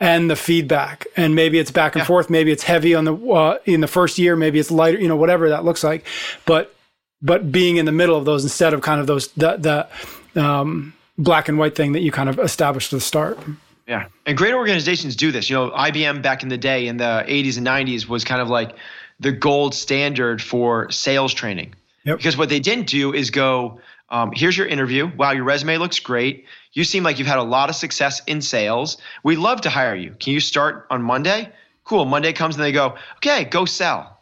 and 0.01 0.29
the 0.29 0.37
feedback, 0.37 1.07
and 1.17 1.35
maybe 1.35 1.59
it's 1.59 1.71
back 1.71 1.95
and 1.95 2.01
yeah. 2.01 2.07
forth, 2.07 2.29
maybe 2.29 2.51
it's 2.51 2.65
heavy 2.65 2.95
on 2.95 3.05
the 3.05 3.15
uh, 3.15 3.59
in 3.65 3.81
the 3.81 3.89
first 3.89 4.19
year, 4.19 4.35
maybe 4.35 4.59
it's 4.59 4.71
lighter, 4.71 4.99
you 4.99 5.09
know, 5.09 5.17
whatever 5.17 5.49
that 5.49 5.65
looks 5.65 5.85
like, 5.85 6.05
but 6.45 6.75
but 7.21 7.53
being 7.53 7.77
in 7.77 7.87
the 7.87 7.93
middle 7.93 8.17
of 8.17 8.25
those 8.25 8.43
instead 8.43 8.75
of 8.75 8.83
kind 8.83 9.01
of 9.01 9.07
those 9.07 9.29
the 9.33 9.89
the 10.35 10.43
um, 10.43 10.93
black 11.19 11.49
and 11.49 11.59
white 11.59 11.75
thing 11.75 11.93
that 11.93 12.01
you 12.01 12.11
kind 12.11 12.29
of 12.29 12.39
established 12.39 12.93
at 12.93 12.97
the 12.97 13.01
start. 13.01 13.39
Yeah. 13.87 14.07
And 14.27 14.37
great 14.37 14.55
organizations 14.55 15.17
do 15.17 15.33
this. 15.33 15.51
You 15.51 15.57
know, 15.57 15.71
IBM 15.71 16.23
back 16.23 16.43
in 16.43 16.49
the 16.49 16.59
day 16.59 16.87
in 16.87 16.97
the 16.97 17.25
80s 17.29 17.59
and 17.59 17.67
90s 17.67 18.07
was 18.07 18.25
kind 18.25 18.41
of 18.41 18.49
like 18.49 18.75
the 19.21 19.33
gold 19.33 19.75
standard 19.75 20.41
for 20.41 20.91
sales 20.91 21.35
training. 21.35 21.75
Yep. 22.05 22.17
Because 22.17 22.37
what 22.37 22.49
they 22.49 22.61
didn't 22.61 22.89
do 22.89 23.13
is 23.15 23.31
go, 23.31 23.81
um, 24.09 24.33
here's 24.35 24.57
your 24.57 24.67
interview. 24.67 25.11
Wow, 25.17 25.33
your 25.33 25.45
resume 25.45 25.79
looks 25.79 25.99
great. 25.99 26.47
You 26.73 26.85
seem 26.85 27.03
like 27.03 27.19
you've 27.19 27.29
had 27.29 27.39
a 27.39 27.45
lot 27.45 27.71
of 27.71 27.77
success 27.77 28.23
in 28.27 28.43
sales. 28.43 28.99
We'd 29.23 29.39
love 29.39 29.63
to 29.63 29.71
hire 29.71 29.95
you. 29.95 30.15
Can 30.19 30.33
you 30.33 30.41
start 30.41 30.87
on 30.91 31.03
Monday? 31.03 31.51
Cool. 31.85 32.05
Monday 32.05 32.33
comes 32.33 32.57
and 32.57 32.65
they 32.65 32.73
go, 32.73 32.97
okay, 33.17 33.45
go 33.45 33.65
sell 33.65 34.21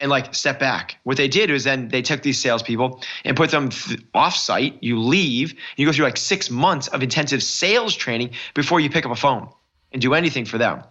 and 0.00 0.10
like 0.10 0.34
step 0.34 0.58
back. 0.58 0.98
What 1.02 1.16
they 1.16 1.28
did 1.28 1.50
was 1.50 1.64
then 1.64 1.88
they 1.88 2.02
took 2.02 2.22
these 2.22 2.40
salespeople 2.40 3.02
and 3.24 3.36
put 3.36 3.50
them 3.50 3.70
th- 3.70 4.00
off 4.14 4.36
site. 4.36 4.78
You 4.80 5.00
leave, 5.00 5.54
you 5.76 5.86
go 5.86 5.92
through 5.92 6.04
like 6.04 6.16
six 6.16 6.50
months 6.50 6.88
of 6.88 7.02
intensive 7.02 7.42
sales 7.42 7.94
training 7.94 8.30
before 8.54 8.80
you 8.80 8.90
pick 8.90 9.04
up 9.04 9.12
a 9.12 9.16
phone 9.16 9.48
and 9.92 10.00
do 10.00 10.14
anything 10.14 10.44
for 10.44 10.58
them. 10.58 10.84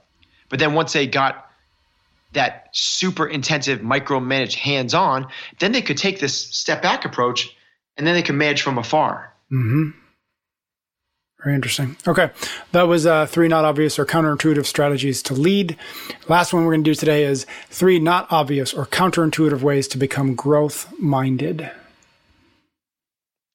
But 0.49 0.59
then 0.59 0.73
once 0.73 0.93
they 0.93 1.07
got 1.07 1.46
that 2.37 2.69
super 2.71 3.27
intensive 3.27 3.81
micromanage 3.81 4.55
hands 4.55 4.93
on, 4.93 5.27
then 5.59 5.71
they 5.71 5.81
could 5.81 5.97
take 5.97 6.19
this 6.19 6.35
step 6.35 6.81
back 6.81 7.03
approach 7.03 7.55
and 7.97 8.05
then 8.05 8.13
they 8.13 8.21
can 8.21 8.37
manage 8.37 8.61
from 8.61 8.77
afar. 8.77 9.33
Mm-hmm. 9.51 9.89
Very 11.43 11.55
interesting. 11.55 11.95
Okay. 12.07 12.31
That 12.71 12.87
was 12.87 13.05
uh, 13.05 13.25
three 13.25 13.47
not 13.47 13.63
obvious 13.63 13.99
or 13.99 14.05
counterintuitive 14.05 14.65
strategies 14.65 15.21
to 15.23 15.33
lead. 15.33 15.77
Last 16.27 16.53
one 16.53 16.65
we're 16.65 16.73
going 16.73 16.83
to 16.83 16.89
do 16.89 16.95
today 16.95 17.23
is 17.23 17.45
three 17.69 17.99
not 17.99 18.27
obvious 18.31 18.73
or 18.73 18.85
counterintuitive 18.85 19.61
ways 19.61 19.87
to 19.89 19.97
become 19.97 20.35
growth 20.35 20.91
minded. 20.99 21.69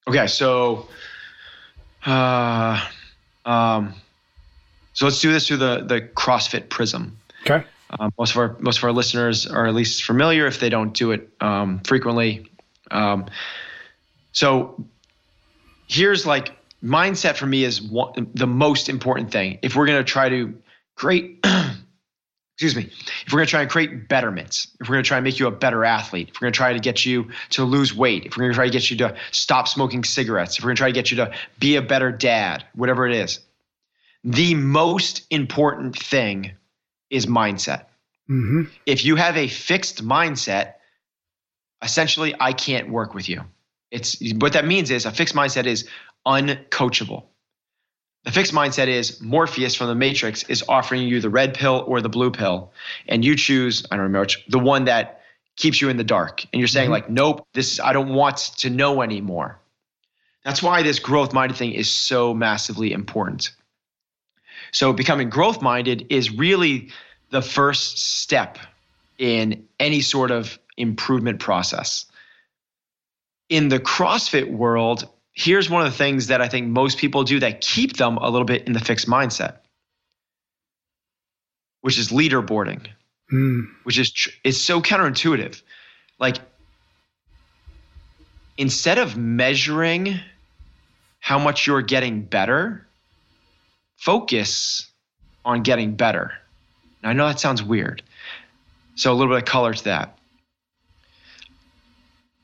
Okay. 0.09 0.26
So, 0.26 0.89
uh, 2.07 2.85
um, 3.45 3.95
so 4.93 5.07
let's 5.07 5.20
do 5.20 5.33
this 5.33 5.49
through 5.49 5.59
the, 5.59 5.85
the 5.85 6.01
CrossFit 6.01 6.68
prism. 6.68 7.18
Okay. 7.43 7.64
Um, 7.99 8.12
most 8.18 8.32
of 8.32 8.38
our 8.38 8.57
most 8.61 8.78
of 8.78 8.84
our 8.84 8.93
listeners 8.93 9.47
are 9.47 9.66
at 9.66 9.74
least 9.74 10.05
familiar 10.05 10.47
if 10.47 10.61
they 10.61 10.68
don't 10.68 10.95
do 10.95 11.12
it 11.12 11.28
um, 11.40 11.80
frequently. 11.80 12.51
Um, 12.90 13.26
so 14.32 14.84
here's 15.88 16.26
like 16.26 16.53
mindset 16.82 17.36
for 17.36 17.47
me 17.47 17.64
is 17.64 17.80
one, 17.80 18.30
the 18.34 18.47
most 18.47 18.88
important 18.88 19.30
thing. 19.30 19.59
If 19.62 19.76
we're 19.76 19.86
going 19.86 19.99
to 19.99 20.05
try 20.05 20.28
to 20.28 20.55
create, 20.95 21.38
excuse 22.55 22.74
me, 22.74 22.90
if 23.26 23.32
we're 23.32 23.45
to 23.45 23.47
try 23.47 23.62
and 23.62 23.70
create 23.70 24.09
betterments, 24.09 24.68
if 24.80 24.88
we're 24.88 24.95
going 24.95 25.05
to 25.05 25.09
try 25.09 25.18
and 25.18 25.24
make 25.24 25.38
you 25.38 25.47
a 25.47 25.51
better 25.51 25.84
athlete, 25.84 26.30
if 26.30 26.36
we're 26.36 26.47
going 26.47 26.53
to 26.53 26.57
try 26.57 26.72
to 26.72 26.80
get 26.80 27.05
you 27.05 27.30
to 27.51 27.64
lose 27.64 27.95
weight, 27.95 28.26
if 28.26 28.36
we're 28.36 28.43
going 28.43 28.53
to 28.53 28.57
try 28.57 28.66
to 28.66 28.72
get 28.72 28.90
you 28.90 28.97
to 28.99 29.14
stop 29.30 29.68
smoking 29.68 30.03
cigarettes, 30.03 30.59
if 30.59 30.64
we're 30.64 30.68
going 30.68 30.76
to 30.76 30.80
try 30.80 30.88
to 30.88 30.95
get 30.95 31.11
you 31.11 31.18
to 31.18 31.32
be 31.59 31.76
a 31.76 31.82
better 31.82 32.11
dad, 32.11 32.64
whatever 32.74 33.07
it 33.07 33.14
is, 33.14 33.40
the 34.24 34.55
most 34.55 35.26
important 35.30 35.99
thing 35.99 36.53
is 37.12 37.26
mindset. 37.26 37.84
Mm-hmm. 38.28 38.62
If 38.86 39.04
you 39.04 39.14
have 39.16 39.36
a 39.36 39.46
fixed 39.46 40.04
mindset, 40.04 40.74
essentially, 41.82 42.34
I 42.40 42.52
can't 42.52 42.90
work 42.90 43.14
with 43.14 43.28
you. 43.28 43.42
It's 43.90 44.18
what 44.36 44.54
that 44.54 44.64
means 44.64 44.90
is 44.90 45.04
a 45.04 45.10
fixed 45.12 45.34
mindset 45.34 45.66
is 45.66 45.86
uncoachable. 46.26 47.24
The 48.24 48.32
fixed 48.32 48.54
mindset 48.54 48.86
is 48.86 49.20
Morpheus 49.20 49.74
from 49.74 49.88
the 49.88 49.94
Matrix 49.94 50.44
is 50.44 50.64
offering 50.68 51.02
you 51.02 51.20
the 51.20 51.28
red 51.28 51.54
pill 51.54 51.84
or 51.86 52.00
the 52.00 52.08
blue 52.08 52.30
pill, 52.30 52.72
and 53.08 53.24
you 53.24 53.36
choose, 53.36 53.84
I 53.90 53.96
don't 53.96 54.04
remember 54.04 54.20
which, 54.20 54.44
the 54.48 54.60
one 54.60 54.84
that 54.84 55.20
keeps 55.56 55.80
you 55.80 55.90
in 55.90 55.96
the 55.96 56.04
dark. 56.04 56.46
And 56.52 56.60
you're 56.60 56.68
saying, 56.68 56.86
mm-hmm. 56.86 56.92
like, 56.92 57.10
nope, 57.10 57.46
this 57.52 57.80
I 57.80 57.92
don't 57.92 58.14
want 58.14 58.38
to 58.58 58.70
know 58.70 59.02
anymore. 59.02 59.60
That's 60.44 60.62
why 60.62 60.82
this 60.82 60.98
growth 60.98 61.32
minded 61.32 61.56
thing 61.58 61.72
is 61.72 61.90
so 61.90 62.32
massively 62.32 62.92
important. 62.92 63.50
So 64.73 64.93
becoming 64.93 65.29
growth 65.29 65.62
minded 65.62 66.07
is 66.11 66.31
really 66.31 66.91
the 67.31 67.43
first 67.43 67.99
step 67.99 68.59
in 69.18 69.68
any 69.79 70.01
sort 70.01 70.31
of 70.31 70.59
improvement 70.77 71.39
process. 71.39 72.07
In 73.49 73.68
the 73.68 73.79
CrossFit 73.79 74.51
world, 74.51 75.09
here's 75.33 75.68
one 75.68 75.85
of 75.87 75.93
the 75.93 75.97
things 75.97 76.29
that 76.29 76.41
I 76.41 76.49
think 76.49 76.68
most 76.68 76.99
people 76.99 77.25
do 77.25 77.39
that 77.41 77.61
keep 77.61 77.97
them 77.97 78.16
a 78.16 78.29
little 78.31 78.47
bit 78.47 78.66
in 78.66 78.73
the 78.73 78.81
fixed 78.81 79.07
mindset, 79.07 79.59
which 81.83 81.99
is 81.99 82.09
leaderboarding. 82.09 82.87
mm. 83.31 83.66
which 83.85 83.99
is 83.99 84.11
tr- 84.11 84.31
is 84.45 84.62
so 84.62 84.81
counterintuitive. 84.81 85.61
Like 86.18 86.37
instead 88.57 88.99
of 88.99 89.16
measuring 89.16 90.18
how 91.20 91.39
much 91.39 91.66
you're 91.66 91.83
getting 91.83 92.23
better, 92.23 92.87
focus 94.03 94.90
on 95.44 95.62
getting 95.62 95.94
better. 95.94 96.32
Now, 97.03 97.11
I 97.11 97.12
know 97.12 97.28
that 97.28 97.38
sounds 97.38 97.62
weird. 97.62 98.03
So, 98.96 99.12
a 99.12 99.14
little 99.14 99.32
bit 99.32 99.42
of 99.42 99.48
color 99.48 99.72
to 99.72 99.84
that. 99.84 100.18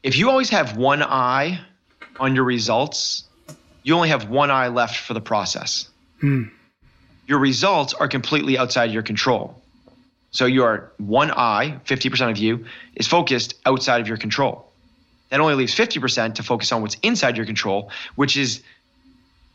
If 0.04 0.16
you 0.16 0.30
always 0.30 0.50
have 0.50 0.76
one 0.76 1.02
eye 1.02 1.60
on 2.20 2.36
your 2.36 2.44
results, 2.44 3.24
you 3.82 3.94
only 3.94 4.08
have 4.10 4.28
one 4.28 4.52
eye 4.52 4.68
left 4.68 4.98
for 4.98 5.14
the 5.14 5.20
process. 5.20 5.88
Mm. 6.22 6.50
Your 7.26 7.40
results 7.40 7.92
are 7.92 8.06
completely 8.06 8.56
outside 8.56 8.92
your 8.92 9.02
control. 9.02 9.60
So, 10.30 10.46
your 10.46 10.92
one 10.98 11.32
eye, 11.32 11.80
50% 11.86 12.30
of 12.30 12.38
you, 12.38 12.66
is 12.94 13.08
focused 13.08 13.54
outside 13.66 14.00
of 14.00 14.06
your 14.06 14.16
control. 14.16 14.70
That 15.30 15.40
only 15.40 15.54
leaves 15.54 15.74
50% 15.74 16.36
to 16.36 16.42
focus 16.44 16.70
on 16.70 16.82
what's 16.82 16.96
inside 17.02 17.36
your 17.36 17.46
control, 17.46 17.90
which 18.14 18.36
is 18.36 18.62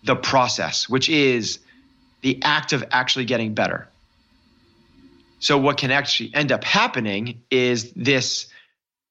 the 0.03 0.17
process, 0.17 0.89
which 0.89 1.07
is 1.07 1.59
the 2.23 2.41
act 2.41 2.73
of 2.73 2.83
actually 2.89 3.25
getting 3.25 3.53
better. 3.53 3.87
So, 5.39 5.57
what 5.57 5.77
can 5.77 5.91
actually 5.91 6.31
end 6.33 6.51
up 6.51 6.63
happening 6.63 7.41
is 7.51 7.91
this 7.91 8.47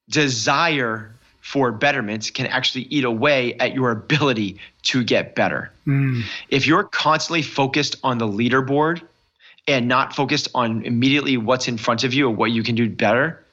desire 0.09 1.15
for 1.43 1.73
betterment 1.73 2.33
can 2.35 2.47
actually 2.47 2.83
eat 2.85 3.05
away 3.05 3.55
at 3.55 3.75
your 3.75 3.91
ability 3.91 4.59
to 4.83 5.05
get 5.05 5.35
better. 5.35 5.71
Mm. 5.87 6.23
If 6.49 6.67
you're 6.67 6.85
constantly 6.85 7.43
focused 7.43 7.97
on 8.03 8.19
the 8.19 8.27
leaderboard 8.27 9.03
and 9.67 9.89
not 9.89 10.15
focused 10.15 10.49
on 10.55 10.85
immediately 10.85 11.37
what's 11.37 11.69
in 11.69 11.77
front 11.77 12.05
of 12.05 12.15
you 12.15 12.29
or 12.29 12.31
what 12.31 12.51
you 12.51 12.63
can 12.63 12.75
do 12.75 12.89
better, 12.89 13.45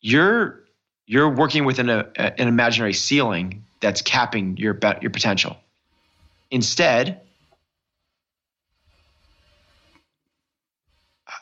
you're 0.00 0.60
you're 1.06 1.28
working 1.28 1.64
within 1.64 1.90
a, 1.90 2.06
an 2.16 2.46
imaginary 2.46 2.92
ceiling 2.92 3.64
that's 3.80 4.00
capping 4.02 4.56
your 4.58 4.78
your 5.00 5.10
potential. 5.10 5.56
Instead, 6.50 7.20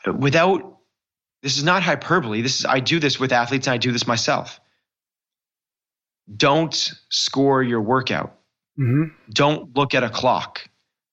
without 0.05 0.77
this 1.41 1.57
is 1.57 1.63
not 1.63 1.83
hyperbole. 1.83 2.41
This 2.41 2.59
is 2.59 2.65
I 2.65 2.79
do 2.79 2.99
this 2.99 3.19
with 3.19 3.31
athletes 3.31 3.67
and 3.67 3.73
I 3.73 3.77
do 3.77 3.91
this 3.91 4.07
myself. 4.07 4.59
Don't 6.35 6.93
score 7.09 7.63
your 7.63 7.81
workout. 7.81 8.35
Mm-hmm. 8.77 9.15
Don't 9.31 9.75
look 9.75 9.93
at 9.93 10.03
a 10.03 10.09
clock. 10.09 10.61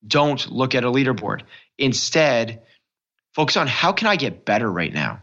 Don't 0.06 0.50
look 0.50 0.74
at 0.74 0.84
a 0.84 0.90
leaderboard. 0.90 1.42
Instead, 1.78 2.62
focus 3.34 3.56
on 3.56 3.66
how 3.66 3.92
can 3.92 4.06
I 4.08 4.16
get 4.16 4.44
better 4.44 4.70
right 4.70 4.92
now? 4.92 5.22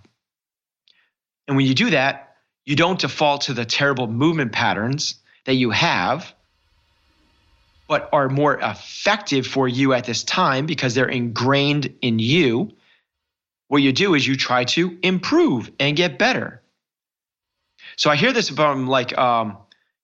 And 1.48 1.58
when 1.58 1.66
you 1.66 1.74
do 1.74 1.92
that, 1.92 2.36
you 2.66 2.76
don't 2.76 3.00
default 3.00 3.42
to 3.44 3.54
the 3.54 3.66
terrible 3.66 4.08
movement 4.08 4.52
patterns 4.52 5.16
that 5.46 5.56
you 5.56 5.72
have, 5.72 6.34
but 7.88 8.10
are 8.14 8.30
more 8.30 8.58
effective 8.60 9.46
for 9.46 9.68
you 9.68 9.94
at 9.94 10.06
this 10.06 10.24
time 10.24 10.66
because 10.66 10.96
they're 10.96 11.08
ingrained 11.08 11.94
in 12.02 12.20
you. 12.20 12.72
What 13.68 13.82
you 13.82 13.92
do 13.92 14.14
is 14.14 14.26
you 14.26 14.36
try 14.36 14.66
to 14.66 14.98
improve 15.02 15.72
and 15.80 15.96
get 15.96 16.20
better. 16.20 16.62
So 17.96 18.10
I 18.10 18.16
hear 18.16 18.34
this 18.34 18.50
from 18.50 18.88
like 18.88 19.18
um, 19.18 19.58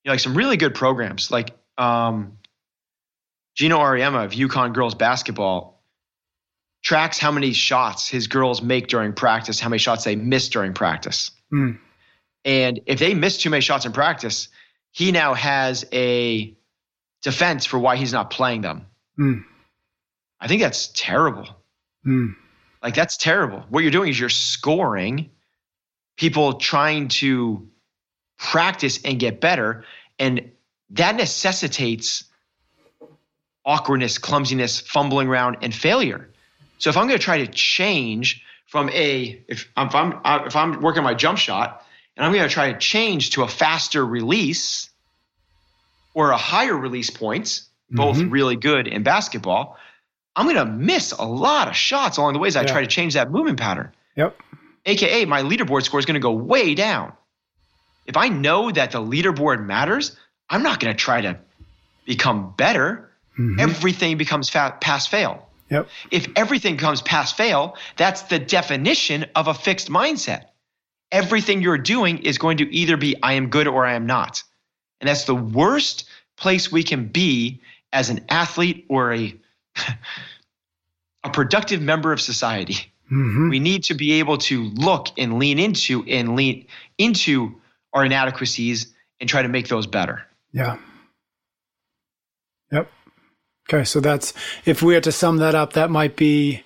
you 0.03 0.09
know, 0.09 0.13
like 0.13 0.19
some 0.19 0.35
really 0.35 0.57
good 0.57 0.73
programs, 0.73 1.31
like 1.31 1.51
um, 1.77 2.37
Geno 3.55 3.79
Auriemma 3.79 4.25
of 4.25 4.31
UConn 4.31 4.73
girls 4.73 4.95
basketball 4.95 5.79
tracks 6.81 7.19
how 7.19 7.31
many 7.31 7.53
shots 7.53 8.07
his 8.07 8.27
girls 8.27 8.61
make 8.61 8.87
during 8.87 9.13
practice, 9.13 9.59
how 9.59 9.69
many 9.69 9.79
shots 9.79 10.03
they 10.03 10.15
miss 10.15 10.49
during 10.49 10.73
practice. 10.73 11.31
Mm. 11.51 11.77
And 12.45 12.79
if 12.85 12.99
they 12.99 13.13
miss 13.13 13.37
too 13.37 13.49
many 13.49 13.61
shots 13.61 13.85
in 13.85 13.91
practice, 13.91 14.47
he 14.91 15.11
now 15.11 15.33
has 15.33 15.85
a 15.91 16.55
defense 17.21 17.65
for 17.65 17.77
why 17.77 17.97
he's 17.97 18.13
not 18.13 18.29
playing 18.29 18.61
them. 18.61 18.85
Mm. 19.19 19.43
I 20.39 20.47
think 20.47 20.61
that's 20.61 20.87
terrible. 20.95 21.47
Mm. 22.05 22.35
Like 22.81 22.95
that's 22.95 23.17
terrible. 23.17 23.65
What 23.69 23.81
you're 23.81 23.91
doing 23.91 24.09
is 24.09 24.19
you're 24.19 24.29
scoring 24.29 25.29
people 26.17 26.53
trying 26.53 27.07
to 27.09 27.67
practice 28.37 28.99
and 29.03 29.19
get 29.19 29.41
better 29.41 29.85
and 30.17 30.51
that 30.91 31.15
necessitates 31.15 32.23
awkwardness, 33.65 34.17
clumsiness, 34.17 34.79
fumbling 34.79 35.27
around 35.27 35.57
and 35.61 35.73
failure. 35.73 36.29
So 36.77 36.89
if 36.89 36.97
I'm 36.97 37.07
going 37.07 37.19
to 37.19 37.23
try 37.23 37.39
to 37.45 37.47
change 37.51 38.43
from 38.67 38.89
a 38.89 39.43
if 39.47 39.69
I'm, 39.75 39.87
if 39.87 39.95
I'm 39.95 40.47
if 40.47 40.55
I'm 40.55 40.81
working 40.81 41.03
my 41.03 41.13
jump 41.13 41.37
shot 41.37 41.85
and 42.15 42.25
I'm 42.25 42.31
going 42.33 42.47
to 42.47 42.53
try 42.53 42.71
to 42.71 42.79
change 42.79 43.31
to 43.31 43.43
a 43.43 43.47
faster 43.47 44.05
release 44.05 44.89
or 46.13 46.31
a 46.31 46.37
higher 46.37 46.75
release 46.77 47.09
points, 47.09 47.69
both 47.91 48.17
Mhm. 48.17 48.31
really 48.31 48.55
good 48.55 48.87
in 48.87 49.03
basketball, 49.03 49.77
I'm 50.39 50.45
going 50.45 50.55
to 50.55 50.65
miss 50.65 51.11
a 51.11 51.25
lot 51.25 51.67
of 51.67 51.75
shots 51.75 52.17
along 52.17 52.31
the 52.33 52.39
ways 52.39 52.55
I 52.55 52.61
Yeah. 52.61 52.67
try 52.67 52.81
to 52.81 52.87
change 52.87 53.13
that 53.15 53.29
movement 53.29 53.59
pattern. 53.59 53.91
Yep. 54.15 54.39
AKA, 54.85 55.25
my 55.25 55.41
leaderboard 55.43 55.83
score 55.83 55.99
is 55.99 56.05
going 56.05 56.13
to 56.15 56.19
go 56.21 56.31
way 56.31 56.73
down. 56.75 57.11
If 58.05 58.15
I 58.15 58.29
know 58.29 58.71
that 58.71 58.91
the 58.91 58.99
leaderboard 59.01 59.65
matters, 59.65 60.15
I'm 60.49 60.63
not 60.63 60.79
going 60.79 60.93
to 60.93 60.97
try 60.97 61.19
to 61.21 61.37
become 62.05 62.53
better. 62.57 63.09
Mhm. 63.37 63.59
Everything 63.59 64.17
becomes 64.17 64.49
fa- 64.49 64.77
pass 64.79 65.05
fail. 65.05 65.47
Yep. 65.69 65.89
If 66.09 66.27
everything 66.35 66.77
becomes 66.77 67.01
pass 67.01 67.31
fail, 67.33 67.75
that's 67.97 68.21
the 68.23 68.39
definition 68.39 69.25
of 69.35 69.47
a 69.49 69.53
fixed 69.53 69.89
mindset. 69.89 70.45
Everything 71.11 71.61
you're 71.61 71.77
doing 71.77 72.19
is 72.19 72.37
going 72.37 72.57
to 72.57 72.73
either 72.73 72.95
be 72.97 73.15
I 73.21 73.33
am 73.33 73.49
good 73.49 73.67
or 73.67 73.85
I 73.85 73.93
am 73.93 74.05
not. 74.05 74.41
And 75.01 75.07
that's 75.09 75.25
the 75.25 75.35
worst 75.35 76.05
place 76.37 76.71
we 76.71 76.83
can 76.83 77.07
be 77.07 77.59
as 77.91 78.09
an 78.09 78.25
athlete 78.29 78.85
or 78.89 79.13
a 79.13 79.35
a 81.23 81.29
productive 81.29 81.81
member 81.81 82.11
of 82.13 82.21
society. 82.21 82.91
Mhm. 83.11 83.49
We 83.49 83.59
need 83.59 83.83
to 83.85 83.93
be 83.95 84.13
able 84.19 84.37
to 84.39 84.65
look 84.75 85.07
and 85.17 85.39
lean 85.39 85.57
into 85.59 86.03
and 86.07 86.35
lean 86.35 86.67
into 86.97 87.59
our 87.93 88.05
inadequacies 88.05 88.93
and 89.19 89.27
try 89.29 89.41
to 89.41 89.47
make 89.47 89.67
those 89.67 89.87
better. 89.87 90.21
Yeah. 90.53 90.77
Yep. 92.71 92.91
Okay, 93.67 93.83
so 93.83 93.99
that's 93.99 94.33
if 94.65 94.81
we 94.81 94.93
had 94.93 95.03
to 95.03 95.11
sum 95.11 95.37
that 95.37 95.55
up, 95.55 95.73
that 95.73 95.89
might 95.89 96.15
be 96.15 96.63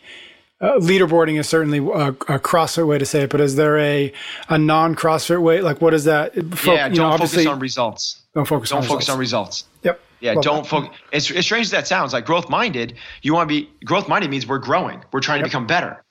uh, 0.62 0.78
leaderboarding 0.80 1.40
is 1.40 1.48
certainly 1.48 1.80
a, 1.80 2.10
a 2.10 2.40
CrossFit 2.40 2.88
way 2.88 2.98
to 2.98 3.06
say 3.06 3.24
it, 3.24 3.30
but 3.30 3.42
is 3.42 3.56
there 3.56 3.78
a 3.78 4.12
a 4.50 4.58
non 4.58 4.96
CrossFit 4.96 5.42
way? 5.42 5.62
Like, 5.62 5.82
what 5.82 5.94
is 5.94 6.06
that? 6.06 6.34
Fo- 6.56 6.74
yeah, 6.74 6.90
don't 6.90 6.98
know, 6.98 7.18
focus 7.18 7.46
on 7.46 7.60
results. 7.60 8.22
Don't 8.34 8.46
focus 8.46 8.70
Don't 8.70 8.80
on 8.84 8.88
focus 8.88 9.10
on 9.10 9.18
results. 9.20 9.64
results. 9.64 9.84
Yep. 9.84 10.00
Yeah, 10.24 10.34
Love 10.36 10.44
don't 10.44 10.66
focus. 10.66 10.98
It's 11.12 11.30
as 11.32 11.46
strange 11.46 11.66
as 11.66 11.72
that 11.72 11.86
sounds, 11.86 12.14
like 12.14 12.26
growth 12.26 12.50
minded, 12.50 12.96
you 13.24 13.34
want 13.34 13.50
to 13.50 13.54
be 13.54 13.70
growth 13.84 14.08
minded 14.08 14.30
means 14.32 14.48
we're 14.48 14.58
growing. 14.58 15.04
We're 15.12 15.20
trying 15.20 15.40
to 15.40 15.44
become 15.44 15.68
better. 15.68 16.02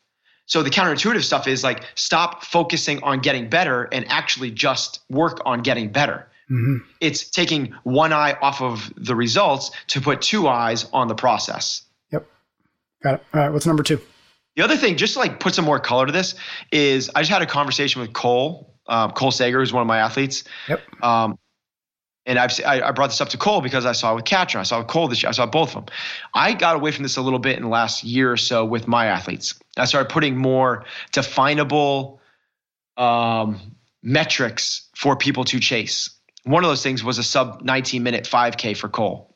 So 0.45 0.63
the 0.63 0.69
counterintuitive 0.69 1.23
stuff 1.23 1.47
is 1.49 1.65
like 1.65 1.85
stop 1.95 2.45
focusing 2.45 3.03
on 3.03 3.21
getting 3.21 3.49
better 3.49 3.85
and 3.91 4.07
actually 4.11 4.51
just 4.51 5.01
work 5.09 5.41
on 5.47 5.63
getting 5.63 5.91
better. 5.91 6.29
Mhm. 6.51 6.81
It's 7.01 7.31
taking 7.31 7.75
one 7.85 8.13
eye 8.13 8.37
off 8.43 8.61
of 8.61 8.93
the 8.99 9.15
results 9.17 9.71
to 9.87 10.01
put 10.03 10.21
two 10.21 10.47
eyes 10.47 10.85
on 10.93 11.09
the 11.09 11.15
process. 11.15 11.81
Yep. 12.11 12.27
Got 13.03 13.15
it. 13.15 13.25
All 13.33 13.41
right. 13.41 13.51
What's 13.51 13.65
number 13.65 13.83
two? 13.83 13.99
The 14.57 14.63
other 14.63 14.77
thing, 14.77 14.99
just 14.99 15.15
to 15.15 15.21
like 15.21 15.41
put 15.41 15.55
some 15.55 15.65
more 15.65 15.81
color 15.81 16.05
to 16.05 16.13
this, 16.13 16.35
is 16.71 17.11
I 17.15 17.23
just 17.23 17.31
had 17.31 17.41
a 17.41 17.47
conversation 17.47 18.03
with 18.03 18.13
Cole, 18.13 18.75
um, 18.89 19.13
Cole 19.13 19.31
Sager, 19.31 19.61
who's 19.61 19.73
one 19.73 19.81
of 19.81 19.87
my 19.87 19.97
athletes. 19.99 20.45
Yep. 20.69 20.83
Um, 21.03 21.39
and 22.27 22.39
I've 22.39 22.53
I, 22.65 22.81
I 22.83 22.91
brought 22.93 23.09
this 23.09 23.21
up 23.21 23.29
to 23.31 23.39
Cole 23.39 23.61
because 23.61 23.85
I 23.85 23.93
saw 23.93 24.13
it 24.13 24.17
with 24.17 24.25
Catcher, 24.25 24.59
I 24.59 24.63
saw 24.63 24.79
with 24.79 24.87
Cole 24.89 25.09
this 25.09 25.23
year, 25.23 25.29
I 25.29 25.33
saw 25.33 25.47
both 25.47 25.71
of 25.77 25.87
them. 25.87 25.95
I 26.35 26.53
got 26.53 26.77
away 26.77 26.93
from 26.93 27.03
this 27.03 27.17
a 27.17 27.23
little 27.23 27.39
bit 27.39 27.57
in 27.57 27.63
the 27.63 27.69
last 27.69 28.05
year 28.05 28.31
or 28.33 28.37
so 28.37 28.65
with 28.65 28.87
my 28.87 29.07
athletes. 29.07 29.55
I 29.77 29.85
started 29.87 30.09
putting 30.11 30.37
more 30.37 30.85
definable 31.13 32.21
um, 32.97 33.59
metrics 34.03 34.89
for 34.95 35.17
people 35.17 35.45
to 35.45 35.59
chase. 35.61 36.11
One 36.45 36.65
of 36.65 36.71
those 36.71 36.83
things 36.83 37.03
was 37.05 37.19
a 37.19 37.23
sub 37.23 37.63
19 37.63 38.03
minute 38.03 38.25
5K 38.25 38.77
for 38.77 38.89
Cole. 38.89 39.35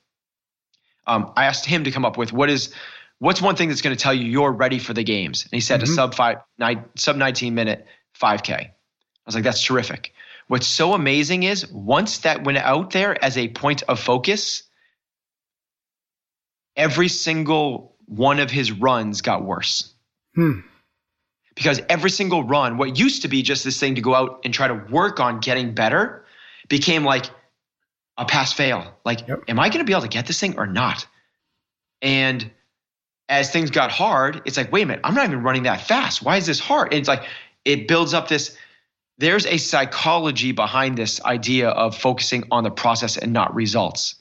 Um, 1.06 1.32
I 1.36 1.44
asked 1.44 1.64
him 1.66 1.84
to 1.84 1.90
come 1.90 2.04
up 2.04 2.16
with 2.16 2.32
what 2.32 2.50
is 2.50 2.74
what's 3.18 3.40
one 3.40 3.54
thing 3.56 3.68
that's 3.68 3.80
going 3.80 3.96
to 3.96 4.02
tell 4.02 4.12
you 4.12 4.26
you're 4.26 4.52
ready 4.52 4.78
for 4.78 4.92
the 4.92 5.04
games, 5.04 5.44
and 5.44 5.52
he 5.52 5.60
said 5.60 5.82
a 5.82 5.86
Mhm. 5.86 5.94
sub 5.94 6.14
five 6.14 6.38
nine, 6.58 6.84
sub 6.96 7.16
19 7.16 7.54
minute 7.54 7.86
5K. 8.20 8.52
I 8.54 8.72
was 9.24 9.34
like, 9.34 9.44
that's 9.44 9.62
terrific. 9.62 10.12
What's 10.48 10.66
so 10.66 10.94
amazing 10.94 11.42
is 11.42 11.66
once 11.72 12.18
that 12.18 12.44
went 12.44 12.58
out 12.58 12.90
there 12.92 13.22
as 13.24 13.36
a 13.36 13.48
point 13.48 13.82
of 13.84 13.98
focus, 13.98 14.62
every 16.76 17.08
single 17.08 17.96
one 18.06 18.38
of 18.38 18.50
his 18.50 18.70
runs 18.70 19.20
got 19.22 19.44
worse. 19.44 19.92
Hmm. 20.34 20.60
Because 21.54 21.80
every 21.88 22.10
single 22.10 22.44
run, 22.44 22.76
what 22.76 22.98
used 22.98 23.22
to 23.22 23.28
be 23.28 23.42
just 23.42 23.64
this 23.64 23.80
thing 23.80 23.94
to 23.94 24.00
go 24.00 24.14
out 24.14 24.40
and 24.44 24.52
try 24.52 24.68
to 24.68 24.74
work 24.90 25.18
on 25.20 25.40
getting 25.40 25.74
better, 25.74 26.24
became 26.68 27.02
like 27.02 27.26
a 28.18 28.24
pass 28.24 28.52
fail. 28.52 28.94
Like, 29.04 29.26
Yep. 29.26 29.44
am 29.48 29.58
I 29.58 29.68
going 29.68 29.78
to 29.80 29.84
be 29.84 29.92
able 29.92 30.02
to 30.02 30.08
get 30.08 30.26
this 30.26 30.38
thing 30.38 30.58
or 30.58 30.66
not? 30.66 31.06
And 32.02 32.50
as 33.28 33.50
things 33.50 33.70
got 33.70 33.90
hard, 33.90 34.42
it's 34.44 34.56
like, 34.56 34.70
wait 34.70 34.82
a 34.82 34.86
minute, 34.86 35.00
I'm 35.02 35.14
not 35.14 35.24
even 35.24 35.42
running 35.42 35.64
that 35.64 35.80
fast. 35.80 36.22
Why 36.22 36.36
is 36.36 36.46
this 36.46 36.60
hard? 36.60 36.92
And 36.92 37.00
it's 37.00 37.08
like 37.08 37.24
it 37.64 37.88
builds 37.88 38.14
up 38.14 38.28
this. 38.28 38.56
There's 39.18 39.46
a 39.46 39.56
psychology 39.56 40.52
behind 40.52 40.98
this 40.98 41.24
idea 41.24 41.70
of 41.70 41.96
focusing 41.96 42.44
on 42.50 42.64
the 42.64 42.70
process 42.70 43.16
and 43.16 43.32
not 43.32 43.54
results. 43.54 44.16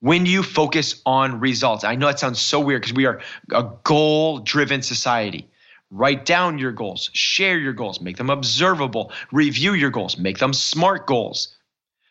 When 0.00 0.26
you 0.26 0.42
focus 0.42 1.00
on 1.06 1.40
results, 1.40 1.84
I 1.84 1.94
know 1.94 2.06
that 2.06 2.18
sounds 2.18 2.38
so 2.38 2.60
weird 2.60 2.82
because 2.82 2.94
we 2.94 3.06
are 3.06 3.20
a 3.50 3.70
goal 3.82 4.38
driven 4.38 4.82
society. 4.82 5.48
Write 5.90 6.26
down 6.26 6.58
your 6.58 6.72
goals, 6.72 7.10
share 7.14 7.58
your 7.58 7.72
goals, 7.72 8.00
make 8.00 8.18
them 8.18 8.30
observable, 8.30 9.10
review 9.32 9.72
your 9.72 9.90
goals, 9.90 10.18
make 10.18 10.38
them 10.38 10.52
smart 10.52 11.06
goals. 11.06 11.56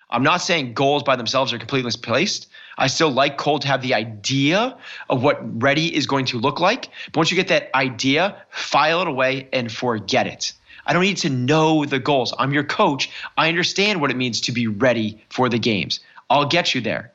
I'm 0.09 0.23
not 0.23 0.37
saying 0.37 0.73
goals 0.73 1.03
by 1.03 1.15
themselves 1.15 1.53
are 1.53 1.59
completely 1.59 1.85
misplaced. 1.85 2.47
I 2.79 2.87
still 2.87 3.11
like 3.11 3.37
Cole 3.37 3.59
to 3.59 3.67
have 3.67 3.83
the 3.83 3.93
idea 3.93 4.75
of 5.09 5.21
what 5.21 5.61
ready 5.61 5.95
is 5.95 6.07
going 6.07 6.25
to 6.25 6.39
look 6.39 6.59
like. 6.59 6.89
But 7.07 7.17
once 7.17 7.31
you 7.31 7.35
get 7.35 7.49
that 7.49 7.69
idea, 7.75 8.37
file 8.49 9.01
it 9.03 9.07
away 9.07 9.47
and 9.53 9.71
forget 9.71 10.25
it. 10.25 10.53
I 10.85 10.93
don't 10.93 11.03
need 11.03 11.17
to 11.17 11.29
know 11.29 11.85
the 11.85 11.99
goals. 11.99 12.33
I'm 12.37 12.53
your 12.53 12.63
coach. 12.63 13.09
I 13.37 13.47
understand 13.47 14.01
what 14.01 14.11
it 14.11 14.17
means 14.17 14.41
to 14.41 14.51
be 14.51 14.67
ready 14.67 15.21
for 15.29 15.49
the 15.49 15.59
games. 15.59 15.99
I'll 16.29 16.45
get 16.45 16.73
you 16.73 16.81
there. 16.81 17.13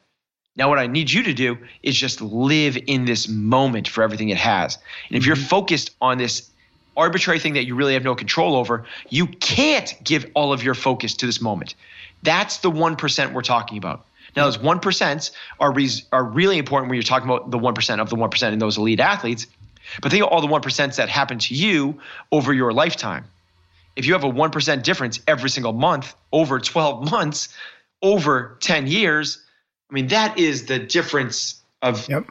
Now, 0.57 0.69
what 0.69 0.79
I 0.79 0.87
need 0.87 1.11
you 1.11 1.23
to 1.25 1.35
do 1.35 1.59
is 1.83 1.97
just 1.97 2.21
live 2.21 2.79
in 2.87 3.07
this 3.07 3.29
moment 3.29 3.89
for 3.89 4.05
everything 4.05 4.29
it 4.29 4.37
has. 4.37 4.79
And 5.09 5.17
if 5.17 5.27
you're 5.27 5.35
mm-hmm. 5.35 5.47
focused 5.47 5.91
on 6.01 6.19
this 6.19 6.49
arbitrary 6.97 7.41
thing 7.41 7.55
that 7.55 7.65
you 7.65 7.75
really 7.75 7.95
have 7.95 8.05
no 8.05 8.15
control 8.15 8.55
over, 8.55 8.85
you 9.11 9.27
can't 9.27 9.95
give 10.05 10.31
all 10.35 10.53
of 10.53 10.63
your 10.63 10.75
focus 10.75 11.15
to 11.15 11.27
this 11.27 11.41
moment. 11.41 11.75
That's 12.23 12.59
the 12.59 12.71
1% 12.71 13.33
we're 13.33 13.43
talking 13.43 13.79
about. 13.79 14.07
Now, 14.37 14.45
those 14.45 14.59
1% 14.59 15.31
are, 15.61 15.73
re- 15.73 15.91
are 16.13 16.25
really 16.25 16.59
important 16.59 16.89
when 16.89 16.97
you're 16.97 17.03
talking 17.03 17.29
about 17.29 17.51
the 17.51 17.59
1% 17.59 18.01
of 18.01 18.11
the 18.11 18.17
1% 18.17 18.53
in 18.53 18.59
those 18.59 18.79
elite 18.79 19.01
athletes. 19.01 19.47
But 20.01 20.11
think 20.11 20.25
of 20.25 20.31
all 20.31 20.41
the 20.41 20.49
1% 20.49 20.97
that 20.97 21.09
happen 21.09 21.39
to 21.41 21.55
you 21.55 22.01
over 22.33 22.53
your 22.53 22.73
lifetime. 22.73 23.25
If 23.97 24.07
you 24.07 24.13
have 24.13 24.25
a 24.25 24.31
1% 24.31 24.83
difference 24.83 25.21
every 25.27 25.51
single 25.51 25.73
month 25.73 26.15
over 26.33 26.59
12 26.59 27.11
months, 27.11 27.49
over 28.03 28.59
10 28.61 28.87
years, 28.87 29.43
I 29.91 29.95
mean, 29.95 30.09
that 30.09 30.39
is 30.39 30.67
the 30.67 30.79
difference 30.79 31.63
of 31.83 32.09
yep. 32.09 32.25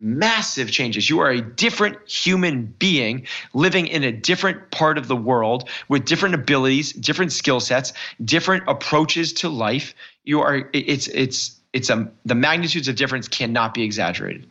massive 0.00 0.70
changes. 0.70 1.08
You 1.08 1.20
are 1.20 1.30
a 1.30 1.40
different 1.40 1.96
human 2.08 2.66
being 2.78 3.26
living 3.54 3.86
in 3.86 4.04
a 4.04 4.12
different 4.12 4.70
part 4.70 4.98
of 4.98 5.08
the 5.08 5.16
world 5.16 5.68
with 5.88 6.04
different 6.04 6.34
abilities, 6.34 6.92
different 6.92 7.32
skill 7.32 7.60
sets, 7.60 7.92
different 8.24 8.64
approaches 8.66 9.32
to 9.34 9.48
life 9.48 9.94
you 10.26 10.40
are 10.42 10.68
it's 10.74 11.06
it's 11.08 11.58
it's 11.72 11.88
a 11.88 12.10
the 12.26 12.34
magnitudes 12.34 12.88
of 12.88 12.96
difference 12.96 13.28
cannot 13.28 13.72
be 13.72 13.82
exaggerated. 13.82 14.46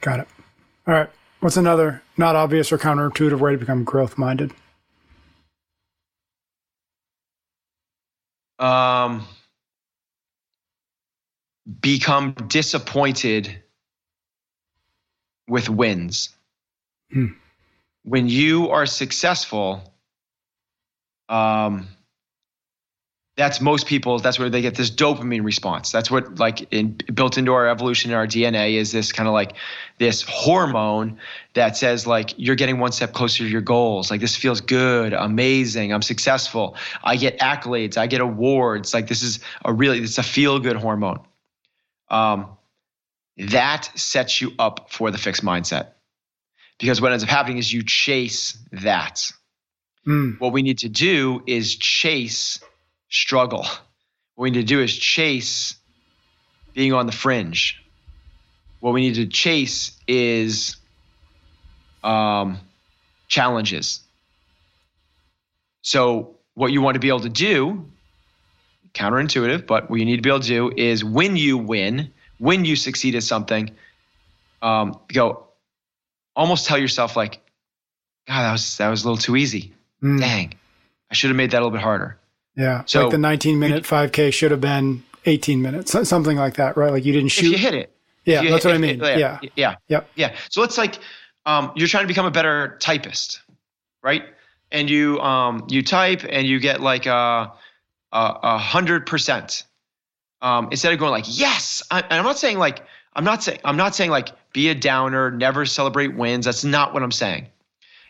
Got 0.00 0.20
it. 0.20 0.28
All 0.86 0.94
right. 0.94 1.10
What's 1.40 1.56
another 1.56 2.02
not 2.16 2.36
obvious 2.36 2.72
or 2.72 2.78
counterintuitive 2.78 3.38
way 3.40 3.52
to 3.52 3.58
become 3.58 3.84
growth 3.84 4.16
minded? 4.16 4.52
Um, 8.62 9.26
become 11.80 12.34
disappointed 12.46 13.62
with 15.48 15.68
wins. 15.68 16.30
Hmm. 17.12 17.26
When 18.04 18.28
you 18.28 18.70
are 18.70 18.86
successful, 18.86 19.92
um, 21.28 21.88
that's 23.36 23.62
most 23.62 23.86
people 23.86 24.18
that's 24.18 24.38
where 24.38 24.50
they 24.50 24.60
get 24.60 24.74
this 24.74 24.90
dopamine 24.90 25.42
response. 25.42 25.90
That's 25.90 26.10
what 26.10 26.38
like 26.38 26.70
in, 26.72 26.98
built 27.14 27.38
into 27.38 27.54
our 27.54 27.66
evolution 27.66 28.10
in 28.10 28.16
our 28.16 28.26
dna 28.26 28.74
is 28.74 28.92
this 28.92 29.10
kind 29.10 29.26
of 29.26 29.32
like 29.32 29.54
this 29.98 30.22
hormone 30.22 31.18
that 31.54 31.76
says 31.76 32.06
like 32.06 32.34
you're 32.36 32.56
getting 32.56 32.78
one 32.78 32.92
step 32.92 33.14
closer 33.14 33.38
to 33.38 33.48
your 33.48 33.62
goals. 33.62 34.10
Like 34.10 34.20
this 34.20 34.36
feels 34.36 34.60
good 34.60 35.14
amazing 35.14 35.94
i'm 35.94 36.02
successful. 36.02 36.76
I 37.02 37.16
get 37.16 37.38
accolades 37.38 37.96
i 37.96 38.06
get 38.06 38.20
awards. 38.20 38.92
Like 38.92 39.08
this 39.08 39.22
is 39.22 39.40
a 39.64 39.72
really 39.72 40.00
it's 40.00 40.18
a 40.18 40.22
feel 40.22 40.58
good 40.58 40.76
hormone. 40.76 41.20
Um, 42.10 42.58
that 43.38 43.90
sets 43.94 44.42
you 44.42 44.52
up 44.58 44.90
for 44.90 45.10
the 45.10 45.16
fixed 45.16 45.42
mindset. 45.42 45.92
Because 46.78 47.00
what 47.00 47.12
ends 47.12 47.24
up 47.24 47.30
happening 47.30 47.56
is 47.56 47.72
you 47.72 47.82
chase 47.82 48.58
that. 48.72 49.32
Mm. 50.04 50.40
what 50.40 50.52
we 50.52 50.62
need 50.62 50.78
to 50.78 50.88
do 50.88 51.44
is 51.46 51.76
chase 51.76 52.58
struggle. 53.12 53.64
What 54.34 54.44
we 54.44 54.50
need 54.50 54.60
to 54.60 54.66
do 54.66 54.80
is 54.80 54.96
chase 54.96 55.76
being 56.74 56.94
on 56.94 57.06
the 57.06 57.12
fringe. 57.12 57.80
What 58.80 58.94
we 58.94 59.02
need 59.02 59.14
to 59.14 59.26
chase 59.26 59.92
is 60.08 60.76
um, 62.02 62.58
challenges. 63.28 64.00
So, 65.82 66.36
what 66.54 66.72
you 66.72 66.80
want 66.80 66.94
to 66.94 67.00
be 67.00 67.08
able 67.08 67.20
to 67.20 67.28
do, 67.28 67.86
counterintuitive, 68.94 69.66
but 69.66 69.90
what 69.90 69.98
you 69.98 70.04
need 70.04 70.16
to 70.16 70.22
be 70.22 70.30
able 70.30 70.40
to 70.40 70.48
do 70.48 70.72
is 70.76 71.04
when 71.04 71.36
you 71.36 71.58
win, 71.58 72.12
when 72.38 72.64
you 72.64 72.76
succeed 72.76 73.14
at 73.14 73.22
something, 73.22 73.70
um, 74.62 74.98
go 75.08 75.46
almost 76.34 76.66
tell 76.66 76.78
yourself 76.78 77.16
like, 77.16 77.40
God, 78.26 78.42
that 78.42 78.52
was 78.52 78.76
that 78.78 78.88
was 78.88 79.04
a 79.04 79.08
little 79.08 79.22
too 79.22 79.36
easy. 79.36 79.74
Mm. 80.02 80.20
Dang, 80.20 80.54
I 81.10 81.14
should 81.14 81.30
have 81.30 81.36
made 81.36 81.50
that 81.50 81.58
a 81.58 81.60
little 81.60 81.70
bit 81.70 81.82
harder. 81.82 82.18
Yeah. 82.54 82.82
So 82.86 83.02
like 83.02 83.10
the 83.10 83.18
19 83.18 83.58
minute 83.58 83.84
5K 83.84 84.32
should 84.32 84.50
have 84.50 84.60
been 84.60 85.02
18 85.26 85.62
minutes, 85.62 85.92
something 86.08 86.36
like 86.36 86.54
that, 86.54 86.76
right? 86.76 86.90
Like 86.92 87.04
you 87.04 87.12
didn't 87.12 87.30
shoot. 87.30 87.50
You 87.50 87.58
hit 87.58 87.74
it. 87.74 87.94
Yeah, 88.24 88.42
that's 88.42 88.64
hit, 88.64 88.68
what 88.68 88.74
I 88.74 88.78
mean. 88.78 89.00
yeah, 89.00 89.16
yeah. 89.16 89.48
Yeah. 89.56 89.74
Yep. 89.88 90.08
Yeah. 90.14 90.36
So 90.48 90.62
it's 90.62 90.78
like 90.78 90.98
um, 91.46 91.72
you're 91.74 91.88
trying 91.88 92.04
to 92.04 92.08
become 92.08 92.26
a 92.26 92.30
better 92.30 92.76
typist, 92.80 93.40
right? 94.02 94.24
And 94.70 94.88
you 94.88 95.20
um, 95.20 95.66
you 95.68 95.82
type 95.82 96.24
and 96.28 96.46
you 96.46 96.60
get 96.60 96.80
like 96.80 97.06
a 97.06 97.52
a 98.12 98.58
hundred 98.58 99.06
percent. 99.06 99.64
Um, 100.40 100.68
instead 100.72 100.92
of 100.92 100.98
going 100.98 101.12
like 101.12 101.24
yes, 101.28 101.82
I, 101.90 102.00
and 102.00 102.14
I'm 102.14 102.24
not 102.24 102.38
saying 102.38 102.58
like 102.58 102.84
I'm 103.14 103.24
not 103.24 103.42
saying 103.42 103.60
I'm 103.64 103.76
not 103.76 103.94
saying 103.94 104.10
like 104.10 104.30
be 104.52 104.68
a 104.68 104.74
downer, 104.74 105.30
never 105.30 105.66
celebrate 105.66 106.14
wins. 106.16 106.44
That's 106.44 106.64
not 106.64 106.94
what 106.94 107.02
I'm 107.02 107.12
saying. 107.12 107.46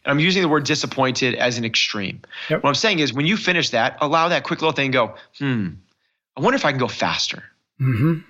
And 0.04 0.12
I'm 0.12 0.18
using 0.18 0.42
the 0.42 0.48
word 0.48 0.64
disappointed 0.64 1.34
as 1.34 1.58
an 1.58 1.64
extreme. 1.64 2.22
Yep. 2.50 2.62
What 2.62 2.68
I'm 2.68 2.74
saying 2.74 2.98
is 2.98 3.12
when 3.12 3.26
you 3.26 3.36
finish 3.36 3.70
that, 3.70 3.98
allow 4.00 4.28
that 4.28 4.44
quick 4.44 4.60
little 4.60 4.72
thing 4.72 4.86
and 4.86 4.92
go, 4.92 5.14
hmm, 5.38 5.68
I 6.36 6.40
wonder 6.40 6.56
if 6.56 6.64
I 6.64 6.70
can 6.70 6.78
go 6.78 6.88
faster. 6.88 7.44
Mm-hmm. 7.80 8.20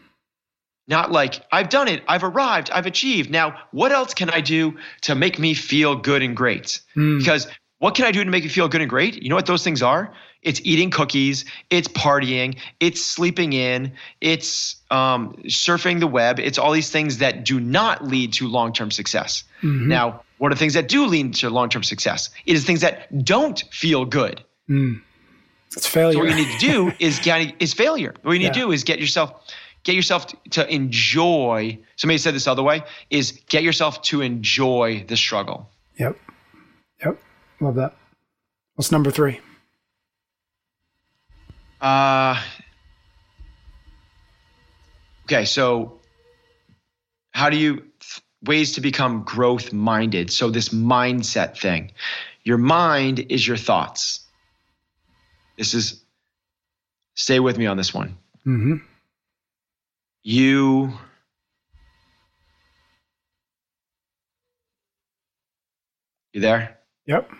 Not 0.88 1.12
like, 1.12 1.44
I've 1.52 1.68
done 1.68 1.88
it, 1.88 2.02
I've 2.08 2.24
arrived, 2.24 2.70
I've 2.70 2.86
achieved. 2.86 3.30
Now, 3.30 3.58
what 3.70 3.92
else 3.92 4.14
can 4.14 4.28
I 4.30 4.40
do 4.40 4.76
to 5.02 5.14
make 5.14 5.38
me 5.38 5.54
feel 5.54 5.94
good 5.96 6.22
and 6.22 6.36
great? 6.36 6.80
Mm. 6.96 7.18
Because 7.18 7.46
what 7.78 7.94
can 7.94 8.04
I 8.04 8.10
do 8.10 8.22
to 8.22 8.30
make 8.30 8.44
you 8.44 8.50
feel 8.50 8.68
good 8.68 8.80
and 8.80 8.90
great? 8.90 9.22
You 9.22 9.28
know 9.28 9.36
what 9.36 9.46
those 9.46 9.64
things 9.64 9.82
are? 9.82 10.12
It's 10.42 10.60
eating 10.64 10.90
cookies, 10.90 11.44
it's 11.70 11.86
partying, 11.86 12.58
it's 12.80 13.00
sleeping 13.00 13.52
in, 13.52 13.92
it's 14.20 14.76
um, 14.90 15.34
surfing 15.46 16.00
the 16.00 16.08
web. 16.08 16.40
It's 16.40 16.58
all 16.58 16.72
these 16.72 16.90
things 16.90 17.18
that 17.18 17.44
do 17.44 17.60
not 17.60 18.04
lead 18.04 18.32
to 18.34 18.48
long 18.48 18.72
term 18.72 18.90
success. 18.90 19.44
Mm-hmm. 19.62 19.88
Now, 19.88 20.24
what 20.42 20.50
are 20.50 20.56
things 20.56 20.74
that 20.74 20.88
do 20.88 21.06
lead 21.06 21.34
to 21.34 21.50
long 21.50 21.68
term 21.68 21.84
success? 21.84 22.28
It 22.46 22.56
is 22.56 22.64
things 22.64 22.80
that 22.80 23.24
don't 23.24 23.62
feel 23.70 24.04
good. 24.04 24.42
Mm. 24.68 25.00
It's 25.76 25.86
failure. 25.86 26.14
So 26.14 26.18
what 26.18 26.30
you 26.30 26.34
need 26.34 26.58
to 26.58 26.58
do 26.58 26.92
is 26.98 27.20
get 27.20 27.54
is 27.62 27.72
failure. 27.72 28.12
What 28.22 28.32
you 28.32 28.40
need 28.40 28.46
yeah. 28.46 28.52
to 28.54 28.58
do 28.58 28.72
is 28.72 28.82
get 28.82 28.98
yourself 28.98 29.54
get 29.84 29.94
yourself 29.94 30.26
to 30.50 30.68
enjoy. 30.68 31.78
Somebody 31.94 32.18
said 32.18 32.34
this 32.34 32.48
other 32.48 32.64
way 32.64 32.82
is 33.08 33.40
get 33.50 33.62
yourself 33.62 34.02
to 34.02 34.20
enjoy 34.20 35.04
the 35.06 35.16
struggle. 35.16 35.70
Yep. 36.00 36.18
Yep. 37.04 37.22
Love 37.60 37.76
that. 37.76 37.94
What's 38.74 38.90
number 38.90 39.12
three? 39.12 39.38
Uh 41.80 42.42
okay, 45.26 45.44
so 45.44 46.00
how 47.30 47.48
do 47.48 47.56
you 47.56 47.84
ways 48.44 48.72
to 48.72 48.80
become 48.80 49.22
growth 49.24 49.72
minded. 49.72 50.30
So, 50.30 50.50
this 50.50 50.70
mindset 50.70 51.58
thing. 51.58 51.92
Your 52.44 52.58
mind 52.58 53.20
is 53.28 53.46
your 53.46 53.56
thoughts. 53.56 54.20
This 55.56 55.74
is, 55.74 56.02
stay 57.14 57.38
with 57.40 57.58
me 57.58 57.66
on 57.66 57.76
this 57.76 57.94
one. 57.94 58.16
Mm-hmm. 58.46 58.76
You, 60.24 60.92
you 66.32 66.40
there? 66.40 66.78
Yep. 67.06 67.30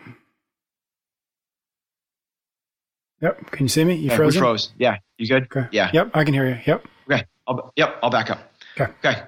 Yep. 3.22 3.50
Can 3.53 3.64
you 3.64 3.68
see 3.68 3.84
me? 3.84 3.94
You 3.94 4.09
okay, 4.09 4.16
frozen? 4.16 4.40
We 4.40 4.44
froze. 4.44 4.72
Yeah. 4.78 4.96
You 5.16 5.28
good? 5.28 5.44
Okay. 5.44 5.68
Yeah. 5.70 5.90
Yep. 5.92 6.11
I 6.14 6.24
can 6.24 6.34
hear 6.34 6.48
you. 6.48 6.59
Yep. 6.66 6.84
Okay. 7.11 7.24
I'll, 7.46 7.72
yep. 7.76 7.98
I'll 8.03 8.11
back 8.11 8.30
up. 8.30 8.53
Okay. 8.76 8.92
Okay. 9.05 9.22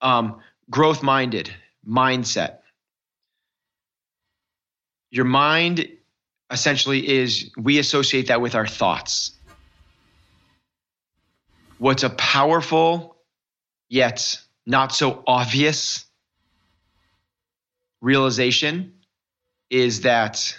Um, 0.00 0.40
growth 0.70 1.02
minded 1.02 1.54
mindset. 1.86 2.58
Your 5.10 5.24
mind 5.24 5.88
essentially 6.50 7.06
is 7.08 7.50
we 7.56 7.78
associate 7.78 8.28
that 8.28 8.40
with 8.40 8.54
our 8.54 8.66
thoughts. 8.66 9.32
What's 11.78 12.02
a 12.02 12.10
powerful 12.10 13.16
yet 13.88 14.40
not 14.64 14.94
so 14.94 15.22
obvious 15.26 16.04
realization 18.00 18.94
is 19.70 20.02
that 20.02 20.56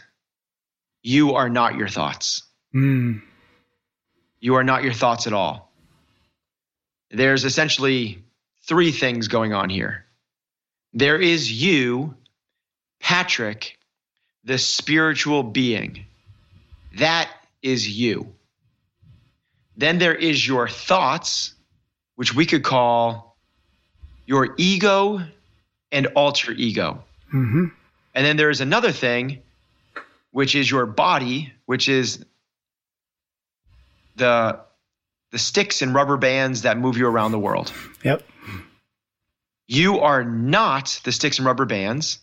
you 1.04 1.36
are 1.36 1.50
not 1.50 1.76
your 1.76 1.88
thoughts. 1.88 2.44
Mm. 2.74 3.22
You 4.40 4.56
are 4.56 4.64
not 4.64 4.84
your 4.84 4.94
thoughts 4.94 5.28
at 5.28 5.34
all. 5.34 5.72
There's 7.10 7.46
essentially 7.46 8.24
three 8.68 8.92
things 8.92 9.28
going 9.28 9.54
on 9.54 9.70
here. 9.70 10.06
There 10.94 11.20
is 11.20 11.52
you, 11.52 12.16
Patrick, 13.00 13.78
the 14.44 14.58
spiritual 14.58 15.44
being. 15.44 16.06
That 16.98 17.30
is 17.62 17.88
you. 17.88 18.34
Then 19.76 20.00
there 20.00 20.16
is 20.16 20.46
your 20.46 20.68
thoughts, 20.68 21.54
which 22.16 22.34
we 22.34 22.46
could 22.46 22.64
call 22.64 23.38
your 24.26 24.56
ego 24.58 25.22
and 25.92 26.08
alter 26.08 26.52
ego. 26.52 27.04
hmm 27.30 27.66
And 28.16 28.26
then 28.26 28.38
there 28.38 28.50
is 28.50 28.62
another 28.62 28.92
thing, 28.92 29.42
which 30.32 30.56
is 30.56 30.70
your 30.70 30.86
body, 30.86 31.54
which 31.66 31.88
is 31.88 32.26
the 34.16 34.60
the 35.32 35.38
sticks 35.38 35.82
and 35.82 35.94
rubber 35.94 36.18
bands 36.18 36.62
that 36.62 36.78
move 36.78 36.98
you 36.98 37.06
around 37.06 37.32
the 37.32 37.40
world. 37.40 37.72
Yep. 38.04 38.24
You 39.68 40.00
are 40.00 40.24
not 40.24 41.00
the 41.04 41.12
sticks 41.12 41.40
and 41.40 41.46
rubber 41.46 41.66
bands, 41.66 42.20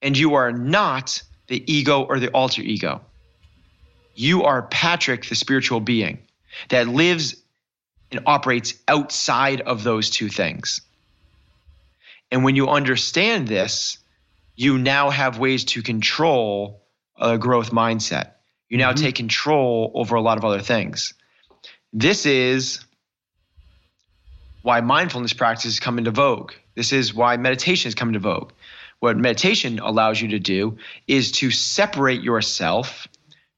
and 0.00 0.18
you 0.18 0.34
are 0.34 0.52
not 0.52 1.22
the 1.46 1.62
ego 1.72 2.02
or 2.02 2.18
the 2.18 2.28
alter 2.30 2.62
ego. 2.62 3.00
You 4.14 4.42
are 4.44 4.62
Patrick, 4.62 5.26
the 5.26 5.34
spiritual 5.34 5.80
being 5.80 6.18
that 6.68 6.88
lives 6.88 7.36
and 8.10 8.20
operates 8.26 8.74
outside 8.88 9.60
of 9.62 9.84
those 9.84 10.10
two 10.10 10.28
things. 10.28 10.82
And 12.30 12.44
when 12.44 12.56
you 12.56 12.68
understand 12.68 13.48
this, 13.48 13.98
you 14.56 14.78
now 14.78 15.10
have 15.10 15.38
ways 15.38 15.64
to 15.66 15.82
control 15.82 16.82
a 17.18 17.38
growth 17.38 17.70
mindset. 17.70 18.32
You 18.68 18.78
now 18.78 18.92
Mhm. 18.92 18.96
take 18.96 19.14
control 19.14 19.92
over 19.94 20.16
a 20.16 20.20
lot 20.20 20.38
of 20.38 20.44
other 20.44 20.60
things. 20.60 21.14
This 21.92 22.26
is 22.26 22.84
why 24.62 24.80
mindfulness 24.80 25.32
practices 25.32 25.80
come 25.80 25.98
into 25.98 26.10
vogue. 26.10 26.52
This 26.74 26.92
is 26.92 27.14
why 27.14 27.36
meditation 27.36 27.88
has 27.88 27.94
come 27.94 28.08
into 28.08 28.20
vogue. 28.20 28.52
What 29.00 29.16
meditation 29.16 29.78
allows 29.78 30.20
you 30.20 30.28
to 30.28 30.38
do 30.38 30.78
is 31.08 31.32
to 31.32 31.50
separate 31.50 32.22
yourself, 32.22 33.08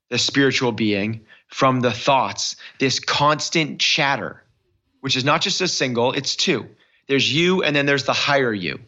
the 0.08 0.18
spiritual 0.18 0.72
being, 0.72 1.20
from 1.48 1.80
the 1.80 1.92
thoughts, 1.92 2.56
this 2.78 2.98
constant 2.98 3.78
chatter, 3.78 4.42
which 5.00 5.16
is 5.16 5.24
not 5.24 5.42
just 5.42 5.60
a 5.60 5.68
single, 5.68 6.12
it's 6.12 6.34
two. 6.34 6.66
There's 7.06 7.32
you, 7.32 7.62
and 7.62 7.76
then 7.76 7.86
there's 7.86 8.04
the 8.04 8.14
higher 8.14 8.52
you. 8.52 8.80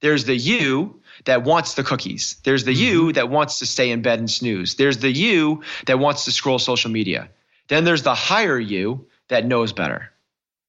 There's 0.00 0.24
the 0.24 0.36
you 0.36 1.00
that 1.24 1.44
wants 1.44 1.74
the 1.74 1.84
cookies. 1.84 2.36
There's 2.44 2.64
the 2.64 2.72
you 2.72 3.02
mm-hmm. 3.02 3.12
that 3.12 3.30
wants 3.30 3.60
to 3.60 3.66
stay 3.66 3.90
in 3.90 4.02
bed 4.02 4.18
and 4.18 4.30
snooze. 4.30 4.74
There's 4.74 4.98
the 4.98 5.10
you 5.12 5.62
that 5.86 5.98
wants 5.98 6.24
to 6.24 6.32
scroll 6.32 6.58
social 6.58 6.90
media. 6.90 7.28
Then 7.68 7.84
there's 7.84 8.02
the 8.02 8.14
higher 8.14 8.58
you 8.58 9.06
that 9.28 9.46
knows 9.46 9.72
better, 9.72 10.10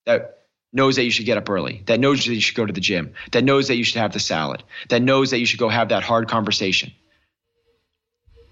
that 0.06 0.43
knows 0.74 0.96
that 0.96 1.04
you 1.04 1.12
should 1.12 1.26
get 1.26 1.38
up 1.38 1.50
early, 1.50 1.84
that 1.86 2.00
knows 2.00 2.26
that 2.26 2.34
you 2.34 2.42
should 2.42 2.56
go 2.56 2.66
to 2.66 2.74
the 2.74 2.82
gym, 2.82 3.14
that 3.32 3.44
knows 3.44 3.68
that 3.68 3.76
you 3.76 3.84
should 3.84 4.02
have 4.02 4.12
the 4.12 4.20
salad, 4.20 4.64
that 4.90 5.02
knows 5.02 5.30
that 5.32 5.38
you 5.38 5.46
should 5.46 5.60
go 5.60 5.70
have 5.70 5.90
that 5.90 6.04
hard 6.04 6.28
conversation. 6.28 6.92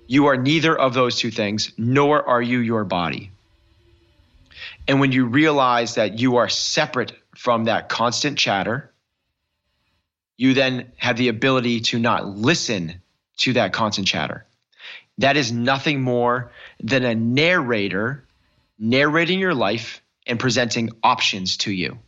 You 0.08 0.28
are 0.28 0.38
neither 0.38 0.78
of 0.78 0.94
those 0.94 1.18
two 1.18 1.32
things, 1.32 1.72
nor 1.78 2.24
are 2.28 2.42
you 2.42 2.60
your 2.60 2.84
body. 2.84 3.32
And 4.88 5.00
when 5.00 5.12
you 5.12 5.26
realize 5.26 5.96
that 5.96 6.20
you 6.20 6.38
are 6.38 6.50
separate 6.50 7.14
from 7.36 7.66
that 7.66 7.90
constant 7.90 8.38
chatter, 8.38 8.92
you 10.38 10.54
then 10.54 10.92
have 10.98 11.18
the 11.18 11.30
ability 11.30 11.82
to 11.82 12.00
not 12.00 12.28
listen 12.28 13.02
to 13.38 13.54
that 13.54 13.74
constant 13.74 14.08
chatter. 14.08 14.46
That 15.18 15.38
is 15.38 15.52
nothing 15.52 16.02
more 16.02 16.52
than 16.80 17.04
a 17.04 17.16
narrator 17.16 18.26
narrating 18.80 19.40
your 19.40 19.54
life 19.54 20.02
and 20.26 20.40
presenting 20.40 20.90
options 21.04 21.58
to 21.58 21.72
you. 21.72 22.00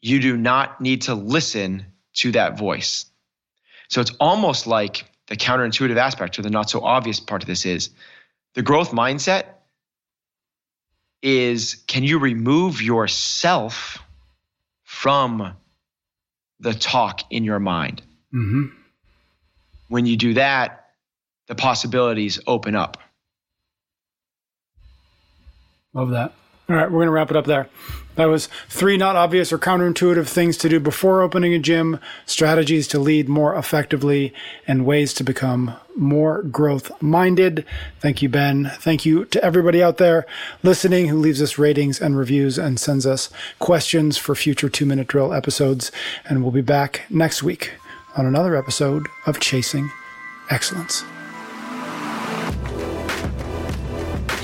You 0.00 0.20
do 0.20 0.36
not 0.36 0.80
need 0.80 1.02
to 1.02 1.14
listen 1.14 1.86
to 2.14 2.32
that 2.32 2.58
voice. 2.58 3.04
So 3.88 4.00
it's 4.00 4.12
almost 4.20 4.66
like 4.66 5.04
the 5.26 5.36
counterintuitive 5.36 5.96
aspect 5.96 6.38
or 6.38 6.42
the 6.42 6.50
not 6.50 6.70
so 6.70 6.82
obvious 6.84 7.20
part 7.20 7.42
of 7.42 7.46
this 7.46 7.66
is 7.66 7.90
the 8.54 8.62
growth 8.62 8.90
mindset 8.90 9.44
is 11.22 11.82
can 11.86 12.04
you 12.04 12.18
remove 12.18 12.80
yourself 12.80 13.98
from 14.84 15.54
the 16.60 16.74
talk 16.74 17.22
in 17.30 17.44
your 17.44 17.58
mind? 17.58 18.02
hmm 18.30 18.66
When 19.88 20.06
you 20.06 20.16
do 20.16 20.34
that, 20.34 20.90
the 21.46 21.54
possibilities 21.54 22.40
open 22.46 22.74
up. 22.74 22.98
Love 25.94 26.10
that. 26.10 26.32
All 26.68 26.76
right, 26.76 26.84
we're 26.84 26.98
going 26.98 27.06
to 27.06 27.12
wrap 27.12 27.30
it 27.30 27.36
up 27.36 27.46
there. 27.46 27.68
That 28.18 28.26
was 28.26 28.48
three 28.68 28.96
not 28.96 29.14
obvious 29.14 29.52
or 29.52 29.58
counterintuitive 29.58 30.26
things 30.26 30.56
to 30.56 30.68
do 30.68 30.80
before 30.80 31.22
opening 31.22 31.54
a 31.54 31.58
gym, 31.60 32.00
strategies 32.26 32.88
to 32.88 32.98
lead 32.98 33.28
more 33.28 33.54
effectively, 33.54 34.34
and 34.66 34.84
ways 34.84 35.14
to 35.14 35.22
become 35.22 35.76
more 35.94 36.42
growth 36.42 36.90
minded. 37.00 37.64
Thank 38.00 38.20
you, 38.20 38.28
Ben. 38.28 38.72
Thank 38.80 39.06
you 39.06 39.24
to 39.26 39.44
everybody 39.44 39.80
out 39.80 39.98
there 39.98 40.26
listening 40.64 41.06
who 41.06 41.16
leaves 41.16 41.40
us 41.40 41.58
ratings 41.58 42.00
and 42.00 42.18
reviews 42.18 42.58
and 42.58 42.80
sends 42.80 43.06
us 43.06 43.30
questions 43.60 44.18
for 44.18 44.34
future 44.34 44.68
two 44.68 44.84
minute 44.84 45.06
drill 45.06 45.32
episodes. 45.32 45.92
And 46.28 46.42
we'll 46.42 46.50
be 46.50 46.60
back 46.60 47.02
next 47.08 47.44
week 47.44 47.74
on 48.16 48.26
another 48.26 48.56
episode 48.56 49.06
of 49.26 49.38
Chasing 49.38 49.92
Excellence. 50.50 51.04